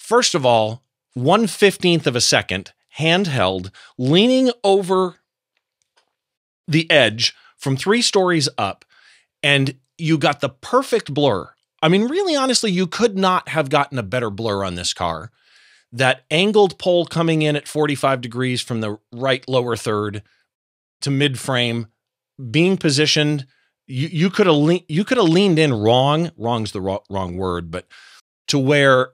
First 0.00 0.34
of 0.34 0.46
all, 0.46 0.82
one 1.12 1.46
fifteenth 1.46 2.06
of 2.06 2.16
a 2.16 2.22
second, 2.22 2.72
handheld, 2.98 3.70
leaning 3.98 4.50
over 4.64 5.16
the 6.66 6.90
edge 6.90 7.34
from 7.58 7.76
three 7.76 8.00
stories 8.00 8.48
up, 8.56 8.86
and 9.42 9.76
you 9.98 10.16
got 10.16 10.40
the 10.40 10.48
perfect 10.48 11.12
blur. 11.12 11.50
I 11.82 11.88
mean, 11.88 12.08
really, 12.08 12.34
honestly, 12.34 12.72
you 12.72 12.86
could 12.86 13.18
not 13.18 13.50
have 13.50 13.68
gotten 13.68 13.98
a 13.98 14.02
better 14.02 14.30
blur 14.30 14.64
on 14.64 14.74
this 14.74 14.94
car. 14.94 15.30
That 15.92 16.24
angled 16.30 16.78
pole 16.78 17.04
coming 17.04 17.42
in 17.42 17.54
at 17.54 17.68
45 17.68 18.22
degrees 18.22 18.62
from 18.62 18.80
the 18.80 18.98
right 19.12 19.46
lower 19.48 19.76
third 19.76 20.22
to 21.02 21.10
mid 21.10 21.38
frame, 21.38 21.88
being 22.50 22.78
positioned, 22.78 23.46
you, 23.86 24.08
you 24.08 24.30
could 24.30 24.46
have 24.46 24.56
le- 24.56 24.80
you 24.88 25.04
could 25.04 25.18
have 25.18 25.28
leaned 25.28 25.58
in 25.58 25.74
wrong. 25.74 26.30
Wrong's 26.38 26.72
the 26.72 26.80
wrong 26.80 27.36
word, 27.36 27.70
but 27.70 27.86
to 28.48 28.58
where 28.58 29.10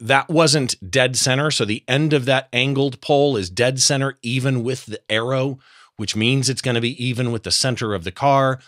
that 0.00 0.28
wasn't 0.28 0.90
dead 0.90 1.16
center. 1.16 1.50
So 1.50 1.64
the 1.64 1.84
end 1.86 2.12
of 2.12 2.24
that 2.24 2.48
angled 2.52 3.00
pole 3.00 3.36
is 3.36 3.50
dead 3.50 3.80
center, 3.80 4.18
even 4.22 4.64
with 4.64 4.86
the 4.86 5.00
arrow, 5.10 5.58
which 5.96 6.16
means 6.16 6.48
it's 6.48 6.62
going 6.62 6.74
to 6.74 6.80
be 6.80 7.02
even 7.04 7.30
with 7.30 7.42
the 7.42 7.50
center 7.50 7.94
of 7.94 8.04
the 8.04 8.10
car. 8.10 8.60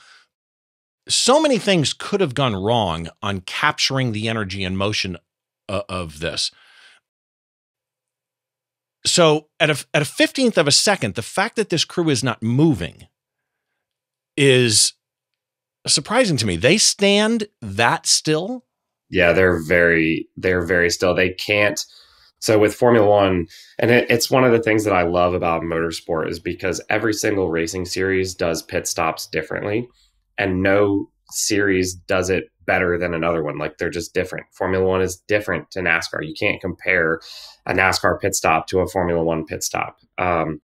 So 1.08 1.40
many 1.40 1.58
things 1.58 1.94
could 1.94 2.20
have 2.20 2.34
gone 2.34 2.54
wrong 2.54 3.08
on 3.22 3.40
capturing 3.40 4.12
the 4.12 4.28
energy 4.28 4.62
and 4.62 4.76
motion 4.76 5.16
uh, 5.68 5.82
of 5.88 6.20
this. 6.20 6.50
So 9.04 9.48
at 9.58 9.70
a, 9.70 9.84
at 9.94 10.02
a 10.02 10.04
15th 10.04 10.58
of 10.58 10.68
a 10.68 10.72
second, 10.72 11.14
the 11.14 11.22
fact 11.22 11.56
that 11.56 11.70
this 11.70 11.84
crew 11.84 12.08
is 12.08 12.22
not 12.22 12.42
moving 12.42 13.08
is 14.36 14.92
surprising 15.86 16.36
to 16.36 16.46
me. 16.46 16.56
They 16.56 16.78
stand 16.78 17.48
that 17.60 18.06
still 18.06 18.64
yeah, 19.12 19.32
they're 19.32 19.62
very 19.62 20.26
they're 20.36 20.64
very 20.64 20.90
still. 20.90 21.14
They 21.14 21.30
can't. 21.30 21.84
So 22.40 22.58
with 22.58 22.74
Formula 22.74 23.06
One, 23.06 23.46
and 23.78 23.90
it, 23.92 24.10
it's 24.10 24.30
one 24.30 24.42
of 24.42 24.50
the 24.50 24.62
things 24.62 24.82
that 24.84 24.94
I 24.94 25.02
love 25.02 25.34
about 25.34 25.62
motorsport 25.62 26.28
is 26.28 26.40
because 26.40 26.80
every 26.88 27.12
single 27.12 27.50
racing 27.50 27.84
series 27.84 28.34
does 28.34 28.62
pit 28.62 28.88
stops 28.88 29.28
differently, 29.28 29.86
and 30.38 30.62
no 30.62 31.10
series 31.30 31.94
does 31.94 32.30
it 32.30 32.46
better 32.66 32.98
than 32.98 33.12
another 33.12 33.44
one. 33.44 33.58
Like 33.58 33.76
they're 33.76 33.90
just 33.90 34.14
different. 34.14 34.46
Formula 34.52 34.84
One 34.84 35.02
is 35.02 35.22
different 35.28 35.70
to 35.72 35.80
NASCAR. 35.80 36.26
You 36.26 36.34
can't 36.38 36.60
compare 36.60 37.20
a 37.66 37.74
NASCAR 37.74 38.18
pit 38.18 38.34
stop 38.34 38.66
to 38.68 38.80
a 38.80 38.88
Formula 38.88 39.22
One 39.22 39.44
pit 39.44 39.62
stop. 39.62 39.98
Um, 40.16 40.62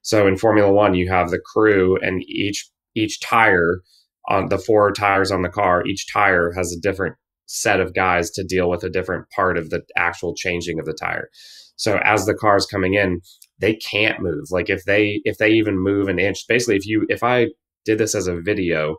so 0.00 0.26
in 0.26 0.38
Formula 0.38 0.72
One, 0.72 0.94
you 0.94 1.10
have 1.10 1.30
the 1.30 1.38
crew, 1.38 1.98
and 2.00 2.22
each 2.26 2.70
each 2.94 3.20
tire 3.20 3.82
on 4.30 4.48
the 4.48 4.58
four 4.58 4.92
tires 4.92 5.30
on 5.30 5.42
the 5.42 5.50
car, 5.50 5.86
each 5.86 6.10
tire 6.10 6.52
has 6.52 6.72
a 6.72 6.80
different 6.80 7.16
set 7.52 7.80
of 7.80 7.94
guys 7.94 8.30
to 8.30 8.42
deal 8.42 8.70
with 8.70 8.82
a 8.82 8.90
different 8.90 9.28
part 9.30 9.58
of 9.58 9.70
the 9.70 9.82
actual 9.96 10.34
changing 10.34 10.78
of 10.78 10.86
the 10.86 10.94
tire. 10.94 11.28
So 11.76 11.98
as 12.02 12.24
the 12.24 12.34
car's 12.34 12.66
coming 12.66 12.94
in, 12.94 13.20
they 13.58 13.74
can't 13.74 14.20
move. 14.20 14.46
Like 14.50 14.70
if 14.70 14.84
they 14.84 15.20
if 15.24 15.36
they 15.38 15.50
even 15.50 15.78
move 15.78 16.08
an 16.08 16.18
inch, 16.18 16.46
basically 16.48 16.76
if 16.76 16.86
you 16.86 17.06
if 17.08 17.22
I 17.22 17.48
did 17.84 17.98
this 17.98 18.14
as 18.14 18.26
a 18.26 18.40
video, 18.40 18.96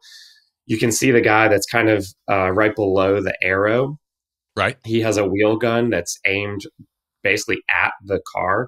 you 0.65 0.77
can 0.77 0.91
see 0.91 1.11
the 1.11 1.21
guy 1.21 1.47
that's 1.47 1.65
kind 1.65 1.89
of 1.89 2.05
uh, 2.29 2.51
right 2.51 2.75
below 2.75 3.21
the 3.21 3.35
arrow. 3.41 3.97
Right. 4.55 4.77
He 4.85 5.01
has 5.01 5.17
a 5.17 5.25
wheel 5.25 5.57
gun 5.57 5.89
that's 5.89 6.19
aimed 6.25 6.61
basically 7.23 7.61
at 7.71 7.93
the 8.05 8.21
car. 8.35 8.67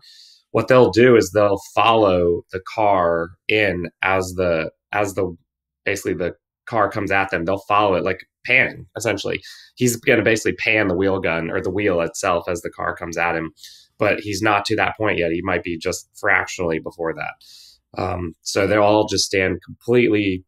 What 0.51 0.67
they'll 0.67 0.91
do 0.91 1.15
is 1.15 1.31
they'll 1.31 1.61
follow 1.75 2.41
the 2.51 2.61
car 2.73 3.29
in 3.47 3.89
as 4.01 4.33
the 4.35 4.71
as 4.91 5.13
the 5.13 5.35
basically 5.83 6.15
the 6.15 6.33
car 6.65 6.89
comes 6.89 7.11
at 7.11 7.29
them. 7.29 7.45
They'll 7.45 7.59
follow 7.59 7.95
it 7.95 8.03
like 8.03 8.25
panning 8.45 8.85
essentially. 8.95 9.41
He's 9.75 9.95
going 9.95 10.19
to 10.19 10.23
basically 10.23 10.53
pan 10.53 10.87
the 10.87 10.95
wheel 10.95 11.19
gun 11.19 11.49
or 11.49 11.61
the 11.61 11.71
wheel 11.71 12.01
itself 12.01 12.47
as 12.47 12.61
the 12.61 12.69
car 12.69 12.95
comes 12.95 13.17
at 13.17 13.35
him, 13.35 13.51
but 13.97 14.19
he's 14.19 14.41
not 14.41 14.65
to 14.65 14.75
that 14.75 14.95
point 14.97 15.17
yet. 15.17 15.31
He 15.31 15.41
might 15.41 15.63
be 15.63 15.77
just 15.77 16.09
fractionally 16.15 16.79
before 16.79 17.13
that. 17.13 18.01
Um, 18.01 18.35
so 18.41 18.67
they'll 18.67 18.83
all 18.83 19.07
just 19.07 19.25
stand 19.25 19.61
completely, 19.63 20.43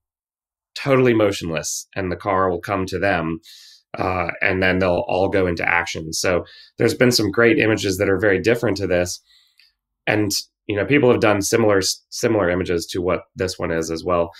totally 0.76 1.13
motionless, 1.13 1.88
and 1.95 2.11
the 2.11 2.18
car 2.18 2.49
will 2.49 2.59
come 2.59 2.86
to 2.88 2.99
them. 2.99 3.39
Uh, 3.97 4.32
and 4.41 4.61
then 4.61 4.80
they'll 4.80 5.05
all 5.07 5.30
go 5.30 5.47
into 5.47 5.68
action. 5.68 6.11
So 6.13 6.43
there's 6.78 6.93
been 6.93 7.11
some 7.11 7.32
great 7.32 7.57
images 7.57 7.97
that 7.97 8.09
are 8.09 8.20
very 8.20 8.39
different 8.39 8.78
to 8.78 8.86
this, 8.86 9.22
and 10.05 10.32
you 10.68 10.76
know 10.76 10.86
people 10.86 11.09
have 11.09 11.22
done 11.22 11.41
similar 11.41 11.82
similar 12.09 12.49
images 12.49 12.86
to 12.88 13.01
what 13.01 13.22
this 13.36 13.57
one 13.57 13.72
is 13.72 13.89
as 13.89 14.03
well 14.03 14.32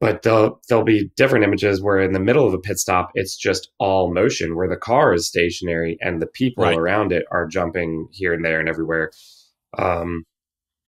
but 0.00 0.22
there'll, 0.22 0.60
there'll 0.68 0.84
be 0.84 1.10
different 1.16 1.44
images 1.44 1.82
where 1.82 1.98
in 1.98 2.12
the 2.12 2.20
middle 2.20 2.46
of 2.46 2.54
a 2.54 2.58
pit 2.58 2.78
stop 2.78 3.10
it's 3.14 3.36
just 3.36 3.70
all 3.78 4.12
motion 4.12 4.56
where 4.56 4.68
the 4.68 4.76
car 4.76 5.12
is 5.12 5.26
stationary 5.26 5.96
and 6.00 6.20
the 6.20 6.26
people 6.26 6.64
right. 6.64 6.76
around 6.76 7.12
it 7.12 7.24
are 7.30 7.46
jumping 7.46 8.08
here 8.12 8.32
and 8.32 8.44
there 8.44 8.60
and 8.60 8.68
everywhere 8.68 9.10
um, 9.76 10.24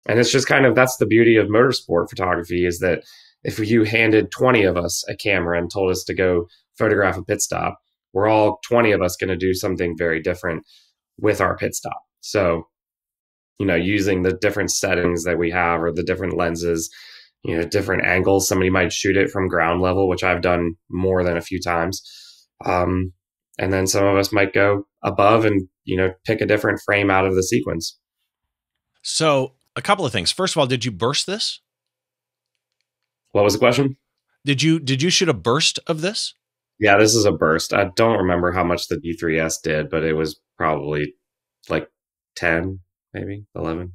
and 0.09 0.19
it's 0.19 0.33
just 0.33 0.49
kind 0.49 0.67
of 0.67 0.75
that's 0.75 0.97
the 0.97 1.07
beauty 1.07 1.37
of 1.37 1.47
motorsport 1.49 2.09
photography 2.09 2.65
is 2.67 2.79
that 2.79 3.03
if 3.45 3.59
you 3.59 3.85
handed 3.85 4.31
20 4.31 4.65
of 4.65 4.77
us 4.77 5.05
a 5.09 5.17
camera 5.17 5.59
and 5.59 5.71
told 5.71 5.91
us 5.91 6.05
to 6.05 6.15
go 6.15 6.47
photograph 6.79 7.17
a 7.17 7.25
pit 7.25 7.41
stop 7.41 7.79
we're 8.13 8.29
all 8.29 8.61
20 8.69 8.93
of 8.93 9.03
us 9.03 9.17
going 9.17 9.29
to 9.29 9.37
do 9.37 9.55
something 9.55 9.97
very 9.97 10.21
different 10.21 10.65
with 11.19 11.41
our 11.41 11.57
pit 11.57 11.75
stop. 11.75 12.01
So, 12.21 12.69
you 13.59 13.67
know, 13.67 13.75
using 13.75 14.23
the 14.23 14.33
different 14.33 14.71
settings 14.71 15.25
that 15.25 15.39
we 15.39 15.51
have 15.51 15.83
or 15.83 15.93
the 15.93 16.03
different 16.03 16.37
lenses, 16.37 16.91
you 17.45 17.57
know, 17.57 17.65
different 17.65 18.05
angles. 18.05 18.49
Somebody 18.49 18.71
might 18.71 18.93
shoot 18.93 19.17
it 19.17 19.31
from 19.31 19.49
ground 19.49 19.81
level, 19.83 20.09
which 20.09 20.23
I've 20.23 20.43
done 20.43 20.75
more 20.91 21.25
than 21.25 21.37
a 21.37 21.43
few 21.43 21.61
times. 21.61 22.03
Um, 22.65 23.13
and 23.59 23.73
then 23.73 23.87
some 23.87 24.05
of 24.05 24.17
us 24.17 24.33
might 24.33 24.53
go 24.53 24.87
above 25.03 25.45
and, 25.45 25.69
you 25.85 25.97
know, 25.97 26.13
pick 26.25 26.41
a 26.41 26.47
different 26.47 26.81
frame 26.85 27.11
out 27.11 27.27
of 27.27 27.35
the 27.35 27.43
sequence. 27.43 27.99
So, 29.03 29.55
a 29.75 29.83
couple 29.83 30.07
of 30.07 30.13
things. 30.13 30.31
First 30.31 30.55
of 30.55 30.61
all, 30.61 30.67
did 30.67 30.85
you 30.85 30.93
burst 30.93 31.27
this? 31.27 31.61
What 33.33 33.45
was 33.45 33.55
the 33.55 33.59
question? 33.59 33.97
Did 34.45 34.63
you 34.63 34.79
did 34.79 35.03
you 35.03 35.11
shoot 35.11 35.29
a 35.29 35.35
burst 35.35 35.79
of 35.87 36.01
this? 36.01 36.35
Yeah, 36.79 36.99
this 36.99 37.15
is 37.15 37.25
a 37.25 37.33
burst. 37.33 37.73
I 37.73 37.91
don't 37.97 38.19
remember 38.19 38.53
how 38.53 38.65
much 38.65 38.89
the 38.89 38.97
D3S 38.97 39.63
did, 39.63 39.89
but 39.89 40.03
it 40.03 40.15
was 40.15 40.41
probably 40.59 41.15
like 41.69 41.89
10, 42.37 42.81
maybe 43.15 43.47
11. 43.55 43.93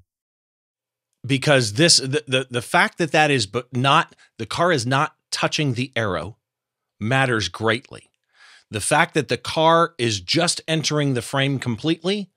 Because 1.27 1.73
this 1.73 1.97
the 1.97 2.23
the, 2.27 2.47
the 2.49 2.61
fact 2.61 2.97
that 2.97 3.11
that 3.11 3.29
is 3.29 3.45
but 3.45 3.75
not 3.75 4.15
the 4.37 4.45
car 4.45 4.71
is 4.71 4.85
not 4.85 5.15
touching 5.31 5.73
the 5.73 5.91
arrow 5.95 6.37
matters 6.99 7.49
greatly. 7.49 8.09
The 8.71 8.81
fact 8.81 9.13
that 9.13 9.27
the 9.27 9.37
car 9.37 9.93
is 9.97 10.19
just 10.19 10.61
entering 10.67 11.13
the 11.13 11.21
frame 11.21 11.59
completely 11.59 12.29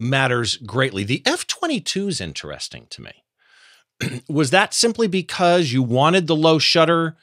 matters 0.00 0.56
greatly. 0.56 1.04
The 1.04 1.22
F22 1.24 2.08
is 2.08 2.20
interesting 2.20 2.86
to 2.90 3.02
me. 3.02 3.24
was 4.28 4.50
that 4.50 4.74
simply 4.74 5.06
because 5.06 5.72
you 5.72 5.82
wanted 5.82 6.26
the 6.26 6.36
low 6.36 6.58
shutter 6.58 7.16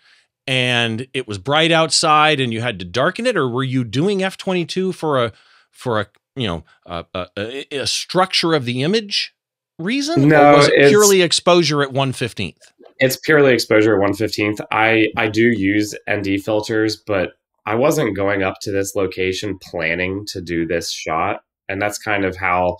and 0.47 1.07
it 1.13 1.27
was 1.27 1.37
bright 1.37 1.71
outside 1.71 2.39
and 2.39 2.51
you 2.51 2.61
had 2.61 2.79
to 2.79 2.85
darken 2.85 3.25
it 3.25 3.37
or 3.37 3.47
were 3.47 3.63
you 3.63 3.83
doing 3.83 4.19
f22 4.19 4.93
for 4.93 5.23
a 5.23 5.31
for 5.71 6.01
a 6.01 6.07
you 6.35 6.47
know 6.47 6.63
a, 6.85 7.05
a, 7.37 7.77
a 7.77 7.87
structure 7.87 8.53
of 8.53 8.65
the 8.65 8.81
image 8.81 9.33
reason 9.79 10.27
no, 10.27 10.53
or 10.53 10.57
was 10.57 10.67
it 10.67 10.89
purely 10.89 11.21
exposure 11.21 11.81
at 11.81 11.89
115th 11.89 12.57
it's 12.99 13.17
purely 13.17 13.53
exposure 13.53 14.01
at 14.01 14.09
115th 14.09 14.59
i 14.71 15.07
i 15.17 15.27
do 15.27 15.43
use 15.43 15.95
nd 16.09 16.41
filters 16.43 16.95
but 16.95 17.31
i 17.65 17.75
wasn't 17.75 18.15
going 18.15 18.43
up 18.43 18.55
to 18.61 18.71
this 18.71 18.95
location 18.95 19.57
planning 19.61 20.25
to 20.27 20.41
do 20.41 20.65
this 20.65 20.91
shot. 20.91 21.41
And 21.69 21.81
that's 21.81 21.97
kind 21.97 22.25
of 22.25 22.35
how 22.35 22.77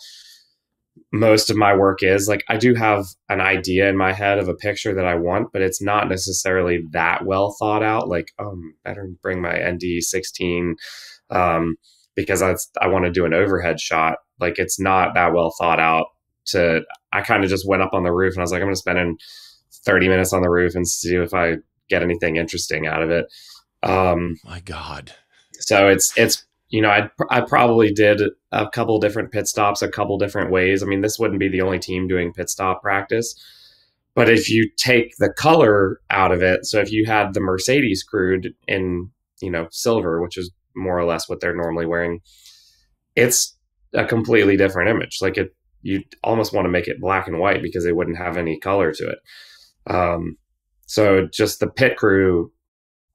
most 1.11 1.49
of 1.49 1.57
my 1.57 1.75
work 1.75 2.03
is. 2.03 2.27
Like 2.27 2.43
i 2.49 2.57
do 2.57 2.73
have 2.75 3.05
an 3.29 3.41
idea 3.41 3.89
in 3.89 3.97
my 3.97 4.13
head 4.13 4.39
of 4.39 4.47
a 4.47 4.55
picture 4.55 4.93
that 4.93 5.05
i 5.05 5.15
want 5.15 5.49
but 5.53 5.61
it's 5.61 5.81
not 5.81 6.09
necessarily 6.09 6.83
that 6.91 7.25
well 7.25 7.55
thought 7.59 7.83
out. 7.83 8.07
Like 8.07 8.31
um, 8.39 8.47
oh 8.47 8.71
better 8.83 9.09
bring 9.21 9.41
my 9.41 9.53
nd16 9.53 10.73
um, 11.29 11.75
because 12.15 12.41
I, 12.41 12.55
I 12.81 12.87
want 12.87 13.05
to 13.05 13.11
do 13.11 13.25
an 13.25 13.33
overhead 13.33 13.79
shot. 13.79 14.17
Like 14.39 14.59
it's 14.59 14.79
not 14.79 15.15
that 15.15 15.33
well 15.33 15.53
thought 15.57 15.79
out 15.79 16.07
to 16.45 16.81
i 17.11 17.21
kind 17.21 17.43
of 17.43 17.49
just 17.49 17.67
went 17.67 17.81
up 17.81 17.93
on 17.93 18.03
the 18.03 18.11
roof 18.11 18.33
and 18.33 18.39
i 18.39 18.43
was 18.43 18.51
like 18.51 18.61
i'm 18.61 18.67
going 18.67 18.73
to 18.73 18.79
spend 18.79 18.99
in 18.99 19.17
30 19.85 20.07
minutes 20.07 20.33
on 20.33 20.41
the 20.41 20.49
roof 20.49 20.75
and 20.75 20.87
see 20.87 21.15
if 21.15 21.33
i 21.33 21.55
get 21.89 22.03
anything 22.03 22.37
interesting 22.37 22.87
out 22.87 23.01
of 23.01 23.09
it 23.09 23.25
um 23.83 24.37
my 24.45 24.59
god 24.61 25.13
so 25.59 25.87
it's 25.87 26.17
it's 26.17 26.45
you 26.73 26.81
know, 26.81 26.89
I 26.89 27.07
I 27.29 27.41
probably 27.41 27.93
did 27.93 28.19
a 28.51 28.67
couple 28.67 28.99
different 28.99 29.31
pit 29.31 29.47
stops 29.47 29.83
a 29.83 29.87
couple 29.87 30.17
different 30.17 30.49
ways. 30.49 30.81
I 30.81 30.87
mean, 30.87 31.01
this 31.01 31.19
wouldn't 31.19 31.39
be 31.39 31.47
the 31.47 31.61
only 31.61 31.77
team 31.77 32.07
doing 32.07 32.33
pit 32.33 32.49
stop 32.49 32.81
practice. 32.81 33.35
But 34.15 34.27
if 34.27 34.49
you 34.49 34.67
take 34.75 35.15
the 35.19 35.31
color 35.31 36.01
out 36.09 36.31
of 36.31 36.41
it, 36.41 36.65
so 36.65 36.79
if 36.79 36.91
you 36.91 37.05
had 37.05 37.35
the 37.35 37.41
Mercedes 37.41 38.01
crewed 38.01 38.55
in, 38.67 39.11
you 39.39 39.51
know, 39.51 39.67
silver, 39.69 40.19
which 40.19 40.35
is 40.35 40.49
more 40.75 40.97
or 40.97 41.05
less 41.05 41.29
what 41.29 41.41
they're 41.41 41.55
normally 41.55 41.85
wearing, 41.85 42.21
it's 43.15 43.55
a 43.93 44.03
completely 44.03 44.57
different 44.57 44.89
image. 44.89 45.19
Like 45.21 45.37
it, 45.37 45.55
you 45.83 46.01
almost 46.23 46.53
want 46.53 46.65
to 46.65 46.71
make 46.71 46.87
it 46.87 46.99
black 46.99 47.27
and 47.27 47.39
white 47.39 47.61
because 47.61 47.83
they 47.83 47.91
wouldn't 47.91 48.17
have 48.17 48.37
any 48.37 48.59
color 48.59 48.91
to 48.91 49.09
it. 49.09 49.19
Um, 49.93 50.37
so 50.87 51.27
just 51.31 51.59
the 51.59 51.67
pit 51.67 51.97
crew 51.97 52.51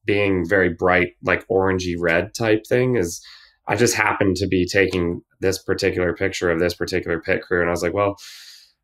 being 0.05 0.47
very 0.49 0.69
bright, 0.69 1.15
like 1.23 1.47
orangey 1.49 1.97
red 1.99 2.35
type 2.35 2.67
thing 2.67 2.97
is 2.97 3.21
I 3.67 3.77
just 3.77 3.95
happened 3.95 4.37
to 4.37 4.47
be 4.47 4.67
taking 4.67 5.23
this 5.41 5.63
particular 5.63 6.15
picture 6.15 6.51
of 6.51 6.61
this 6.61 6.75
particular 6.75 7.21
pit 7.21 7.43
crew, 7.43 7.61
and 7.61 7.69
I 7.69 7.73
was 7.73 7.83
like, 7.83 7.93
well, 7.93 8.17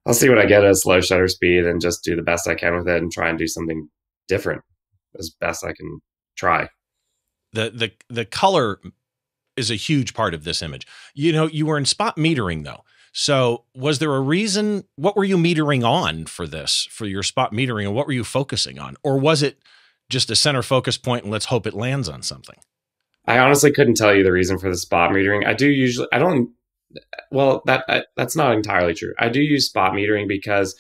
I'll 0.07 0.15
see 0.15 0.29
what 0.29 0.39
I 0.39 0.47
get 0.47 0.65
at 0.65 0.77
slow 0.77 1.01
shutter 1.01 1.29
speed 1.29 1.65
and 1.65 1.81
just 1.81 2.05
do 2.05 2.15
the 2.15 2.23
best 2.23 2.49
I 2.49 2.55
can 2.55 2.77
with 2.77 2.89
it 2.89 3.03
and 3.03 3.11
try 3.11 3.29
and 3.29 3.39
do 3.39 3.49
something 3.49 3.89
different 4.29 4.63
as 5.19 5.31
best 5.41 5.65
I 5.65 5.73
can 5.73 6.01
try. 6.37 6.69
The 7.53 7.71
the 7.71 7.93
the 8.09 8.25
color 8.25 8.81
is 9.57 9.71
a 9.71 9.77
huge 9.77 10.15
part 10.15 10.35
of 10.35 10.45
this 10.45 10.63
image. 10.63 10.87
You 11.15 11.33
know, 11.33 11.47
you 11.47 11.67
were 11.67 11.79
in 11.79 11.85
spot 11.85 12.17
metering 12.17 12.65
though. 12.65 12.85
So, 13.17 13.63
was 13.77 14.01
there 14.01 14.13
a 14.13 14.21
reason? 14.21 14.85
What 14.97 15.17
were 15.17 15.25
you 15.25 15.37
metering 15.37 15.87
on 15.87 16.27
for 16.27 16.49
this, 16.49 16.89
for 16.91 17.07
your 17.07 17.23
spot 17.23 17.53
metering, 17.53 17.87
and 17.87 17.95
what 17.95 18.07
were 18.07 18.13
you 18.13 18.25
focusing 18.25 18.81
on? 18.81 18.97
Or 19.05 19.19
was 19.19 19.41
it 19.41 19.59
just 20.11 20.33
a 20.33 20.37
center 20.37 20.63
focus 20.63 20.99
point 20.99 21.23
and 21.23 21.33
let's 21.33 21.45
hope 21.45 21.65
it 21.65 21.75
lands 21.75 22.09
on 22.09 22.23
something? 22.23 22.57
I 23.25 23.39
honestly 23.39 23.71
couldn't 23.71 23.97
tell 23.97 24.13
you 24.13 24.25
the 24.25 24.33
reason 24.33 24.59
for 24.59 24.69
the 24.69 24.77
spot 24.77 25.13
metering. 25.13 25.47
I 25.47 25.55
do 25.55 25.69
usually, 25.69 26.09
I 26.13 26.19
don't, 26.19 26.51
well, 27.31 27.63
that 27.67 27.85
I, 27.89 28.03
that's 28.17 28.35
not 28.35 28.53
entirely 28.53 28.95
true. 28.95 29.15
I 29.17 29.29
do 29.29 29.41
use 29.41 29.67
spot 29.67 29.93
metering 29.93 30.27
because 30.27 30.77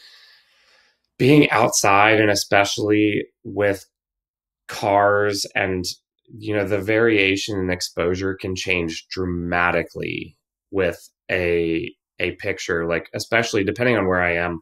being 1.19 1.49
outside 1.51 2.21
and 2.21 2.31
especially 2.31 3.27
with 3.45 3.87
cars 4.67 5.47
and 5.55 5.85
you 6.37 6.57
know 6.57 6.67
the 6.67 6.81
variation 6.81 7.61
in 7.61 7.71
exposure 7.71 8.35
can 8.35 8.57
change 8.57 9.07
dramatically 9.09 10.37
with 10.73 11.09
a 11.31 11.95
a 12.25 12.37
picture 12.37 12.87
like 12.87 13.09
especially 13.15 13.65
depending 13.65 13.97
on 13.97 14.07
where 14.07 14.23
i 14.23 14.35
am 14.35 14.61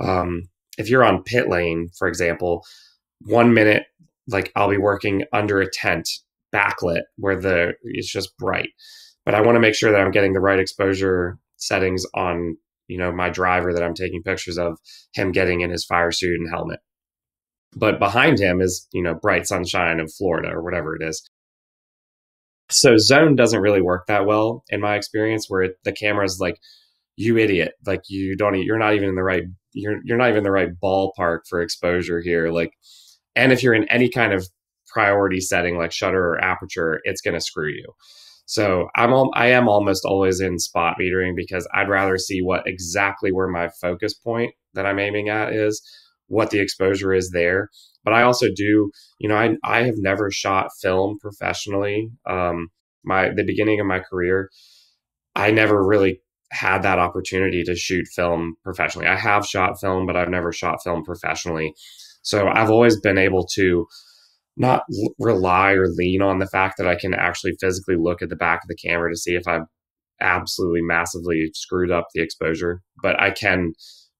um 0.00 0.42
if 0.78 0.88
you're 0.88 1.04
on 1.04 1.22
pit 1.22 1.48
lane 1.48 1.88
for 1.98 2.08
example 2.08 2.64
one 3.22 3.54
minute 3.54 3.84
like 4.28 4.52
i'll 4.56 4.70
be 4.70 4.78
working 4.78 5.24
under 5.32 5.60
a 5.60 5.70
tent 5.70 6.08
backlit 6.52 7.02
where 7.16 7.40
the 7.40 7.72
it's 7.82 8.10
just 8.10 8.36
bright. 8.36 8.70
But 9.24 9.34
I 9.34 9.40
want 9.40 9.56
to 9.56 9.60
make 9.60 9.74
sure 9.74 9.90
that 9.90 10.00
I'm 10.00 10.10
getting 10.10 10.32
the 10.32 10.40
right 10.40 10.58
exposure 10.58 11.38
settings 11.56 12.04
on 12.14 12.56
you 12.88 12.98
know 12.98 13.12
my 13.12 13.30
driver 13.30 13.72
that 13.72 13.82
I'm 13.82 13.94
taking 13.94 14.22
pictures 14.22 14.58
of 14.58 14.78
him 15.14 15.32
getting 15.32 15.60
in 15.60 15.70
his 15.70 15.84
fire 15.84 16.12
suit 16.12 16.38
and 16.38 16.50
helmet. 16.50 16.80
But 17.74 17.98
behind 17.98 18.38
him 18.38 18.60
is 18.60 18.86
you 18.92 19.02
know 19.02 19.14
bright 19.14 19.46
sunshine 19.46 20.00
of 20.00 20.12
Florida 20.12 20.48
or 20.50 20.62
whatever 20.62 20.94
it 20.94 21.02
is. 21.02 21.26
So 22.70 22.96
zone 22.96 23.36
doesn't 23.36 23.60
really 23.60 23.82
work 23.82 24.06
that 24.06 24.26
well 24.26 24.64
in 24.70 24.80
my 24.80 24.96
experience, 24.96 25.46
where 25.48 25.62
it, 25.62 25.76
the 25.84 25.92
camera 25.92 26.24
is 26.24 26.38
like, 26.40 26.58
"You 27.16 27.38
idiot! 27.38 27.72
Like 27.86 28.02
you 28.08 28.36
don't, 28.36 28.60
you're 28.62 28.78
not 28.78 28.94
even 28.94 29.08
in 29.08 29.14
the 29.14 29.22
right, 29.22 29.44
you're 29.72 29.98
you're 30.04 30.18
not 30.18 30.28
even 30.28 30.38
in 30.38 30.44
the 30.44 30.50
right 30.50 30.70
ballpark 30.82 31.40
for 31.48 31.60
exposure 31.60 32.20
here." 32.20 32.50
Like, 32.50 32.72
and 33.36 33.52
if 33.52 33.62
you're 33.62 33.74
in 33.74 33.88
any 33.88 34.08
kind 34.08 34.32
of 34.32 34.46
priority 34.88 35.40
setting 35.40 35.76
like 35.78 35.92
shutter 35.92 36.30
or 36.32 36.44
aperture, 36.44 37.00
it's 37.04 37.20
going 37.22 37.34
to 37.34 37.40
screw 37.40 37.68
you. 37.68 37.92
So 38.46 38.88
I'm 38.96 39.10
al- 39.12 39.30
I 39.34 39.46
am 39.48 39.68
almost 39.68 40.04
always 40.04 40.40
in 40.40 40.58
spot 40.58 40.96
metering 41.00 41.34
because 41.36 41.66
I'd 41.74 41.88
rather 41.88 42.18
see 42.18 42.42
what 42.42 42.66
exactly 42.66 43.32
where 43.32 43.48
my 43.48 43.70
focus 43.80 44.14
point 44.14 44.52
that 44.74 44.86
I'm 44.86 44.98
aiming 44.98 45.28
at 45.28 45.52
is, 45.52 45.80
what 46.26 46.50
the 46.50 46.60
exposure 46.60 47.12
is 47.12 47.30
there. 47.30 47.68
But 48.04 48.14
I 48.14 48.22
also 48.22 48.48
do, 48.54 48.90
you 49.18 49.28
know, 49.28 49.36
I 49.36 49.56
I 49.64 49.82
have 49.84 49.94
never 49.98 50.30
shot 50.30 50.70
film 50.80 51.18
professionally. 51.20 52.10
Um, 52.26 52.68
my 53.04 53.30
the 53.34 53.44
beginning 53.44 53.80
of 53.80 53.86
my 53.86 54.00
career, 54.00 54.50
I 55.36 55.50
never 55.50 55.86
really 55.86 56.20
had 56.52 56.82
that 56.82 56.98
opportunity 56.98 57.64
to 57.64 57.74
shoot 57.74 58.06
film 58.14 58.54
professionally. 58.62 59.08
I 59.08 59.16
have 59.16 59.46
shot 59.46 59.80
film, 59.80 60.06
but 60.06 60.16
I've 60.16 60.28
never 60.28 60.52
shot 60.52 60.82
film 60.82 61.02
professionally. 61.02 61.74
So 62.22 62.46
I've 62.48 62.70
always 62.70 63.00
been 63.00 63.18
able 63.18 63.46
to 63.54 63.86
not 64.56 64.82
l- 64.92 65.14
rely 65.18 65.72
or 65.72 65.88
lean 65.88 66.20
on 66.20 66.38
the 66.38 66.46
fact 66.46 66.76
that 66.76 66.86
I 66.86 66.94
can 66.94 67.14
actually 67.14 67.56
physically 67.58 67.96
look 67.98 68.20
at 68.20 68.28
the 68.28 68.36
back 68.36 68.60
of 68.62 68.68
the 68.68 68.76
camera 68.76 69.10
to 69.10 69.16
see 69.16 69.34
if 69.34 69.48
I've 69.48 69.66
absolutely 70.20 70.82
massively 70.82 71.50
screwed 71.54 71.90
up 71.90 72.08
the 72.14 72.22
exposure, 72.22 72.82
but 73.02 73.18
I 73.18 73.30
can 73.30 73.72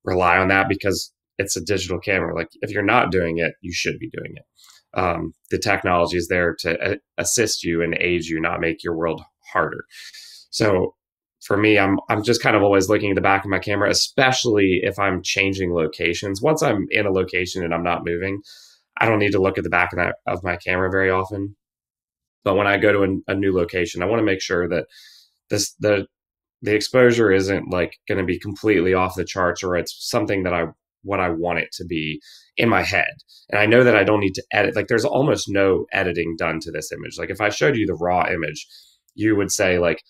rely 0.04 0.38
on 0.38 0.48
that 0.48 0.68
because 0.68 1.12
it's 1.38 1.56
a 1.56 1.64
digital 1.64 1.98
camera. 1.98 2.34
Like 2.34 2.48
if 2.62 2.70
you're 2.70 2.82
not 2.82 3.12
doing 3.12 3.38
it, 3.38 3.54
you 3.60 3.72
should 3.72 3.98
be 3.98 4.10
doing 4.10 4.34
it. 4.36 4.44
Um, 4.98 5.32
the 5.50 5.58
technology 5.58 6.16
is 6.16 6.28
there 6.28 6.56
to 6.60 6.98
assist 7.18 7.62
you 7.62 7.82
and 7.82 7.94
aid 8.00 8.24
you, 8.24 8.40
not 8.40 8.60
make 8.60 8.82
your 8.82 8.96
world 8.96 9.22
harder. 9.52 9.84
So 10.50 10.94
for 11.42 11.56
me, 11.56 11.78
I'm 11.78 11.98
I'm 12.08 12.22
just 12.22 12.42
kind 12.42 12.56
of 12.56 12.62
always 12.62 12.88
looking 12.88 13.10
at 13.10 13.16
the 13.16 13.20
back 13.20 13.44
of 13.44 13.50
my 13.50 13.58
camera, 13.58 13.90
especially 13.90 14.80
if 14.82 14.98
I'm 14.98 15.22
changing 15.22 15.74
locations. 15.74 16.40
Once 16.40 16.62
I'm 16.62 16.86
in 16.90 17.06
a 17.06 17.10
location 17.12 17.64
and 17.64 17.74
I'm 17.74 17.82
not 17.82 18.04
moving, 18.04 18.40
I 18.98 19.06
don't 19.06 19.18
need 19.18 19.32
to 19.32 19.42
look 19.42 19.58
at 19.58 19.64
the 19.64 19.70
back 19.70 19.92
of 19.92 19.98
that 19.98 20.16
of 20.26 20.44
my 20.44 20.56
camera 20.56 20.90
very 20.90 21.10
often. 21.10 21.56
But 22.44 22.54
when 22.56 22.66
I 22.66 22.78
go 22.78 22.92
to 22.92 23.02
a, 23.04 23.32
a 23.32 23.34
new 23.34 23.52
location, 23.54 24.02
I 24.02 24.06
want 24.06 24.20
to 24.20 24.24
make 24.24 24.40
sure 24.40 24.68
that 24.68 24.86
this 25.50 25.74
the 25.80 26.06
the 26.62 26.74
exposure 26.74 27.32
isn't 27.32 27.70
like 27.70 27.96
going 28.06 28.18
to 28.18 28.24
be 28.24 28.38
completely 28.38 28.94
off 28.94 29.16
the 29.16 29.24
charts 29.24 29.64
or 29.64 29.76
it's 29.76 29.96
something 29.98 30.44
that 30.44 30.54
I 30.54 30.66
what 31.02 31.18
I 31.18 31.30
want 31.30 31.58
it 31.58 31.72
to 31.72 31.84
be 31.84 32.20
in 32.56 32.68
my 32.68 32.82
head. 32.82 33.14
And 33.50 33.60
I 33.60 33.66
know 33.66 33.82
that 33.82 33.96
I 33.96 34.04
don't 34.04 34.20
need 34.20 34.34
to 34.34 34.44
edit. 34.52 34.76
Like 34.76 34.86
there's 34.86 35.04
almost 35.04 35.48
no 35.48 35.86
editing 35.92 36.36
done 36.38 36.60
to 36.60 36.70
this 36.70 36.92
image. 36.92 37.18
Like 37.18 37.30
if 37.30 37.40
I 37.40 37.48
showed 37.48 37.76
you 37.76 37.86
the 37.86 37.94
raw 37.94 38.28
image, 38.28 38.64
you 39.16 39.34
would 39.34 39.50
say 39.50 39.80
like, 39.80 40.00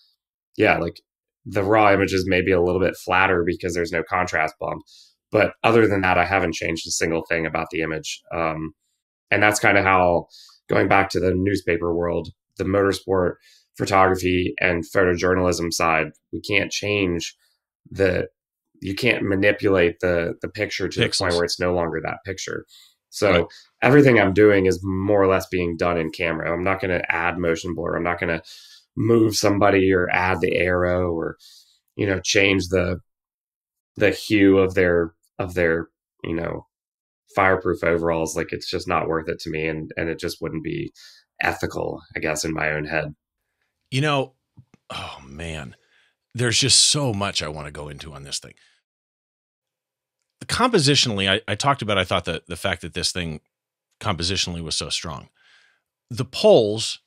yeah, 0.59 0.77
like 0.77 1.01
the 1.45 1.63
raw 1.63 1.93
images 1.93 2.25
may 2.27 2.43
be 2.43 2.53
a 2.53 2.63
little 2.63 2.81
bit 2.81 2.97
flatter 2.97 3.43
because 3.45 3.75
there's 3.75 3.93
no 3.93 4.03
contrast 4.03 4.55
bump. 4.61 4.83
But 5.31 5.55
other 5.65 5.87
than 5.87 6.03
that, 6.03 6.19
I 6.19 6.25
haven't 6.25 6.55
changed 6.55 6.87
a 6.87 6.91
single 6.91 7.25
thing 7.29 7.47
about 7.47 7.69
the 7.71 7.81
image. 7.81 8.21
Um, 8.35 8.75
and 9.31 9.43
that's 9.43 9.59
kind 9.59 9.79
of 9.79 9.85
how 9.85 10.27
going 10.69 10.89
back 10.89 11.09
to 11.11 11.21
the 11.21 11.35
newspaper 11.35 11.95
world, 11.95 12.29
the 12.59 12.65
motorsport 12.65 13.35
photography 13.77 14.55
and 14.61 14.85
photojournalism 14.85 15.73
side, 15.73 16.09
we 16.33 16.41
can't 16.41 16.71
change 16.71 17.35
the 17.91 18.29
you 18.81 18.95
can't 18.95 19.25
manipulate 19.25 20.01
the 20.01 20.35
the 20.43 20.49
picture 20.49 20.89
to 20.89 21.01
Pixels. 21.01 21.19
the 21.19 21.25
point 21.25 21.35
where 21.35 21.45
it's 21.45 21.61
no 21.61 21.75
longer 21.75 22.01
that 22.03 22.19
picture. 22.27 22.67
So 23.11 23.31
right. 23.31 23.47
everything 23.83 24.19
I'm 24.19 24.33
doing 24.33 24.67
is 24.67 24.81
more 24.83 25.23
or 25.23 25.27
less 25.27 25.47
being 25.47 25.77
done 25.77 25.99
in 25.99 26.11
camera. 26.11 26.53
I'm 26.53 26.65
not 26.65 26.81
going 26.81 26.99
to 26.99 27.13
add 27.13 27.39
motion 27.39 27.75
blur. 27.75 27.95
I'm 27.95 28.03
not 28.03 28.19
going 28.19 28.31
to 28.31 28.43
move 28.97 29.35
somebody 29.35 29.93
or 29.93 30.09
add 30.11 30.41
the 30.41 30.57
arrow 30.57 31.13
or 31.13 31.37
you 31.97 32.07
know 32.07 32.21
change 32.21 32.69
the 32.69 32.99
the 33.97 34.11
hue 34.11 34.59
of 34.59 34.75
their 34.75 35.15
of 35.39 35.55
their 35.55 35.89
you 36.25 36.35
know 36.35 36.67
fireproof 37.35 37.83
overalls 37.83 38.37
like 38.37 38.53
it's 38.53 38.69
just 38.69 38.87
not 38.87 39.09
worth 39.09 39.29
it 39.29 39.39
to 39.39 39.51
me 39.51 39.67
and 39.67 39.93
and 39.97 40.09
it 40.09 40.19
just 40.19 40.41
wouldn't 40.41 40.65
be 40.65 40.93
ethical 41.41 42.03
i 42.15 42.21
guess 42.21 42.45
in 42.45 42.53
my 42.53 42.71
own 42.71 42.85
head. 42.85 43.15
You 43.91 44.03
know 44.03 44.35
oh 44.91 45.19
man 45.27 45.77
there's 46.35 46.59
just 46.59 46.81
so 46.81 47.13
much 47.13 47.43
i 47.43 47.49
want 47.49 47.67
to 47.67 47.73
go 47.73 47.89
into 47.89 48.13
on 48.13 48.25
this 48.25 48.39
thing. 48.39 48.55
Compositionally 50.45 51.31
I, 51.31 51.41
I 51.51 51.55
talked 51.55 51.83
about 51.83 51.99
i 51.99 52.05
thought 52.05 52.25
that 52.27 52.47
the 52.47 52.57
fact 52.57 52.83
that 52.83 52.95
this 52.95 53.13
thing 53.13 53.41
compositionally 54.03 54.63
was 54.63 54.75
so 54.75 54.91
strong. 54.91 55.29
The 56.11 56.25
poles 56.25 56.99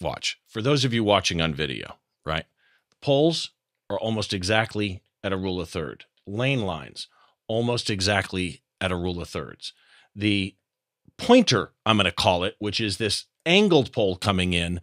watch 0.00 0.38
for 0.46 0.62
those 0.62 0.84
of 0.84 0.92
you 0.92 1.04
watching 1.04 1.40
on 1.40 1.54
video 1.54 1.96
right 2.24 2.46
poles 3.02 3.50
are 3.88 3.98
almost 3.98 4.32
exactly 4.32 5.02
at 5.22 5.32
a 5.32 5.36
rule 5.36 5.60
of 5.60 5.68
third 5.68 6.04
lane 6.26 6.62
lines 6.62 7.08
almost 7.50 7.90
exactly 7.90 8.62
at 8.80 8.92
a 8.92 8.96
rule 8.96 9.20
of 9.20 9.28
thirds. 9.28 9.72
The 10.14 10.54
pointer, 11.18 11.72
I'm 11.84 11.96
going 11.96 12.04
to 12.04 12.12
call 12.12 12.44
it, 12.44 12.54
which 12.60 12.80
is 12.80 12.96
this 12.96 13.26
angled 13.44 13.92
pole 13.92 14.14
coming 14.14 14.52
in, 14.52 14.80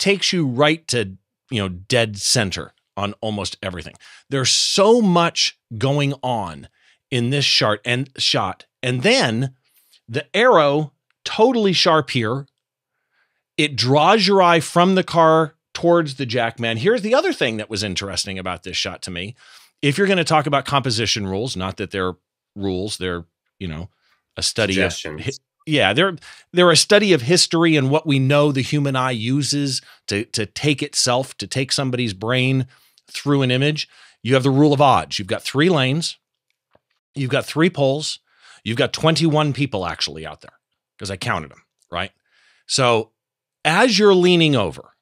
takes 0.00 0.32
you 0.32 0.44
right 0.44 0.86
to, 0.88 1.16
you 1.48 1.62
know, 1.62 1.68
dead 1.68 2.18
center 2.18 2.74
on 2.96 3.14
almost 3.20 3.56
everything. 3.62 3.94
There's 4.28 4.50
so 4.50 5.00
much 5.00 5.60
going 5.78 6.12
on 6.20 6.68
in 7.08 7.30
this 7.30 7.44
shot 7.44 7.78
and 7.84 8.10
shot. 8.18 8.66
And 8.82 9.04
then 9.04 9.54
the 10.08 10.26
arrow 10.36 10.92
totally 11.24 11.72
sharp 11.72 12.10
here. 12.10 12.48
It 13.58 13.76
draws 13.76 14.26
your 14.26 14.40
eye 14.40 14.60
from 14.60 14.94
the 14.94 15.04
car 15.04 15.54
towards 15.74 16.14
the 16.14 16.26
jackman. 16.26 16.78
Here's 16.78 17.02
the 17.02 17.14
other 17.14 17.32
thing 17.32 17.58
that 17.58 17.68
was 17.68 17.82
interesting 17.82 18.38
about 18.38 18.62
this 18.62 18.76
shot 18.76 19.02
to 19.02 19.10
me. 19.10 19.34
If 19.82 19.98
you're 19.98 20.06
going 20.06 20.16
to 20.18 20.24
talk 20.24 20.46
about 20.46 20.64
composition 20.64 21.26
rules, 21.26 21.56
not 21.56 21.76
that 21.76 21.90
they're 21.90 22.14
rules, 22.56 22.98
they're 22.98 23.24
you 23.58 23.68
know 23.68 23.90
a 24.36 24.42
study 24.42 24.80
of 24.80 24.96
yeah 25.66 25.92
they're 25.92 26.16
they're 26.52 26.70
a 26.70 26.76
study 26.76 27.12
of 27.12 27.22
history 27.22 27.76
and 27.76 27.90
what 27.90 28.06
we 28.06 28.18
know 28.18 28.50
the 28.52 28.62
human 28.62 28.96
eye 28.96 29.10
uses 29.10 29.82
to 30.06 30.24
to 30.26 30.46
take 30.46 30.82
itself 30.82 31.36
to 31.38 31.46
take 31.46 31.72
somebody's 31.72 32.14
brain 32.14 32.66
through 33.10 33.42
an 33.42 33.50
image. 33.50 33.88
You 34.22 34.34
have 34.34 34.42
the 34.42 34.50
rule 34.50 34.72
of 34.72 34.80
odds. 34.80 35.18
You've 35.18 35.28
got 35.28 35.42
three 35.42 35.68
lanes. 35.68 36.16
You've 37.14 37.30
got 37.30 37.44
three 37.44 37.70
poles. 37.70 38.20
You've 38.64 38.76
got 38.76 38.92
21 38.92 39.52
people 39.52 39.86
actually 39.86 40.26
out 40.26 40.40
there 40.40 40.52
because 40.96 41.10
i 41.10 41.16
counted 41.16 41.50
them 41.50 41.62
right? 41.90 42.10
So 42.66 43.12
as 43.64 43.98
you're 43.98 44.14
leaning 44.14 44.56
over 44.56 44.92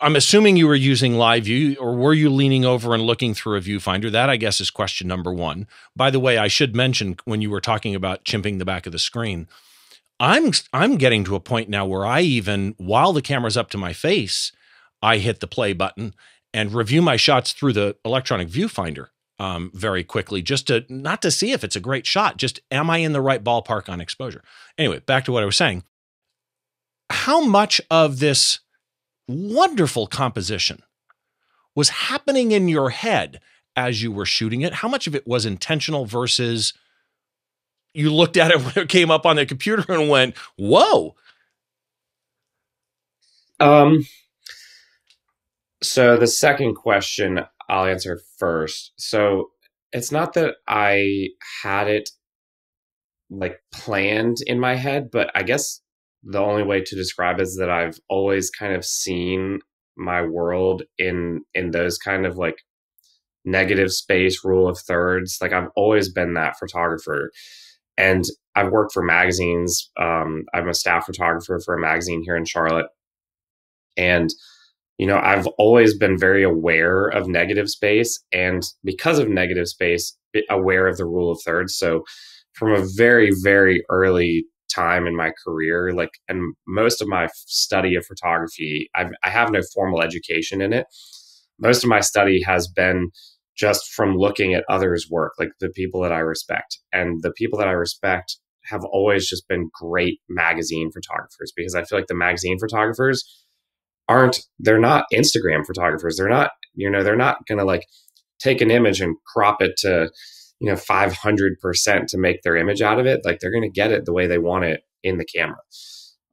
I'm 0.00 0.16
assuming 0.16 0.56
you 0.56 0.66
were 0.66 0.74
using 0.74 1.14
live 1.14 1.44
view 1.44 1.76
or 1.78 1.94
were 1.94 2.14
you 2.14 2.30
leaning 2.30 2.64
over 2.64 2.94
and 2.94 3.02
looking 3.02 3.34
through 3.34 3.58
a 3.58 3.60
viewfinder? 3.60 4.10
That 4.10 4.30
I 4.30 4.36
guess 4.36 4.60
is 4.60 4.70
question 4.70 5.06
number 5.06 5.32
1. 5.32 5.66
By 5.94 6.10
the 6.10 6.20
way, 6.20 6.38
I 6.38 6.48
should 6.48 6.74
mention 6.74 7.16
when 7.26 7.42
you 7.42 7.50
were 7.50 7.60
talking 7.60 7.94
about 7.94 8.24
chimping 8.24 8.58
the 8.58 8.64
back 8.64 8.86
of 8.86 8.92
the 8.92 8.98
screen, 8.98 9.48
I'm 10.18 10.52
I'm 10.72 10.96
getting 10.96 11.24
to 11.24 11.36
a 11.36 11.40
point 11.40 11.68
now 11.68 11.84
where 11.84 12.06
I 12.06 12.22
even 12.22 12.74
while 12.78 13.12
the 13.12 13.20
camera's 13.20 13.56
up 13.56 13.68
to 13.70 13.78
my 13.78 13.92
face, 13.92 14.50
I 15.02 15.18
hit 15.18 15.40
the 15.40 15.46
play 15.46 15.74
button 15.74 16.14
and 16.54 16.72
review 16.72 17.02
my 17.02 17.16
shots 17.16 17.52
through 17.52 17.74
the 17.74 17.96
electronic 18.02 18.48
viewfinder 18.48 19.08
um, 19.38 19.70
very 19.74 20.02
quickly, 20.02 20.42
just 20.42 20.66
to 20.68 20.84
not 20.88 21.22
to 21.22 21.30
see 21.30 21.52
if 21.52 21.62
it's 21.62 21.76
a 21.76 21.80
great 21.80 22.06
shot, 22.06 22.36
just 22.36 22.60
am 22.70 22.88
I 22.90 22.98
in 22.98 23.12
the 23.12 23.20
right 23.20 23.42
ballpark 23.42 23.88
on 23.88 24.00
exposure? 24.00 24.42
Anyway, 24.78 25.00
back 25.00 25.24
to 25.26 25.32
what 25.32 25.42
I 25.42 25.46
was 25.46 25.56
saying. 25.56 25.82
How 27.10 27.44
much 27.44 27.80
of 27.90 28.18
this 28.18 28.60
wonderful 29.28 30.06
composition 30.06 30.82
was 31.74 31.88
happening 31.90 32.52
in 32.52 32.68
your 32.68 32.90
head 32.90 33.40
as 33.76 34.02
you 34.02 34.10
were 34.10 34.26
shooting 34.26 34.62
it? 34.62 34.74
How 34.74 34.88
much 34.88 35.06
of 35.06 35.14
it 35.14 35.26
was 35.26 35.44
intentional 35.44 36.06
versus 36.06 36.72
you 37.94 38.12
looked 38.12 38.36
at 38.36 38.50
it 38.50 38.60
when 38.62 38.84
it 38.84 38.88
came 38.88 39.10
up 39.10 39.26
on 39.26 39.36
the 39.36 39.46
computer 39.46 39.84
and 39.92 40.08
went, 40.08 40.36
whoa? 40.56 41.14
Um, 43.60 44.06
so 45.82 46.16
the 46.16 46.26
second 46.26 46.74
question 46.74 47.40
I'll 47.68 47.86
answer 47.86 48.20
first. 48.38 48.92
So 48.96 49.50
it's 49.92 50.12
not 50.12 50.34
that 50.34 50.56
I 50.68 51.28
had 51.62 51.88
it 51.88 52.10
like 53.30 53.60
planned 53.72 54.38
in 54.46 54.60
my 54.60 54.76
head, 54.76 55.10
but 55.10 55.30
I 55.34 55.42
guess 55.42 55.80
the 56.22 56.40
only 56.40 56.62
way 56.62 56.80
to 56.82 56.96
describe 56.96 57.40
is 57.40 57.56
that 57.56 57.70
I've 57.70 57.98
always 58.08 58.50
kind 58.50 58.74
of 58.74 58.84
seen 58.84 59.60
my 59.96 60.22
world 60.22 60.82
in 60.98 61.42
in 61.54 61.70
those 61.70 61.98
kind 61.98 62.26
of 62.26 62.36
like 62.36 62.58
negative 63.44 63.92
space 63.92 64.44
rule 64.44 64.68
of 64.68 64.78
thirds. 64.78 65.38
Like 65.40 65.52
I've 65.52 65.70
always 65.76 66.12
been 66.12 66.34
that 66.34 66.58
photographer. 66.58 67.30
And 67.96 68.24
I've 68.54 68.72
worked 68.72 68.92
for 68.92 69.02
magazines. 69.02 69.90
Um, 69.98 70.44
I'm 70.52 70.68
a 70.68 70.74
staff 70.74 71.06
photographer 71.06 71.60
for 71.64 71.74
a 71.74 71.80
magazine 71.80 72.22
here 72.22 72.36
in 72.36 72.44
Charlotte. 72.44 72.88
And, 73.96 74.28
you 74.98 75.06
know, 75.06 75.18
I've 75.18 75.46
always 75.58 75.96
been 75.96 76.18
very 76.18 76.42
aware 76.42 77.06
of 77.08 77.28
negative 77.28 77.68
space. 77.68 78.18
And 78.32 78.62
because 78.84 79.18
of 79.18 79.28
negative 79.28 79.68
space, 79.68 80.16
aware 80.50 80.86
of 80.86 80.96
the 80.96 81.06
rule 81.06 81.30
of 81.30 81.40
thirds. 81.44 81.76
So 81.76 82.04
from 82.52 82.72
a 82.72 82.86
very, 82.96 83.30
very 83.42 83.84
early 83.90 84.46
time 84.74 85.06
in 85.06 85.16
my 85.16 85.30
career 85.44 85.92
like 85.92 86.10
and 86.28 86.54
most 86.66 87.00
of 87.00 87.08
my 87.08 87.28
study 87.34 87.94
of 87.94 88.04
photography 88.04 88.90
I've, 88.94 89.10
i 89.22 89.30
have 89.30 89.52
no 89.52 89.60
formal 89.72 90.02
education 90.02 90.60
in 90.60 90.72
it 90.72 90.86
most 91.58 91.84
of 91.84 91.88
my 91.88 92.00
study 92.00 92.42
has 92.42 92.66
been 92.66 93.10
just 93.56 93.92
from 93.92 94.16
looking 94.16 94.54
at 94.54 94.64
others 94.68 95.08
work 95.10 95.32
like 95.38 95.50
the 95.60 95.68
people 95.68 96.00
that 96.02 96.12
i 96.12 96.18
respect 96.18 96.78
and 96.92 97.22
the 97.22 97.30
people 97.32 97.58
that 97.58 97.68
i 97.68 97.72
respect 97.72 98.38
have 98.64 98.84
always 98.84 99.28
just 99.28 99.46
been 99.46 99.70
great 99.72 100.20
magazine 100.28 100.90
photographers 100.90 101.52
because 101.54 101.74
i 101.74 101.84
feel 101.84 101.98
like 101.98 102.08
the 102.08 102.14
magazine 102.14 102.58
photographers 102.58 103.45
aren't 104.08 104.40
they're 104.58 104.78
not 104.78 105.04
instagram 105.12 105.66
photographers. 105.66 106.16
They're 106.16 106.28
not 106.28 106.50
you 106.74 106.90
know 106.90 107.02
they're 107.02 107.16
not 107.16 107.46
going 107.46 107.58
to 107.58 107.64
like 107.64 107.86
take 108.38 108.60
an 108.60 108.70
image 108.70 109.00
and 109.00 109.16
crop 109.26 109.62
it 109.62 109.72
to 109.78 110.10
you 110.60 110.68
know 110.70 110.76
500% 110.76 112.06
to 112.06 112.18
make 112.18 112.42
their 112.42 112.56
image 112.56 112.82
out 112.82 112.98
of 112.98 113.06
it. 113.06 113.20
Like 113.24 113.40
they're 113.40 113.50
going 113.50 113.62
to 113.62 113.68
get 113.68 113.92
it 113.92 114.04
the 114.04 114.12
way 114.12 114.26
they 114.26 114.38
want 114.38 114.64
it 114.64 114.80
in 115.02 115.18
the 115.18 115.24
camera. 115.24 115.58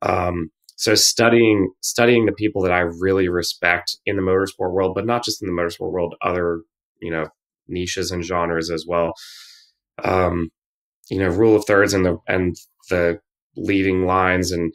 Um, 0.01 0.51
so 0.75 0.95
studying 0.95 1.71
studying 1.81 2.25
the 2.25 2.31
people 2.31 2.61
that 2.63 2.71
i 2.71 2.79
really 2.79 3.29
respect 3.29 3.95
in 4.05 4.15
the 4.15 4.23
motorsport 4.23 4.73
world 4.73 4.93
but 4.95 5.05
not 5.05 5.23
just 5.23 5.41
in 5.41 5.47
the 5.47 5.53
motorsport 5.53 5.91
world 5.91 6.15
other 6.21 6.61
you 6.99 7.11
know 7.11 7.27
niches 7.67 8.11
and 8.11 8.23
genres 8.23 8.69
as 8.69 8.85
well. 8.87 9.13
Um, 10.03 10.49
you 11.09 11.19
know 11.19 11.29
rule 11.29 11.55
of 11.55 11.65
thirds 11.65 11.93
and 11.93 12.05
the 12.05 12.17
and 12.27 12.55
the 12.89 13.19
leading 13.55 14.05
lines 14.05 14.51
and 14.51 14.73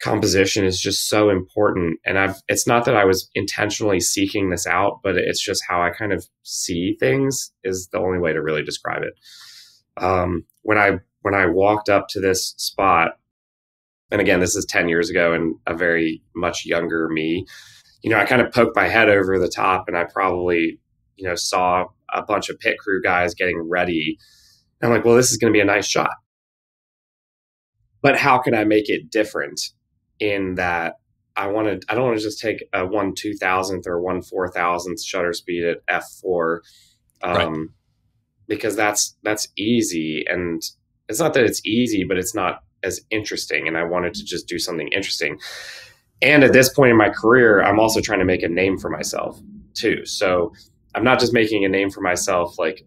composition 0.00 0.64
is 0.64 0.80
just 0.80 1.08
so 1.08 1.30
important. 1.30 1.98
And 2.04 2.18
i've 2.18 2.36
it's 2.48 2.66
not 2.66 2.84
that 2.84 2.96
i 2.96 3.04
was 3.04 3.28
intentionally 3.34 4.00
seeking 4.00 4.50
this 4.50 4.66
out 4.66 5.00
but 5.02 5.16
it's 5.16 5.42
just 5.42 5.62
how 5.68 5.82
i 5.82 5.90
kind 5.90 6.12
of 6.12 6.26
see 6.42 6.96
things 7.00 7.52
is 7.64 7.88
the 7.92 7.98
only 7.98 8.18
way 8.18 8.32
to 8.32 8.42
really 8.42 8.62
describe 8.62 9.02
it. 9.02 9.14
Um, 10.02 10.44
when 10.62 10.78
i 10.78 10.98
when 11.22 11.34
i 11.34 11.46
walked 11.46 11.88
up 11.88 12.06
to 12.10 12.20
this 12.20 12.54
spot 12.58 13.18
and 14.10 14.20
again 14.20 14.40
this 14.40 14.54
is 14.54 14.64
10 14.64 14.88
years 14.88 15.10
ago 15.10 15.32
and 15.32 15.56
a 15.66 15.74
very 15.74 16.22
much 16.34 16.64
younger 16.64 17.08
me 17.08 17.44
you 18.02 18.10
know 18.10 18.18
i 18.18 18.24
kind 18.24 18.40
of 18.40 18.52
poked 18.52 18.76
my 18.76 18.86
head 18.86 19.08
over 19.08 19.38
the 19.38 19.48
top 19.48 19.88
and 19.88 19.96
i 19.96 20.04
probably 20.04 20.78
you 21.16 21.28
know 21.28 21.34
saw 21.34 21.84
a 22.12 22.22
bunch 22.22 22.48
of 22.48 22.58
pit 22.58 22.78
crew 22.78 23.02
guys 23.02 23.34
getting 23.34 23.60
ready. 23.68 24.16
And 24.80 24.88
i'm 24.88 24.96
like 24.96 25.04
well 25.04 25.16
this 25.16 25.30
is 25.30 25.36
going 25.36 25.52
to 25.52 25.56
be 25.56 25.60
a 25.60 25.64
nice 25.64 25.86
shot. 25.86 26.14
But 28.00 28.16
how 28.16 28.38
can 28.38 28.54
i 28.54 28.64
make 28.64 28.88
it 28.88 29.10
different 29.10 29.60
in 30.20 30.54
that 30.56 30.96
I 31.36 31.46
want 31.46 31.68
to 31.68 31.92
I 31.92 31.94
don't 31.94 32.04
want 32.04 32.18
to 32.18 32.22
just 32.22 32.40
take 32.40 32.64
a 32.72 32.84
one 32.86 33.14
two 33.14 33.34
thousandth 33.34 33.86
or 33.86 34.00
one 34.00 34.22
four 34.22 34.50
thousandth 34.50 35.02
shutter 35.02 35.32
speed 35.32 35.64
at 35.64 35.78
f 35.88 36.04
four, 36.20 36.62
um, 37.22 37.36
right. 37.36 37.68
because 38.48 38.74
that's 38.74 39.16
that's 39.22 39.48
easy 39.56 40.24
and 40.28 40.62
it's 41.08 41.20
not 41.20 41.34
that 41.34 41.44
it's 41.44 41.64
easy, 41.64 42.04
but 42.04 42.18
it's 42.18 42.34
not 42.34 42.62
as 42.82 43.00
interesting. 43.10 43.66
And 43.66 43.78
I 43.78 43.84
wanted 43.84 44.14
to 44.14 44.24
just 44.24 44.46
do 44.48 44.58
something 44.58 44.88
interesting. 44.88 45.38
and 46.20 46.42
at 46.44 46.52
this 46.52 46.72
point 46.72 46.90
in 46.90 46.96
my 46.96 47.10
career, 47.10 47.62
I'm 47.62 47.78
also 47.78 48.00
trying 48.00 48.18
to 48.18 48.24
make 48.24 48.42
a 48.42 48.48
name 48.48 48.78
for 48.78 48.90
myself 48.90 49.40
too. 49.74 50.04
So 50.04 50.52
I'm 50.94 51.04
not 51.04 51.20
just 51.20 51.32
making 51.32 51.64
a 51.64 51.68
name 51.68 51.90
for 51.90 52.00
myself 52.00 52.58
like 52.58 52.84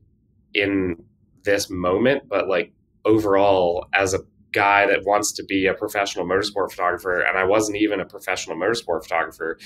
in 0.53 1.01
this 1.43 1.69
moment, 1.69 2.23
but 2.27 2.47
like 2.47 2.73
overall 3.05 3.87
as 3.93 4.13
a 4.13 4.19
guy 4.53 4.85
that 4.85 5.05
wants 5.05 5.31
to 5.33 5.43
be 5.43 5.65
a 5.65 5.73
professional 5.73 6.25
motorsport 6.25 6.71
photographer. 6.71 7.21
And 7.21 7.37
I 7.37 7.43
wasn't 7.43 7.77
even 7.77 7.99
a 7.99 8.05
professional 8.05 8.57
motorsport 8.57 9.03
photographer 9.03 9.57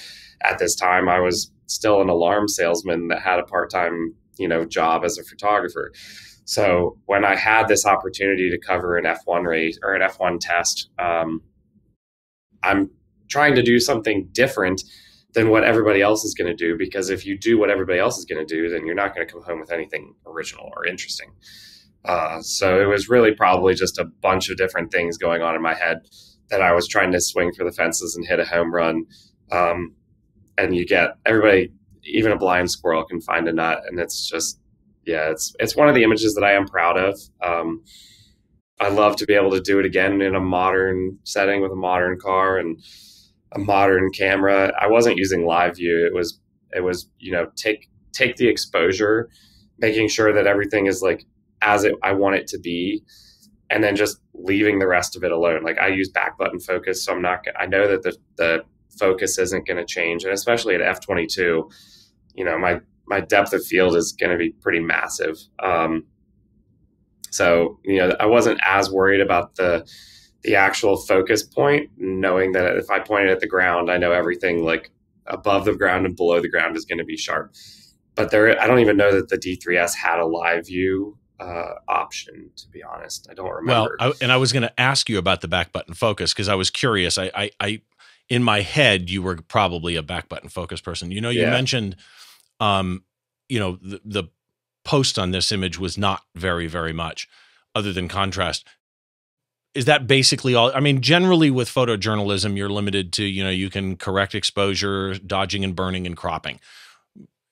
at 0.41 0.59
this 0.59 0.75
time. 0.75 1.09
I 1.09 1.19
was 1.19 1.51
still 1.67 2.01
an 2.01 2.09
alarm 2.09 2.47
salesman 2.47 3.07
that 3.07 3.21
had 3.21 3.39
a 3.39 3.43
part 3.43 3.69
time, 3.69 4.13
you 4.37 4.47
know, 4.47 4.65
job 4.65 5.03
as 5.03 5.17
a 5.17 5.23
photographer. 5.23 5.91
So 6.45 6.97
when 7.05 7.25
I 7.25 7.35
had 7.35 7.67
this 7.67 7.85
opportunity 7.85 8.51
to 8.51 8.59
cover 8.59 8.97
an 8.97 9.05
F1 9.05 9.45
race 9.45 9.79
or 9.81 9.95
an 9.95 10.01
F1 10.01 10.39
test, 10.39 10.89
um, 10.99 11.41
I'm 12.61 12.91
trying 13.29 13.55
to 13.55 13.63
do 13.63 13.79
something 13.79 14.29
different 14.31 14.83
than 15.33 15.49
what 15.49 15.63
everybody 15.63 16.01
else 16.01 16.23
is 16.23 16.33
going 16.33 16.47
to 16.47 16.55
do 16.55 16.77
because 16.77 17.09
if 17.09 17.25
you 17.25 17.37
do 17.37 17.57
what 17.57 17.69
everybody 17.69 17.99
else 17.99 18.17
is 18.17 18.25
going 18.25 18.45
to 18.45 18.55
do 18.55 18.69
then 18.69 18.85
you're 18.85 18.95
not 18.95 19.13
going 19.13 19.27
to 19.27 19.31
come 19.31 19.43
home 19.43 19.59
with 19.59 19.71
anything 19.71 20.15
original 20.25 20.71
or 20.75 20.87
interesting 20.87 21.29
uh, 22.05 22.41
so 22.41 22.79
it 22.81 22.85
was 22.85 23.09
really 23.09 23.33
probably 23.33 23.73
just 23.73 23.97
a 23.97 24.05
bunch 24.05 24.49
of 24.49 24.57
different 24.57 24.91
things 24.91 25.17
going 25.17 25.41
on 25.41 25.55
in 25.55 25.61
my 25.61 25.73
head 25.73 25.97
that 26.49 26.61
i 26.61 26.71
was 26.71 26.87
trying 26.87 27.11
to 27.11 27.21
swing 27.21 27.51
for 27.53 27.63
the 27.63 27.71
fences 27.71 28.15
and 28.15 28.25
hit 28.27 28.39
a 28.39 28.45
home 28.45 28.73
run 28.73 29.05
um, 29.51 29.93
and 30.57 30.75
you 30.75 30.85
get 30.85 31.17
everybody 31.25 31.71
even 32.03 32.31
a 32.31 32.37
blind 32.37 32.69
squirrel 32.69 33.03
can 33.03 33.21
find 33.21 33.47
a 33.47 33.53
nut 33.53 33.81
and 33.87 33.99
it's 33.99 34.29
just 34.29 34.59
yeah 35.05 35.29
it's 35.29 35.55
it's 35.59 35.75
one 35.75 35.89
of 35.89 35.95
the 35.95 36.03
images 36.03 36.33
that 36.35 36.43
i 36.43 36.53
am 36.53 36.65
proud 36.67 36.97
of 36.97 37.19
um, 37.41 37.83
i 38.79 38.89
love 38.89 39.15
to 39.15 39.25
be 39.25 39.33
able 39.33 39.51
to 39.51 39.61
do 39.61 39.79
it 39.79 39.85
again 39.85 40.21
in 40.21 40.35
a 40.35 40.39
modern 40.39 41.17
setting 41.23 41.61
with 41.61 41.71
a 41.71 41.75
modern 41.75 42.19
car 42.19 42.57
and 42.57 42.79
a 43.55 43.59
modern 43.59 44.11
camera. 44.11 44.71
I 44.79 44.87
wasn't 44.87 45.17
using 45.17 45.45
live 45.45 45.77
view. 45.77 46.05
It 46.05 46.13
was 46.13 46.39
it 46.73 46.81
was 46.81 47.09
you 47.19 47.31
know 47.31 47.47
take 47.55 47.89
take 48.11 48.35
the 48.35 48.47
exposure, 48.47 49.29
making 49.79 50.09
sure 50.09 50.33
that 50.33 50.45
everything 50.45 50.85
is 50.85 51.01
like 51.01 51.25
as 51.61 51.83
it, 51.83 51.95
I 52.03 52.13
want 52.13 52.35
it 52.35 52.47
to 52.47 52.59
be, 52.59 53.03
and 53.69 53.83
then 53.83 53.95
just 53.95 54.19
leaving 54.33 54.79
the 54.79 54.87
rest 54.87 55.15
of 55.15 55.23
it 55.23 55.31
alone. 55.31 55.63
Like 55.63 55.79
I 55.79 55.87
use 55.87 56.09
back 56.09 56.37
button 56.37 56.59
focus, 56.59 57.03
so 57.03 57.13
I'm 57.13 57.21
not. 57.21 57.45
I 57.57 57.65
know 57.65 57.87
that 57.87 58.03
the 58.03 58.17
the 58.37 58.63
focus 58.97 59.37
isn't 59.37 59.67
going 59.67 59.77
to 59.77 59.85
change, 59.85 60.23
and 60.23 60.33
especially 60.33 60.75
at 60.75 60.81
f22, 60.81 61.71
you 62.35 62.45
know 62.45 62.57
my 62.57 62.79
my 63.07 63.19
depth 63.19 63.53
of 63.53 63.65
field 63.65 63.95
is 63.95 64.13
going 64.13 64.31
to 64.31 64.37
be 64.37 64.51
pretty 64.61 64.79
massive. 64.79 65.37
Um, 65.59 66.05
so 67.31 67.79
you 67.83 67.97
know 67.97 68.15
I 68.19 68.25
wasn't 68.25 68.59
as 68.65 68.89
worried 68.89 69.21
about 69.21 69.55
the 69.55 69.87
the 70.43 70.55
actual 70.55 70.97
focus 70.97 71.41
point, 71.41 71.89
knowing 71.97 72.51
that 72.51 72.77
if 72.77 72.91
I 72.91 72.99
point 72.99 73.27
it 73.27 73.31
at 73.31 73.39
the 73.39 73.47
ground, 73.47 73.89
I 73.89 73.97
know 73.97 74.11
everything 74.11 74.63
like 74.63 74.91
above 75.25 75.65
the 75.65 75.75
ground 75.75 76.05
and 76.05 76.15
below 76.15 76.39
the 76.39 76.49
ground 76.49 76.77
is 76.77 76.85
going 76.85 76.99
to 76.99 77.03
be 77.03 77.17
sharp. 77.17 77.51
But 78.13 78.31
there, 78.31 78.61
I 78.61 78.67
don't 78.67 78.79
even 78.79 78.95
know 78.95 79.11
that 79.11 79.29
the 79.29 79.37
D3S 79.37 79.95
had 79.95 80.19
a 80.19 80.25
live 80.25 80.67
view 80.67 81.17
uh, 81.39 81.75
option. 81.87 82.51
To 82.55 82.67
be 82.69 82.83
honest, 82.83 83.27
I 83.29 83.33
don't 83.33 83.51
remember. 83.51 83.95
Well, 83.99 84.11
I, 84.11 84.23
and 84.23 84.31
I 84.31 84.37
was 84.37 84.53
going 84.53 84.63
to 84.63 84.79
ask 84.79 85.09
you 85.09 85.17
about 85.17 85.41
the 85.41 85.47
back 85.47 85.71
button 85.71 85.93
focus 85.93 86.33
because 86.33 86.49
I 86.49 86.55
was 86.55 86.69
curious. 86.69 87.17
I, 87.17 87.31
I, 87.35 87.51
I, 87.59 87.81
in 88.29 88.43
my 88.43 88.61
head, 88.61 89.09
you 89.09 89.21
were 89.21 89.37
probably 89.37 89.95
a 89.95 90.03
back 90.03 90.29
button 90.29 90.49
focus 90.49 90.81
person. 90.81 91.11
You 91.11 91.21
know, 91.21 91.29
you 91.29 91.41
yeah. 91.41 91.51
mentioned, 91.51 91.95
um, 92.59 93.03
you 93.49 93.59
know, 93.59 93.77
the, 93.81 94.01
the 94.03 94.23
post 94.83 95.19
on 95.19 95.31
this 95.31 95.51
image 95.51 95.79
was 95.79 95.97
not 95.97 96.23
very, 96.35 96.67
very 96.67 96.93
much 96.93 97.27
other 97.75 97.91
than 97.91 98.07
contrast 98.07 98.65
is 99.75 99.85
that 99.85 100.07
basically 100.07 100.55
all 100.55 100.71
i 100.73 100.79
mean 100.79 101.01
generally 101.01 101.51
with 101.51 101.69
photojournalism 101.69 102.57
you're 102.57 102.69
limited 102.69 103.11
to 103.13 103.23
you 103.23 103.43
know 103.43 103.49
you 103.49 103.69
can 103.69 103.95
correct 103.97 104.33
exposure 104.33 105.13
dodging 105.15 105.63
and 105.63 105.75
burning 105.75 106.07
and 106.07 106.17
cropping 106.17 106.59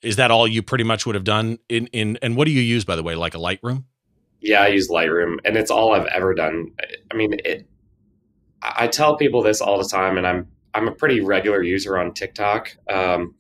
is 0.04 0.18
that 0.18 0.32
all 0.32 0.48
you 0.48 0.62
pretty 0.62 0.84
much 0.84 1.06
would 1.06 1.16
have 1.16 1.24
done 1.24 1.58
in 1.70 1.88
in 1.88 2.18
and 2.22 2.36
what 2.36 2.46
do 2.46 2.52
you 2.52 2.62
use 2.62 2.86
by 2.86 2.96
the 2.96 3.04
way 3.04 3.16
like 3.16 3.36
a 3.36 3.38
lightroom? 3.38 3.86
Yeah 4.40 4.62
i 4.62 4.68
use 4.68 4.90
lightroom 4.90 5.38
and 5.46 5.58
it's 5.58 5.72
all 5.72 5.94
i've 5.94 6.08
ever 6.08 6.34
done. 6.34 6.68
I 7.12 7.16
mean 7.16 7.34
it 7.46 7.68
i 8.62 8.88
tell 8.88 9.18
people 9.18 9.42
this 9.42 9.62
all 9.62 9.78
the 9.78 9.90
time 9.90 10.18
and 10.18 10.26
i'm 10.26 10.48
i'm 10.74 10.88
a 10.88 10.92
pretty 10.92 11.20
regular 11.20 11.62
user 11.62 11.98
on 11.98 12.14
tiktok 12.14 12.76
um, 12.90 13.36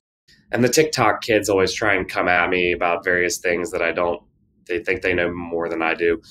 and 0.52 0.64
the 0.64 0.70
tiktok 0.70 1.22
kids 1.22 1.50
always 1.50 1.74
try 1.74 1.94
and 1.94 2.10
come 2.10 2.28
at 2.28 2.50
me 2.50 2.74
about 2.74 3.04
various 3.04 3.38
things 3.38 3.72
that 3.72 3.82
i 3.82 3.92
don't 3.92 4.22
they 4.68 4.84
think 4.84 5.02
they 5.02 5.14
know 5.14 5.34
more 5.34 5.70
than 5.70 5.82
i 5.82 5.94
do. 5.94 6.22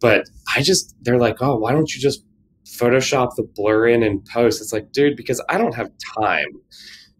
But 0.00 0.28
I 0.54 0.62
just, 0.62 0.94
they're 1.02 1.18
like, 1.18 1.40
oh, 1.40 1.56
why 1.56 1.72
don't 1.72 1.92
you 1.94 2.00
just 2.00 2.24
Photoshop 2.66 3.34
the 3.36 3.42
blur 3.42 3.88
in 3.88 4.02
and 4.02 4.24
post? 4.24 4.60
It's 4.60 4.72
like, 4.72 4.92
dude, 4.92 5.16
because 5.16 5.42
I 5.48 5.56
don't 5.56 5.74
have 5.74 5.90
time 6.18 6.46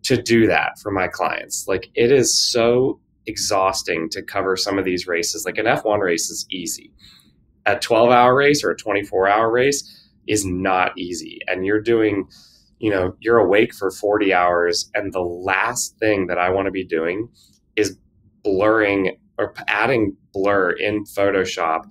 to 0.07 0.21
do 0.21 0.47
that 0.47 0.79
for 0.79 0.93
my 0.93 1.09
clients. 1.09 1.67
Like, 1.67 1.91
it 1.95 2.13
is 2.13 2.37
so 2.37 3.01
exhausting 3.27 4.09
to 4.11 4.23
cover 4.23 4.57
some 4.57 4.79
of 4.79 4.85
these 4.85 5.07
races. 5.09 5.45
Like, 5.45 5.59
an 5.59 5.67
F1 5.67 6.01
race 6.01 6.31
is 6.31 6.47
easy. 6.51 6.93
A 7.67 7.77
12 7.77 8.11
hour 8.11 8.35
race 8.37 8.63
or 8.63 8.71
a 8.71 8.77
24 8.77 9.29
hour 9.29 9.51
race 9.51 10.09
is 10.29 10.45
not 10.45 10.97
easy. 10.97 11.41
And 11.49 11.67
you're 11.67 11.81
doing, 11.81 12.29
you 12.79 12.91
know, 12.91 13.17
you're 13.19 13.39
awake 13.39 13.75
for 13.75 13.91
40 13.91 14.33
hours. 14.33 14.89
And 14.95 15.13
the 15.13 15.21
last 15.21 15.99
thing 15.99 16.29
that 16.29 16.39
I 16.39 16.51
want 16.51 16.67
to 16.67 16.73
be 16.73 16.85
doing 16.85 17.29
is 17.75 17.99
blurring 18.45 19.17
or 19.39 19.55
adding 19.67 20.17
blur 20.33 20.71
in 20.71 21.05
Photoshop 21.05 21.91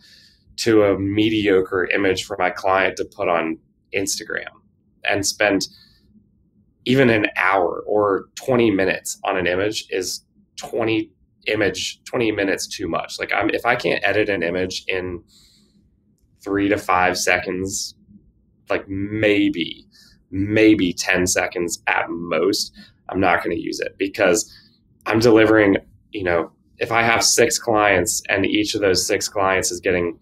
to 0.58 0.84
a 0.84 0.98
mediocre 0.98 1.86
image 1.86 2.24
for 2.24 2.38
my 2.40 2.50
client 2.50 2.96
to 2.96 3.04
put 3.06 3.28
on 3.28 3.58
Instagram 3.94 4.48
and 5.04 5.26
spend 5.26 5.68
even 6.86 7.10
an 7.10 7.28
hour 7.36 7.84
or 7.88 8.26
20 8.36 8.72
minutes 8.72 9.20
on 9.24 9.38
an 9.38 9.48
image 9.48 9.86
is 9.90 10.24
20 10.58 11.12
image 11.48 12.04
20 12.06 12.32
minutes 12.32 12.68
too 12.68 12.88
much 12.88 13.20
like 13.20 13.32
i'm 13.34 13.50
if 13.52 13.66
i 13.66 13.76
can't 13.76 14.04
edit 14.04 14.30
an 14.30 14.42
image 14.42 14.84
in 14.88 15.24
3 16.44 16.70
to 16.70 16.78
5 16.78 17.18
seconds 17.18 17.96
like 18.70 18.88
maybe 18.88 19.86
maybe 20.32 20.92
10 20.92 21.28
seconds 21.28 21.84
at 21.86 22.10
most 22.10 22.76
i'm 23.10 23.20
not 23.20 23.44
going 23.44 23.56
to 23.56 23.62
use 23.62 23.80
it 23.80 23.96
because 24.00 24.52
i'm 25.06 25.20
delivering 25.20 25.78
you 26.12 26.24
know 26.24 26.52
if 26.80 26.92
i 26.92 27.04
have 27.04 27.24
6 27.24 27.60
clients 27.60 28.24
and 28.28 28.46
each 28.46 28.74
of 28.74 28.82
those 28.82 29.06
6 29.06 29.30
clients 29.30 29.72
is 29.72 29.80
getting 29.80 30.18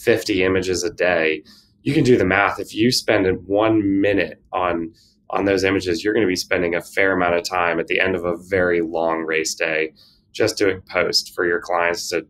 50 0.00 0.42
images 0.44 0.82
a 0.82 0.90
day, 0.90 1.42
you 1.82 1.94
can 1.94 2.04
do 2.04 2.16
the 2.16 2.24
math. 2.24 2.58
If 2.58 2.74
you 2.74 2.90
spend 2.90 3.26
one 3.46 4.00
minute 4.00 4.42
on 4.52 4.92
on 5.30 5.44
those 5.44 5.64
images, 5.64 6.04
you're 6.04 6.14
going 6.14 6.26
to 6.26 6.28
be 6.28 6.36
spending 6.36 6.74
a 6.74 6.82
fair 6.82 7.12
amount 7.12 7.34
of 7.34 7.44
time 7.44 7.78
at 7.80 7.86
the 7.86 8.00
end 8.00 8.14
of 8.14 8.24
a 8.24 8.36
very 8.36 8.80
long 8.80 9.24
race 9.24 9.54
day 9.54 9.92
just 10.32 10.56
doing 10.56 10.80
post 10.82 11.34
for 11.34 11.44
your 11.44 11.60
clients 11.60 12.08
to 12.10 12.26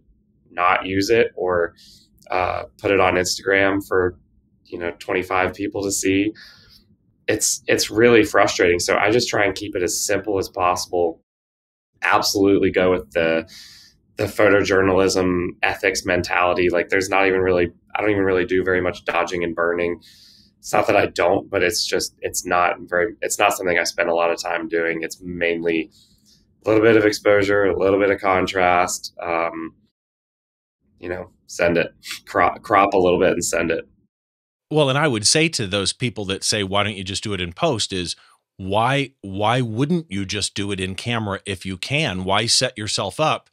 not 0.50 0.86
use 0.86 1.10
it 1.10 1.32
or 1.36 1.74
uh, 2.30 2.64
put 2.78 2.90
it 2.90 3.00
on 3.00 3.14
Instagram 3.14 3.86
for 3.86 4.18
you 4.64 4.78
know 4.78 4.92
25 4.98 5.54
people 5.54 5.82
to 5.82 5.92
see. 5.92 6.32
It's 7.28 7.62
it's 7.66 7.90
really 7.90 8.24
frustrating. 8.24 8.78
So 8.78 8.96
I 8.96 9.10
just 9.10 9.28
try 9.28 9.44
and 9.44 9.54
keep 9.54 9.76
it 9.76 9.82
as 9.82 10.04
simple 10.04 10.38
as 10.38 10.48
possible. 10.48 11.22
Absolutely 12.02 12.70
go 12.70 12.90
with 12.90 13.10
the 13.12 13.48
the 14.20 14.26
photojournalism 14.26 15.48
ethics 15.62 16.04
mentality. 16.04 16.68
Like 16.68 16.90
there's 16.90 17.08
not 17.08 17.26
even 17.26 17.40
really, 17.40 17.72
I 17.94 18.02
don't 18.02 18.10
even 18.10 18.22
really 18.22 18.44
do 18.44 18.62
very 18.62 18.82
much 18.82 19.06
dodging 19.06 19.42
and 19.42 19.56
burning. 19.56 20.02
It's 20.60 20.72
not 20.72 20.86
that 20.86 20.96
I 20.96 21.06
don't, 21.06 21.50
but 21.50 21.62
it's 21.62 21.84
just, 21.84 22.14
it's 22.20 22.46
not 22.46 22.76
very, 22.82 23.16
it's 23.20 23.38
not 23.38 23.52
something 23.52 23.78
I 23.78 23.84
spend 23.84 24.08
a 24.08 24.14
lot 24.14 24.30
of 24.30 24.40
time 24.40 24.68
doing. 24.68 25.02
It's 25.02 25.20
mainly 25.20 25.90
a 26.64 26.68
little 26.68 26.84
bit 26.84 26.96
of 26.96 27.04
exposure, 27.04 27.64
a 27.64 27.78
little 27.78 27.98
bit 27.98 28.10
of 28.10 28.20
contrast. 28.20 29.12
Um, 29.20 29.74
you 30.98 31.08
know, 31.08 31.30
send 31.46 31.76
it, 31.76 31.92
crop, 32.26 32.62
crop 32.62 32.94
a 32.94 32.98
little 32.98 33.18
bit 33.18 33.32
and 33.32 33.44
send 33.44 33.70
it. 33.70 33.88
Well, 34.70 34.88
and 34.88 34.98
I 34.98 35.08
would 35.08 35.26
say 35.26 35.48
to 35.48 35.66
those 35.66 35.92
people 35.92 36.24
that 36.26 36.44
say, 36.44 36.62
why 36.62 36.84
don't 36.84 36.96
you 36.96 37.04
just 37.04 37.24
do 37.24 37.32
it 37.32 37.40
in 37.40 37.52
post 37.52 37.92
is, 37.92 38.14
why 38.58 39.12
why 39.22 39.62
wouldn't 39.62 40.12
you 40.12 40.26
just 40.26 40.54
do 40.54 40.70
it 40.70 40.80
in 40.80 40.94
camera 40.94 41.40
if 41.46 41.64
you 41.64 41.78
can 41.78 42.24
why 42.24 42.44
set 42.44 42.76
yourself 42.76 43.18
up 43.18 43.48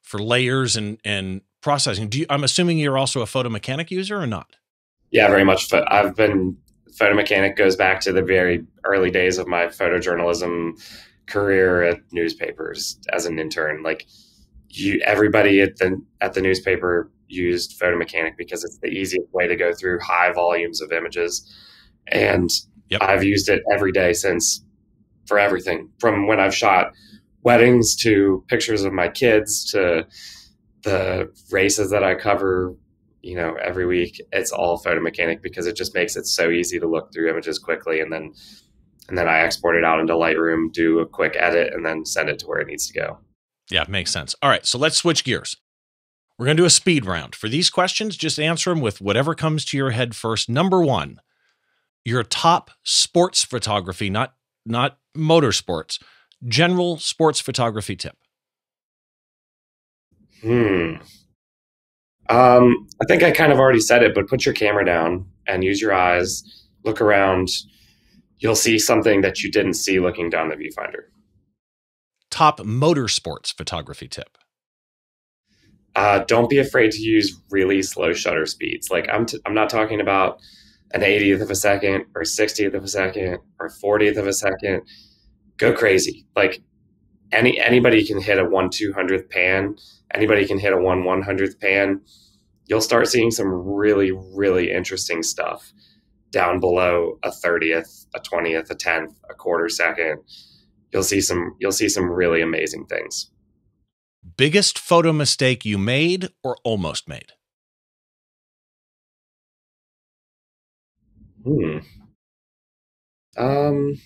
for 0.00 0.18
layers 0.18 0.76
and 0.76 0.98
and 1.04 1.42
processing. 1.60 2.08
Do 2.08 2.20
you, 2.20 2.26
I'm 2.30 2.44
assuming 2.44 2.78
you're 2.78 2.96
also 2.96 3.22
a 3.22 3.26
photo 3.26 3.48
mechanic 3.48 3.90
user 3.90 4.16
or 4.18 4.26
not? 4.26 4.56
Yeah, 5.10 5.28
very 5.28 5.44
much. 5.44 5.72
I've 5.72 6.14
been 6.14 6.56
photo 6.96 7.14
mechanic 7.14 7.56
goes 7.56 7.76
back 7.76 8.00
to 8.00 8.12
the 8.12 8.22
very 8.22 8.64
early 8.84 9.10
days 9.10 9.38
of 9.38 9.46
my 9.46 9.66
photojournalism 9.66 10.72
career 11.26 11.82
at 11.82 11.98
newspapers 12.12 12.98
as 13.12 13.26
an 13.26 13.38
intern. 13.38 13.82
Like 13.82 14.06
you, 14.70 15.00
everybody 15.04 15.60
at 15.60 15.76
the 15.76 16.00
at 16.20 16.34
the 16.34 16.40
newspaper 16.40 17.10
used 17.28 17.78
photo 17.78 17.96
mechanic 17.96 18.36
because 18.36 18.64
it's 18.64 18.78
the 18.78 18.88
easiest 18.88 19.32
way 19.32 19.46
to 19.46 19.56
go 19.56 19.72
through 19.74 19.98
high 20.00 20.32
volumes 20.32 20.80
of 20.80 20.92
images, 20.92 21.52
and 22.08 22.50
yep. 22.88 23.02
I've 23.02 23.24
used 23.24 23.48
it 23.48 23.62
every 23.72 23.92
day 23.92 24.12
since 24.12 24.64
for 25.26 25.38
everything 25.38 25.90
from 25.98 26.26
when 26.26 26.40
I've 26.40 26.54
shot 26.54 26.92
weddings 27.42 27.94
to 27.96 28.44
pictures 28.48 28.82
of 28.82 28.92
my 28.92 29.08
kids 29.08 29.70
to 29.72 30.06
the 30.82 31.32
races 31.50 31.90
that 31.90 32.04
I 32.04 32.14
cover, 32.14 32.74
you 33.26 33.34
know, 33.34 33.56
every 33.62 33.86
week. 33.86 34.20
It's 34.30 34.52
all 34.52 34.78
photo 34.78 35.00
mechanic 35.00 35.42
because 35.42 35.66
it 35.66 35.76
just 35.76 35.94
makes 35.94 36.16
it 36.16 36.26
so 36.26 36.50
easy 36.50 36.78
to 36.78 36.86
look 36.86 37.12
through 37.12 37.28
images 37.28 37.58
quickly 37.58 38.00
and 38.00 38.12
then 38.12 38.32
and 39.08 39.16
then 39.16 39.28
I 39.28 39.40
export 39.40 39.76
it 39.76 39.84
out 39.84 40.00
into 40.00 40.14
Lightroom, 40.14 40.72
do 40.72 40.98
a 40.98 41.06
quick 41.06 41.36
edit, 41.38 41.72
and 41.72 41.86
then 41.86 42.04
send 42.04 42.28
it 42.28 42.40
to 42.40 42.46
where 42.46 42.58
it 42.58 42.66
needs 42.66 42.88
to 42.88 42.92
go. 42.92 43.18
Yeah, 43.70 43.84
makes 43.88 44.10
sense. 44.10 44.34
All 44.42 44.50
right, 44.50 44.66
so 44.66 44.78
let's 44.78 44.96
switch 44.96 45.22
gears. 45.22 45.56
We're 46.36 46.46
going 46.46 46.56
to 46.56 46.62
do 46.64 46.66
a 46.66 46.70
speed 46.70 47.06
round. 47.06 47.36
For 47.36 47.48
these 47.48 47.70
questions, 47.70 48.16
just 48.16 48.40
answer 48.40 48.70
them 48.70 48.80
with 48.80 49.00
whatever 49.00 49.36
comes 49.36 49.64
to 49.66 49.76
your 49.76 49.90
head 49.90 50.16
first. 50.16 50.48
Number 50.48 50.82
one, 50.82 51.20
your 52.04 52.24
top 52.24 52.72
sports 52.82 53.44
photography, 53.44 54.10
not 54.10 54.34
not 54.64 54.98
motorsports, 55.16 56.02
general 56.44 56.96
sports 56.96 57.38
photography 57.38 57.94
tip. 57.94 58.16
Hmm. 60.42 60.94
Um, 62.28 62.86
I 63.00 63.04
think 63.06 63.22
I 63.22 63.30
kind 63.30 63.52
of 63.52 63.58
already 63.58 63.80
said 63.80 64.02
it, 64.02 64.14
but 64.14 64.28
put 64.28 64.44
your 64.44 64.54
camera 64.54 64.84
down 64.84 65.26
and 65.46 65.62
use 65.62 65.80
your 65.80 65.92
eyes. 65.92 66.42
Look 66.84 67.00
around. 67.00 67.48
You'll 68.38 68.56
see 68.56 68.78
something 68.78 69.20
that 69.22 69.42
you 69.42 69.50
didn't 69.50 69.74
see 69.74 70.00
looking 70.00 70.30
down 70.30 70.48
the 70.48 70.56
viewfinder. 70.56 71.04
Top 72.30 72.58
motorsports 72.60 73.54
photography 73.54 74.08
tip. 74.08 74.36
Uh, 75.94 76.18
don't 76.24 76.50
be 76.50 76.58
afraid 76.58 76.90
to 76.92 77.00
use 77.00 77.40
really 77.50 77.82
slow 77.82 78.12
shutter 78.12 78.44
speeds. 78.44 78.90
Like 78.90 79.08
I'm, 79.10 79.24
t- 79.24 79.40
I'm 79.46 79.54
not 79.54 79.70
talking 79.70 80.00
about 80.00 80.38
an 80.92 81.00
80th 81.00 81.40
of 81.40 81.50
a 81.50 81.54
second 81.54 82.04
or 82.14 82.22
60th 82.22 82.74
of 82.74 82.84
a 82.84 82.88
second 82.88 83.38
or 83.58 83.70
40th 83.70 84.18
of 84.18 84.26
a 84.26 84.32
second. 84.32 84.82
Go 85.56 85.72
crazy. 85.72 86.26
Like 86.36 86.62
any 87.32 87.60
anybody 87.60 88.06
can 88.06 88.20
hit 88.20 88.38
a 88.38 88.44
one 88.44 88.70
two 88.70 88.92
hundredth 88.92 89.28
pan. 89.30 89.76
Anybody 90.14 90.46
can 90.46 90.58
hit 90.58 90.72
a 90.72 90.78
one 90.78 91.04
one 91.04 91.22
hundredth 91.22 91.60
pan. 91.60 92.00
You'll 92.66 92.80
start 92.80 93.08
seeing 93.08 93.30
some 93.30 93.48
really 93.48 94.12
really 94.12 94.70
interesting 94.70 95.22
stuff 95.22 95.72
down 96.30 96.60
below 96.60 97.18
a 97.22 97.32
thirtieth, 97.32 98.06
a 98.14 98.20
twentieth, 98.20 98.70
a 98.70 98.74
tenth, 98.74 99.18
a 99.30 99.34
quarter 99.34 99.68
second. 99.68 100.22
You'll 100.92 101.02
see 101.02 101.20
some 101.20 101.56
you'll 101.60 101.72
see 101.72 101.88
some 101.88 102.10
really 102.10 102.40
amazing 102.40 102.86
things. 102.86 103.30
Biggest 104.36 104.78
photo 104.78 105.12
mistake 105.12 105.64
you 105.64 105.78
made 105.78 106.30
or 106.42 106.56
almost 106.64 107.08
made? 107.08 107.32
Hmm. 111.44 111.78
Um 113.36 114.00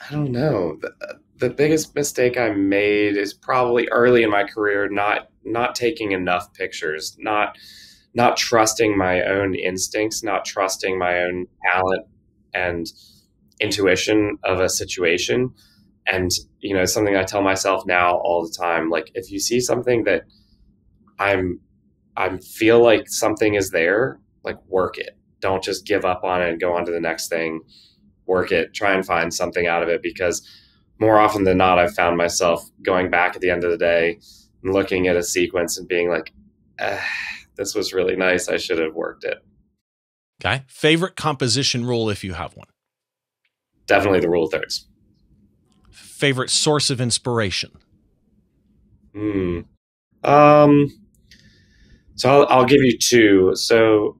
I 0.00 0.14
don't 0.14 0.32
know. 0.32 0.78
The, 0.80 1.18
the 1.38 1.50
biggest 1.50 1.94
mistake 1.94 2.36
I 2.36 2.50
made 2.50 3.16
is 3.16 3.34
probably 3.34 3.88
early 3.90 4.22
in 4.22 4.30
my 4.30 4.44
career 4.44 4.88
not 4.88 5.28
not 5.44 5.74
taking 5.74 6.12
enough 6.12 6.52
pictures, 6.54 7.16
not 7.18 7.56
not 8.14 8.36
trusting 8.36 8.96
my 8.96 9.22
own 9.22 9.54
instincts, 9.54 10.22
not 10.22 10.44
trusting 10.44 10.98
my 10.98 11.22
own 11.22 11.46
talent 11.70 12.06
and 12.54 12.86
intuition 13.60 14.38
of 14.44 14.60
a 14.60 14.68
situation. 14.68 15.52
And 16.06 16.30
you 16.60 16.74
know, 16.74 16.84
something 16.84 17.16
I 17.16 17.24
tell 17.24 17.42
myself 17.42 17.84
now 17.86 18.16
all 18.18 18.42
the 18.42 18.54
time, 18.56 18.90
like 18.90 19.10
if 19.14 19.30
you 19.30 19.38
see 19.38 19.60
something 19.60 20.04
that 20.04 20.22
I'm 21.18 21.60
I 22.16 22.36
feel 22.38 22.82
like 22.82 23.08
something 23.08 23.54
is 23.54 23.70
there, 23.70 24.20
like 24.42 24.56
work 24.66 24.98
it. 24.98 25.16
Don't 25.40 25.62
just 25.62 25.86
give 25.86 26.04
up 26.04 26.24
on 26.24 26.42
it 26.42 26.48
and 26.48 26.60
go 26.60 26.74
on 26.74 26.84
to 26.86 26.92
the 26.92 27.00
next 27.00 27.28
thing 27.28 27.60
work 28.28 28.52
it, 28.52 28.74
try 28.74 28.94
and 28.94 29.04
find 29.04 29.34
something 29.34 29.66
out 29.66 29.82
of 29.82 29.88
it 29.88 30.02
because 30.02 30.46
more 31.00 31.18
often 31.18 31.44
than 31.44 31.58
not, 31.58 31.78
I've 31.78 31.94
found 31.94 32.16
myself 32.16 32.68
going 32.82 33.10
back 33.10 33.34
at 33.34 33.40
the 33.40 33.50
end 33.50 33.64
of 33.64 33.70
the 33.70 33.78
day 33.78 34.20
and 34.62 34.72
looking 34.72 35.08
at 35.08 35.16
a 35.16 35.22
sequence 35.22 35.78
and 35.78 35.88
being 35.88 36.08
like, 36.08 36.32
eh, 36.78 37.00
this 37.56 37.74
was 37.74 37.92
really 37.92 38.16
nice. 38.16 38.48
I 38.48 38.56
should 38.56 38.78
have 38.78 38.94
worked 38.94 39.24
it. 39.24 39.38
Okay. 40.40 40.64
Favorite 40.68 41.16
composition 41.16 41.84
rule 41.84 42.10
if 42.10 42.22
you 42.22 42.34
have 42.34 42.56
one? 42.56 42.68
Definitely 43.86 44.20
the 44.20 44.30
rule 44.30 44.44
of 44.44 44.52
thirds. 44.52 44.86
Favorite 45.90 46.50
source 46.50 46.90
of 46.90 47.00
inspiration? 47.00 47.70
Hmm. 49.14 49.60
Um, 50.22 50.88
so 52.14 52.42
I'll, 52.42 52.46
I'll 52.48 52.64
give 52.66 52.80
you 52.82 52.98
two. 52.98 53.52
So, 53.54 54.18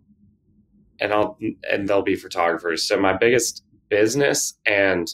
and 1.01 1.13
I'll, 1.13 1.39
and 1.71 1.89
they'll 1.89 2.03
be 2.03 2.17
photographers. 2.17 2.87
So 2.87 2.99
my 2.99 3.17
biggest 3.17 3.63
business 3.89 4.55
and 4.67 5.09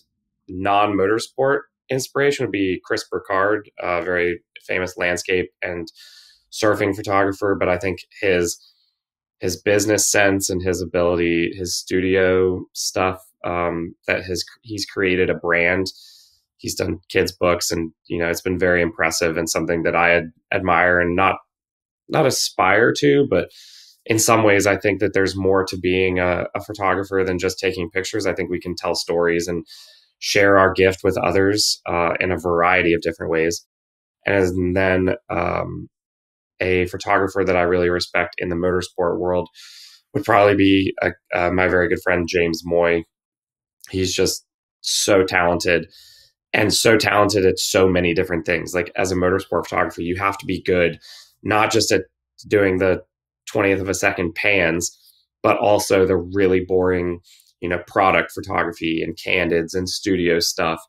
non 0.48 0.92
motorsport 0.92 1.60
inspiration 1.90 2.44
would 2.44 2.52
be 2.52 2.80
Chris 2.84 3.04
Burkard, 3.08 3.70
a 3.80 4.02
very 4.02 4.40
famous 4.66 4.96
landscape 4.96 5.50
and 5.62 5.88
surfing 6.52 6.94
photographer. 6.94 7.56
But 7.58 7.68
I 7.68 7.78
think 7.78 8.00
his 8.20 8.58
his 9.40 9.60
business 9.60 10.10
sense 10.10 10.48
and 10.48 10.62
his 10.62 10.80
ability, 10.80 11.52
his 11.54 11.76
studio 11.76 12.64
stuff, 12.72 13.22
um, 13.44 13.94
that 14.06 14.24
his 14.24 14.44
he's 14.62 14.86
created 14.86 15.30
a 15.30 15.34
brand. 15.34 15.88
He's 16.56 16.74
done 16.74 17.00
kids 17.10 17.32
books, 17.32 17.70
and 17.70 17.92
you 18.06 18.18
know 18.18 18.28
it's 18.28 18.40
been 18.40 18.58
very 18.58 18.80
impressive 18.80 19.36
and 19.36 19.50
something 19.50 19.82
that 19.82 19.96
I 19.96 20.22
admire 20.52 21.00
and 21.00 21.14
not 21.14 21.36
not 22.08 22.26
aspire 22.26 22.92
to, 22.98 23.26
but 23.28 23.50
in 24.06 24.18
some 24.18 24.42
ways, 24.42 24.66
I 24.66 24.76
think 24.76 25.00
that 25.00 25.14
there's 25.14 25.36
more 25.36 25.64
to 25.64 25.78
being 25.78 26.18
a, 26.18 26.46
a, 26.54 26.60
photographer 26.60 27.24
than 27.24 27.38
just 27.38 27.58
taking 27.58 27.90
pictures. 27.90 28.26
I 28.26 28.34
think 28.34 28.50
we 28.50 28.60
can 28.60 28.74
tell 28.76 28.94
stories 28.94 29.48
and 29.48 29.64
share 30.18 30.58
our 30.58 30.72
gift 30.72 31.00
with 31.02 31.16
others 31.16 31.80
uh, 31.88 32.14
in 32.20 32.30
a 32.30 32.38
variety 32.38 32.92
of 32.92 33.00
different 33.00 33.32
ways. 33.32 33.66
And 34.26 34.76
then 34.76 35.14
um, 35.30 35.88
a 36.60 36.86
photographer 36.86 37.44
that 37.44 37.56
I 37.56 37.62
really 37.62 37.90
respect 37.90 38.34
in 38.38 38.48
the 38.48 38.56
motorsport 38.56 39.18
world 39.18 39.48
would 40.12 40.24
probably 40.24 40.56
be 40.56 40.94
a, 41.02 41.12
uh, 41.34 41.50
my 41.50 41.68
very 41.68 41.88
good 41.88 42.02
friend 42.02 42.28
James 42.28 42.62
Moy. 42.64 43.04
He's 43.90 44.14
just 44.14 44.46
so 44.80 45.24
talented 45.24 45.86
and 46.52 46.72
so 46.72 46.96
talented 46.96 47.44
at 47.44 47.58
so 47.58 47.88
many 47.88 48.14
different 48.14 48.46
things. 48.46 48.74
Like 48.74 48.92
as 48.96 49.10
a 49.10 49.16
motorsport 49.16 49.66
photographer, 49.66 50.02
you 50.02 50.16
have 50.16 50.38
to 50.38 50.46
be 50.46 50.62
good 50.62 50.98
not 51.42 51.70
just 51.70 51.92
at 51.92 52.04
doing 52.48 52.78
the 52.78 53.02
20th 53.52 53.80
of 53.80 53.88
a 53.88 53.94
second 53.94 54.34
pans, 54.34 54.96
but 55.42 55.58
also 55.58 56.06
the 56.06 56.16
really 56.16 56.60
boring, 56.60 57.20
you 57.60 57.68
know, 57.68 57.80
product 57.86 58.32
photography 58.32 59.02
and 59.02 59.18
candids 59.22 59.74
and 59.74 59.88
studio 59.88 60.38
stuff. 60.38 60.80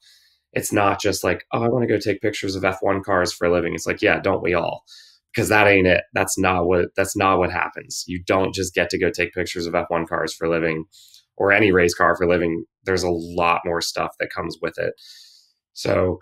It's 0.54 0.72
not 0.72 1.02
just 1.02 1.24
like, 1.24 1.46
oh, 1.52 1.64
I 1.64 1.68
want 1.68 1.84
to 1.84 1.94
go 1.94 2.00
take 2.00 2.22
pictures 2.22 2.56
of 2.56 2.64
F1 2.64 3.04
cars 3.04 3.34
for 3.34 3.46
a 3.46 3.52
living. 3.52 3.74
It's 3.74 3.86
like, 3.86 4.02
yeah, 4.02 4.20
don't 4.20 4.42
we 4.44 4.54
all? 4.54 4.84
Because 5.34 5.50
that 5.50 5.68
ain't 5.68 5.88
it. 5.88 6.04
That's 6.14 6.38
not 6.38 6.66
what 6.66 6.96
that's 6.96 7.18
not 7.18 7.40
what 7.40 7.52
happens. 7.52 8.06
You 8.08 8.24
don't 8.26 8.54
just 8.56 8.74
get 8.74 8.90
to 8.92 9.00
go 9.00 9.10
take 9.10 9.34
pictures 9.34 9.68
of 9.68 9.74
F1 9.74 10.08
cars 10.08 10.34
for 10.34 10.46
a 10.46 10.50
living 10.50 10.86
or 11.36 11.52
any 11.52 11.74
race 11.74 11.94
car 11.94 12.16
for 12.16 12.24
a 12.24 12.30
living. 12.30 12.64
There's 12.86 13.04
a 13.04 13.10
lot 13.10 13.62
more 13.66 13.82
stuff 13.82 14.12
that 14.20 14.30
comes 14.34 14.58
with 14.62 14.78
it. 14.78 14.94
So 15.74 16.20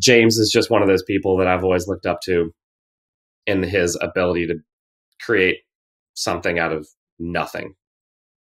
James 0.00 0.38
is 0.38 0.50
just 0.50 0.70
one 0.70 0.82
of 0.82 0.88
those 0.88 1.04
people 1.04 1.36
that 1.36 1.46
I've 1.46 1.64
always 1.64 1.86
looked 1.86 2.06
up 2.06 2.20
to 2.24 2.52
in 3.46 3.62
his 3.62 3.96
ability 4.00 4.46
to 4.48 4.56
create 5.22 5.60
something 6.14 6.58
out 6.58 6.72
of 6.72 6.88
nothing. 7.18 7.74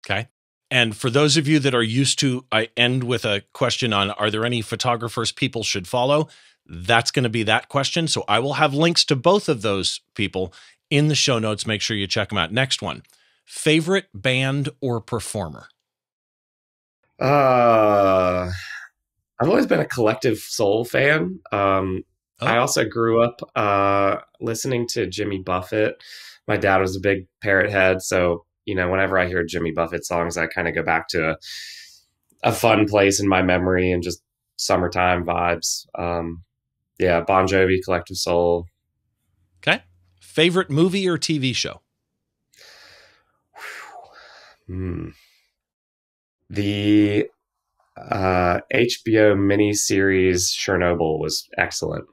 Okay. 0.06 0.28
And 0.70 0.96
for 0.96 1.10
those 1.10 1.36
of 1.36 1.48
you 1.48 1.58
that 1.58 1.74
are 1.74 1.82
used 1.82 2.18
to, 2.20 2.44
I 2.52 2.68
end 2.76 3.04
with 3.04 3.24
a 3.24 3.42
question 3.52 3.92
on 3.92 4.10
are 4.12 4.30
there 4.30 4.44
any 4.44 4.62
photographers 4.62 5.32
people 5.32 5.62
should 5.64 5.88
follow? 5.88 6.28
That's 6.66 7.10
going 7.10 7.24
to 7.24 7.28
be 7.28 7.42
that 7.42 7.68
question. 7.68 8.06
So 8.06 8.24
I 8.28 8.38
will 8.38 8.54
have 8.54 8.72
links 8.72 9.04
to 9.06 9.16
both 9.16 9.48
of 9.48 9.62
those 9.62 10.00
people 10.14 10.54
in 10.88 11.08
the 11.08 11.14
show 11.16 11.38
notes. 11.38 11.66
Make 11.66 11.80
sure 11.80 11.96
you 11.96 12.06
check 12.06 12.28
them 12.28 12.38
out. 12.38 12.52
Next 12.52 12.80
one 12.82 13.02
favorite 13.50 14.06
band 14.14 14.68
or 14.80 15.00
performer? 15.00 15.66
Uh, 17.20 18.48
I've 19.40 19.48
always 19.48 19.66
been 19.66 19.80
a 19.80 19.86
collective 19.86 20.38
soul 20.38 20.84
fan. 20.84 21.40
Um, 21.50 22.04
oh. 22.40 22.46
I 22.46 22.58
also 22.58 22.84
grew 22.84 23.22
up 23.22 23.40
uh, 23.56 24.16
listening 24.40 24.86
to 24.88 25.06
Jimmy 25.06 25.38
Buffett 25.38 26.02
my 26.50 26.56
dad 26.56 26.78
was 26.78 26.96
a 26.96 27.00
big 27.00 27.28
parrot 27.40 27.70
head, 27.70 28.02
so 28.02 28.44
you 28.64 28.74
know, 28.74 28.90
whenever 28.90 29.18
I 29.18 29.28
hear 29.28 29.44
Jimmy 29.44 29.70
Buffett 29.70 30.04
songs, 30.04 30.36
I 30.36 30.48
kind 30.48 30.66
of 30.66 30.74
go 30.74 30.82
back 30.82 31.06
to 31.08 31.30
a, 31.30 31.36
a, 32.42 32.52
fun 32.52 32.86
place 32.86 33.20
in 33.20 33.28
my 33.28 33.40
memory 33.40 33.90
and 33.90 34.02
just 34.02 34.22
summertime 34.56 35.24
vibes. 35.24 35.86
Um, 35.98 36.42
yeah, 36.98 37.20
Bon 37.20 37.46
Jovi, 37.46 37.78
Collective 37.82 38.16
Soul. 38.16 38.66
Okay. 39.58 39.82
Favorite 40.20 40.70
movie 40.70 41.08
or 41.08 41.16
TV 41.16 41.54
show? 41.54 41.80
Hmm. 44.66 45.10
The 46.50 47.28
uh, 47.96 48.60
HBO 48.74 49.36
miniseries 49.36 50.52
Chernobyl 50.52 51.18
was 51.18 51.48
excellent 51.56 52.06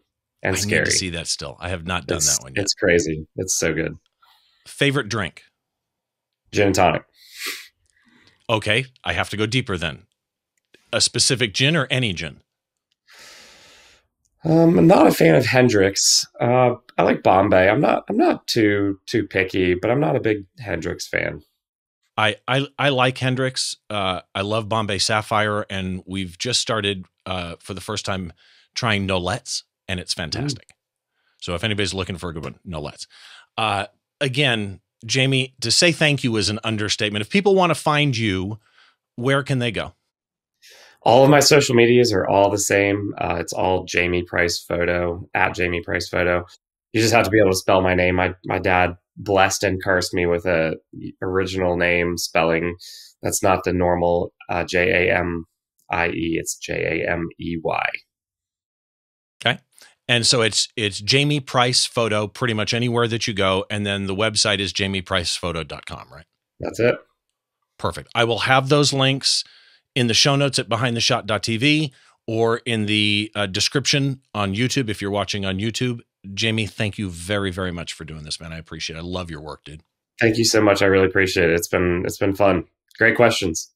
and 0.43 0.55
I 0.55 0.59
scary. 0.59 0.79
Need 0.81 0.85
to 0.85 0.91
see 0.91 1.09
that 1.11 1.27
still. 1.27 1.57
I 1.59 1.69
have 1.69 1.85
not 1.85 2.07
done 2.07 2.17
it's, 2.17 2.37
that 2.37 2.43
one 2.43 2.53
yet. 2.55 2.63
It's 2.63 2.73
crazy. 2.73 3.27
It's 3.35 3.57
so 3.57 3.73
good. 3.73 3.95
Favorite 4.67 5.09
drink? 5.09 5.43
Gin 6.51 6.67
and 6.67 6.75
tonic. 6.75 7.03
Okay, 8.49 8.85
I 9.03 9.13
have 9.13 9.29
to 9.31 9.37
go 9.37 9.45
deeper 9.45 9.77
then. 9.77 10.03
A 10.93 11.01
specific 11.01 11.53
gin 11.53 11.75
or 11.75 11.87
any 11.89 12.13
gin? 12.13 12.41
Um, 14.45 14.77
I'm 14.77 14.87
not 14.87 15.07
a 15.07 15.11
fan 15.11 15.35
of 15.35 15.45
Hendrick's. 15.45 16.25
Uh, 16.39 16.75
I 16.97 17.03
like 17.03 17.23
Bombay. 17.23 17.67
I'm 17.67 17.81
not. 17.81 18.05
I'm 18.07 18.15
not 18.15 18.47
too 18.47 18.99
too 19.05 19.27
picky, 19.27 19.73
but 19.73 19.91
I'm 19.91 19.99
not 19.99 20.15
a 20.15 20.21
big 20.21 20.45
Hendrick's 20.59 21.07
fan. 21.07 21.41
I 22.15 22.37
I, 22.47 22.67
I 22.79 22.89
like 22.89 23.17
Hendrick's. 23.17 23.75
Uh, 23.89 24.21
I 24.33 24.41
love 24.41 24.69
Bombay 24.69 24.99
Sapphire, 24.99 25.65
and 25.69 26.01
we've 26.05 26.37
just 26.37 26.61
started 26.61 27.05
uh, 27.25 27.55
for 27.59 27.73
the 27.73 27.81
first 27.81 28.05
time 28.05 28.31
trying 28.73 29.05
Nolet's, 29.05 29.63
and 29.87 29.99
it's 29.99 30.13
fantastic. 30.13 30.69
So 31.39 31.55
if 31.55 31.63
anybody's 31.63 31.93
looking 31.93 32.17
for 32.17 32.29
a 32.29 32.33
good 32.33 32.43
one, 32.43 32.59
Nolet's. 32.65 33.07
Uh, 33.57 33.85
again, 34.19 34.81
Jamey, 35.05 35.53
to 35.61 35.71
say 35.71 35.91
thank 35.91 36.23
you 36.23 36.35
is 36.37 36.49
an 36.49 36.59
understatement. 36.63 37.21
If 37.21 37.29
people 37.29 37.55
want 37.55 37.69
to 37.69 37.75
find 37.75 38.17
you, 38.17 38.59
where 39.15 39.43
can 39.43 39.59
they 39.59 39.71
go? 39.71 39.93
All 41.03 41.23
of 41.23 41.29
my 41.29 41.39
social 41.39 41.75
medias 41.75 42.11
are 42.11 42.27
all 42.27 42.49
the 42.49 42.57
same. 42.57 43.13
Uh, 43.17 43.37
it's 43.39 43.53
all 43.53 43.85
Jamey 43.85 44.25
Price 44.25 44.59
Photo 44.59 45.27
at 45.33 45.55
Jamey 45.55 45.83
Price 45.83 46.09
Photo. 46.09 46.45
You 46.91 47.01
just 47.01 47.13
have 47.13 47.25
to 47.25 47.29
be 47.29 47.39
able 47.39 47.51
to 47.51 47.57
spell 47.57 47.81
my 47.81 47.93
name. 47.93 48.15
My 48.15 48.33
my 48.45 48.59
dad 48.59 48.97
blessed 49.15 49.63
and 49.63 49.81
cursed 49.81 50.13
me 50.13 50.25
with 50.25 50.45
a 50.45 50.75
original 51.21 51.77
name 51.77 52.17
spelling. 52.17 52.75
That's 53.21 53.43
not 53.43 53.63
the 53.63 53.73
normal 53.73 54.33
uh, 54.49 54.63
J 54.63 55.07
A 55.07 55.17
M 55.17 55.45
I 55.91 56.09
E. 56.09 56.37
It's 56.39 56.57
J 56.57 57.03
A 57.05 57.11
M 57.11 57.27
E 57.39 57.57
Y. 57.63 57.89
And 60.07 60.25
so 60.25 60.41
it's 60.41 60.69
it's 60.75 61.01
Jamey 61.01 61.45
Price 61.45 61.85
Photo 61.85 62.27
pretty 62.27 62.53
much 62.53 62.73
anywhere 62.73 63.07
that 63.07 63.27
you 63.27 63.33
go, 63.33 63.65
and 63.69 63.85
then 63.85 64.07
the 64.07 64.15
website 64.15 64.59
is 64.59 64.71
jameypricephoto.com, 64.73 66.07
right? 66.11 66.25
That's 66.59 66.79
it. 66.79 66.95
Perfect. 67.77 68.09
I 68.15 68.23
will 68.23 68.39
have 68.39 68.69
those 68.69 68.93
links 68.93 69.43
in 69.95 70.07
the 70.07 70.13
show 70.13 70.35
notes 70.35 70.57
at 70.59 70.69
behindtheshot.tv 70.69 71.91
or 72.27 72.57
in 72.65 72.85
the 72.85 73.31
uh, 73.35 73.45
description 73.45 74.21
on 74.33 74.55
YouTube 74.55 74.89
if 74.89 75.01
you're 75.01 75.11
watching 75.11 75.45
on 75.45 75.59
YouTube. 75.59 76.01
Jamey, 76.27 76.69
thank 76.69 76.97
you 76.97 77.09
very, 77.09 77.51
very 77.51 77.71
much 77.71 77.93
for 77.93 78.03
doing 78.03 78.23
this, 78.23 78.39
man. 78.39 78.51
I 78.51 78.57
appreciate 78.57 78.95
it. 78.95 78.99
I 78.99 79.03
love 79.03 79.29
your 79.29 79.41
work, 79.41 79.63
dude. 79.63 79.81
Thank 80.19 80.37
you 80.37 80.45
so 80.45 80.61
much. 80.61 80.81
I 80.81 80.85
really 80.85 81.05
appreciate 81.05 81.49
it. 81.49 81.53
It's 81.53 81.67
been 81.67 82.03
it's 82.05 82.17
been 82.17 82.35
fun. 82.35 82.65
Great 82.97 83.15
questions. 83.15 83.71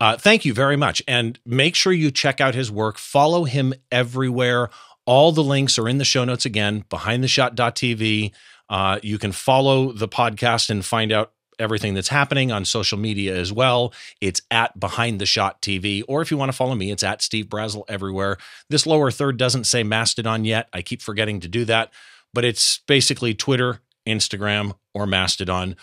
Uh, 0.00 0.16
thank 0.16 0.44
you 0.44 0.52
very 0.52 0.76
much. 0.76 1.00
And 1.06 1.38
make 1.46 1.76
sure 1.76 1.92
you 1.92 2.10
check 2.10 2.40
out 2.40 2.56
his 2.56 2.72
work. 2.72 2.98
Follow 2.98 3.44
him 3.44 3.72
everywhere. 3.92 4.68
All 5.06 5.32
the 5.32 5.42
links 5.42 5.78
are 5.78 5.88
in 5.88 5.98
the 5.98 6.04
show 6.04 6.24
notes 6.24 6.44
again, 6.46 6.84
behindtheshot.tv. 6.90 8.32
Uh, 8.68 8.98
you 9.02 9.18
can 9.18 9.32
follow 9.32 9.92
the 9.92 10.08
podcast 10.08 10.70
and 10.70 10.84
find 10.84 11.12
out 11.12 11.32
everything 11.58 11.94
that's 11.94 12.08
happening 12.08 12.50
on 12.50 12.64
social 12.64 12.98
media 12.98 13.36
as 13.36 13.52
well. 13.52 13.92
It's 14.20 14.42
at 14.50 14.78
Behind 14.78 15.20
the 15.20 15.26
Shot 15.26 15.60
TV. 15.60 16.02
Or 16.08 16.22
if 16.22 16.30
you 16.30 16.36
want 16.36 16.50
to 16.50 16.56
follow 16.56 16.74
me, 16.74 16.90
it's 16.90 17.02
at 17.02 17.22
Steve 17.22 17.46
Brazill 17.46 17.84
everywhere. 17.88 18.38
This 18.68 18.86
lower 18.86 19.10
third 19.10 19.36
doesn't 19.36 19.64
say 19.64 19.82
Mastodon 19.82 20.44
yet. 20.44 20.68
I 20.72 20.82
keep 20.82 21.02
forgetting 21.02 21.40
to 21.40 21.48
do 21.48 21.64
that, 21.66 21.92
but 22.32 22.44
it's 22.44 22.78
basically 22.86 23.34
Twitter, 23.34 23.80
Instagram, 24.06 24.74
or 24.94 25.06
Mastodon. 25.06 25.76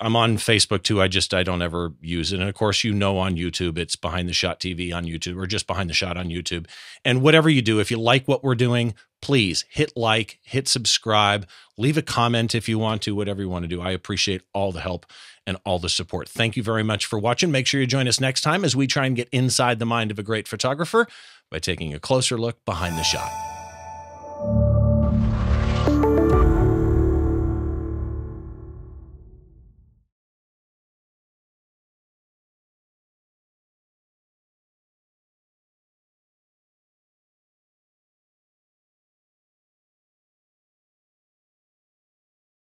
I'm 0.00 0.16
on 0.16 0.38
Facebook 0.38 0.82
too. 0.82 1.00
I 1.00 1.08
just 1.08 1.34
I 1.34 1.42
don't 1.42 1.60
ever 1.60 1.92
use 2.00 2.32
it. 2.32 2.40
And 2.40 2.48
of 2.48 2.54
course, 2.54 2.84
you 2.84 2.92
know 2.92 3.18
on 3.18 3.36
YouTube, 3.36 3.76
it's 3.76 3.96
Behind 3.96 4.28
the 4.28 4.32
Shot 4.32 4.58
TV 4.58 4.94
on 4.94 5.04
YouTube 5.04 5.36
or 5.36 5.46
just 5.46 5.66
Behind 5.66 5.90
the 5.90 5.94
Shot 5.94 6.16
on 6.16 6.28
YouTube. 6.28 6.66
And 7.04 7.20
whatever 7.20 7.50
you 7.50 7.60
do, 7.60 7.80
if 7.80 7.90
you 7.90 7.98
like 7.98 8.26
what 8.26 8.42
we're 8.42 8.54
doing, 8.54 8.94
please 9.20 9.66
hit 9.68 9.92
like, 9.96 10.38
hit 10.42 10.68
subscribe, 10.68 11.46
leave 11.76 11.98
a 11.98 12.02
comment 12.02 12.54
if 12.54 12.68
you 12.68 12.78
want 12.78 13.02
to, 13.02 13.14
whatever 13.14 13.42
you 13.42 13.48
want 13.50 13.64
to 13.64 13.68
do. 13.68 13.82
I 13.82 13.90
appreciate 13.90 14.42
all 14.54 14.72
the 14.72 14.80
help 14.80 15.04
and 15.46 15.58
all 15.64 15.78
the 15.78 15.90
support. 15.90 16.28
Thank 16.28 16.56
you 16.56 16.62
very 16.62 16.82
much 16.82 17.04
for 17.04 17.18
watching. 17.18 17.50
Make 17.50 17.66
sure 17.66 17.80
you 17.80 17.86
join 17.86 18.08
us 18.08 18.20
next 18.20 18.40
time 18.40 18.64
as 18.64 18.74
we 18.74 18.86
try 18.86 19.04
and 19.04 19.16
get 19.16 19.28
inside 19.32 19.78
the 19.78 19.86
mind 19.86 20.10
of 20.10 20.18
a 20.18 20.22
great 20.22 20.48
photographer 20.48 21.06
by 21.50 21.58
taking 21.58 21.92
a 21.92 22.00
closer 22.00 22.38
look 22.38 22.64
behind 22.64 22.96
the 22.96 23.02
shot. 23.02 23.49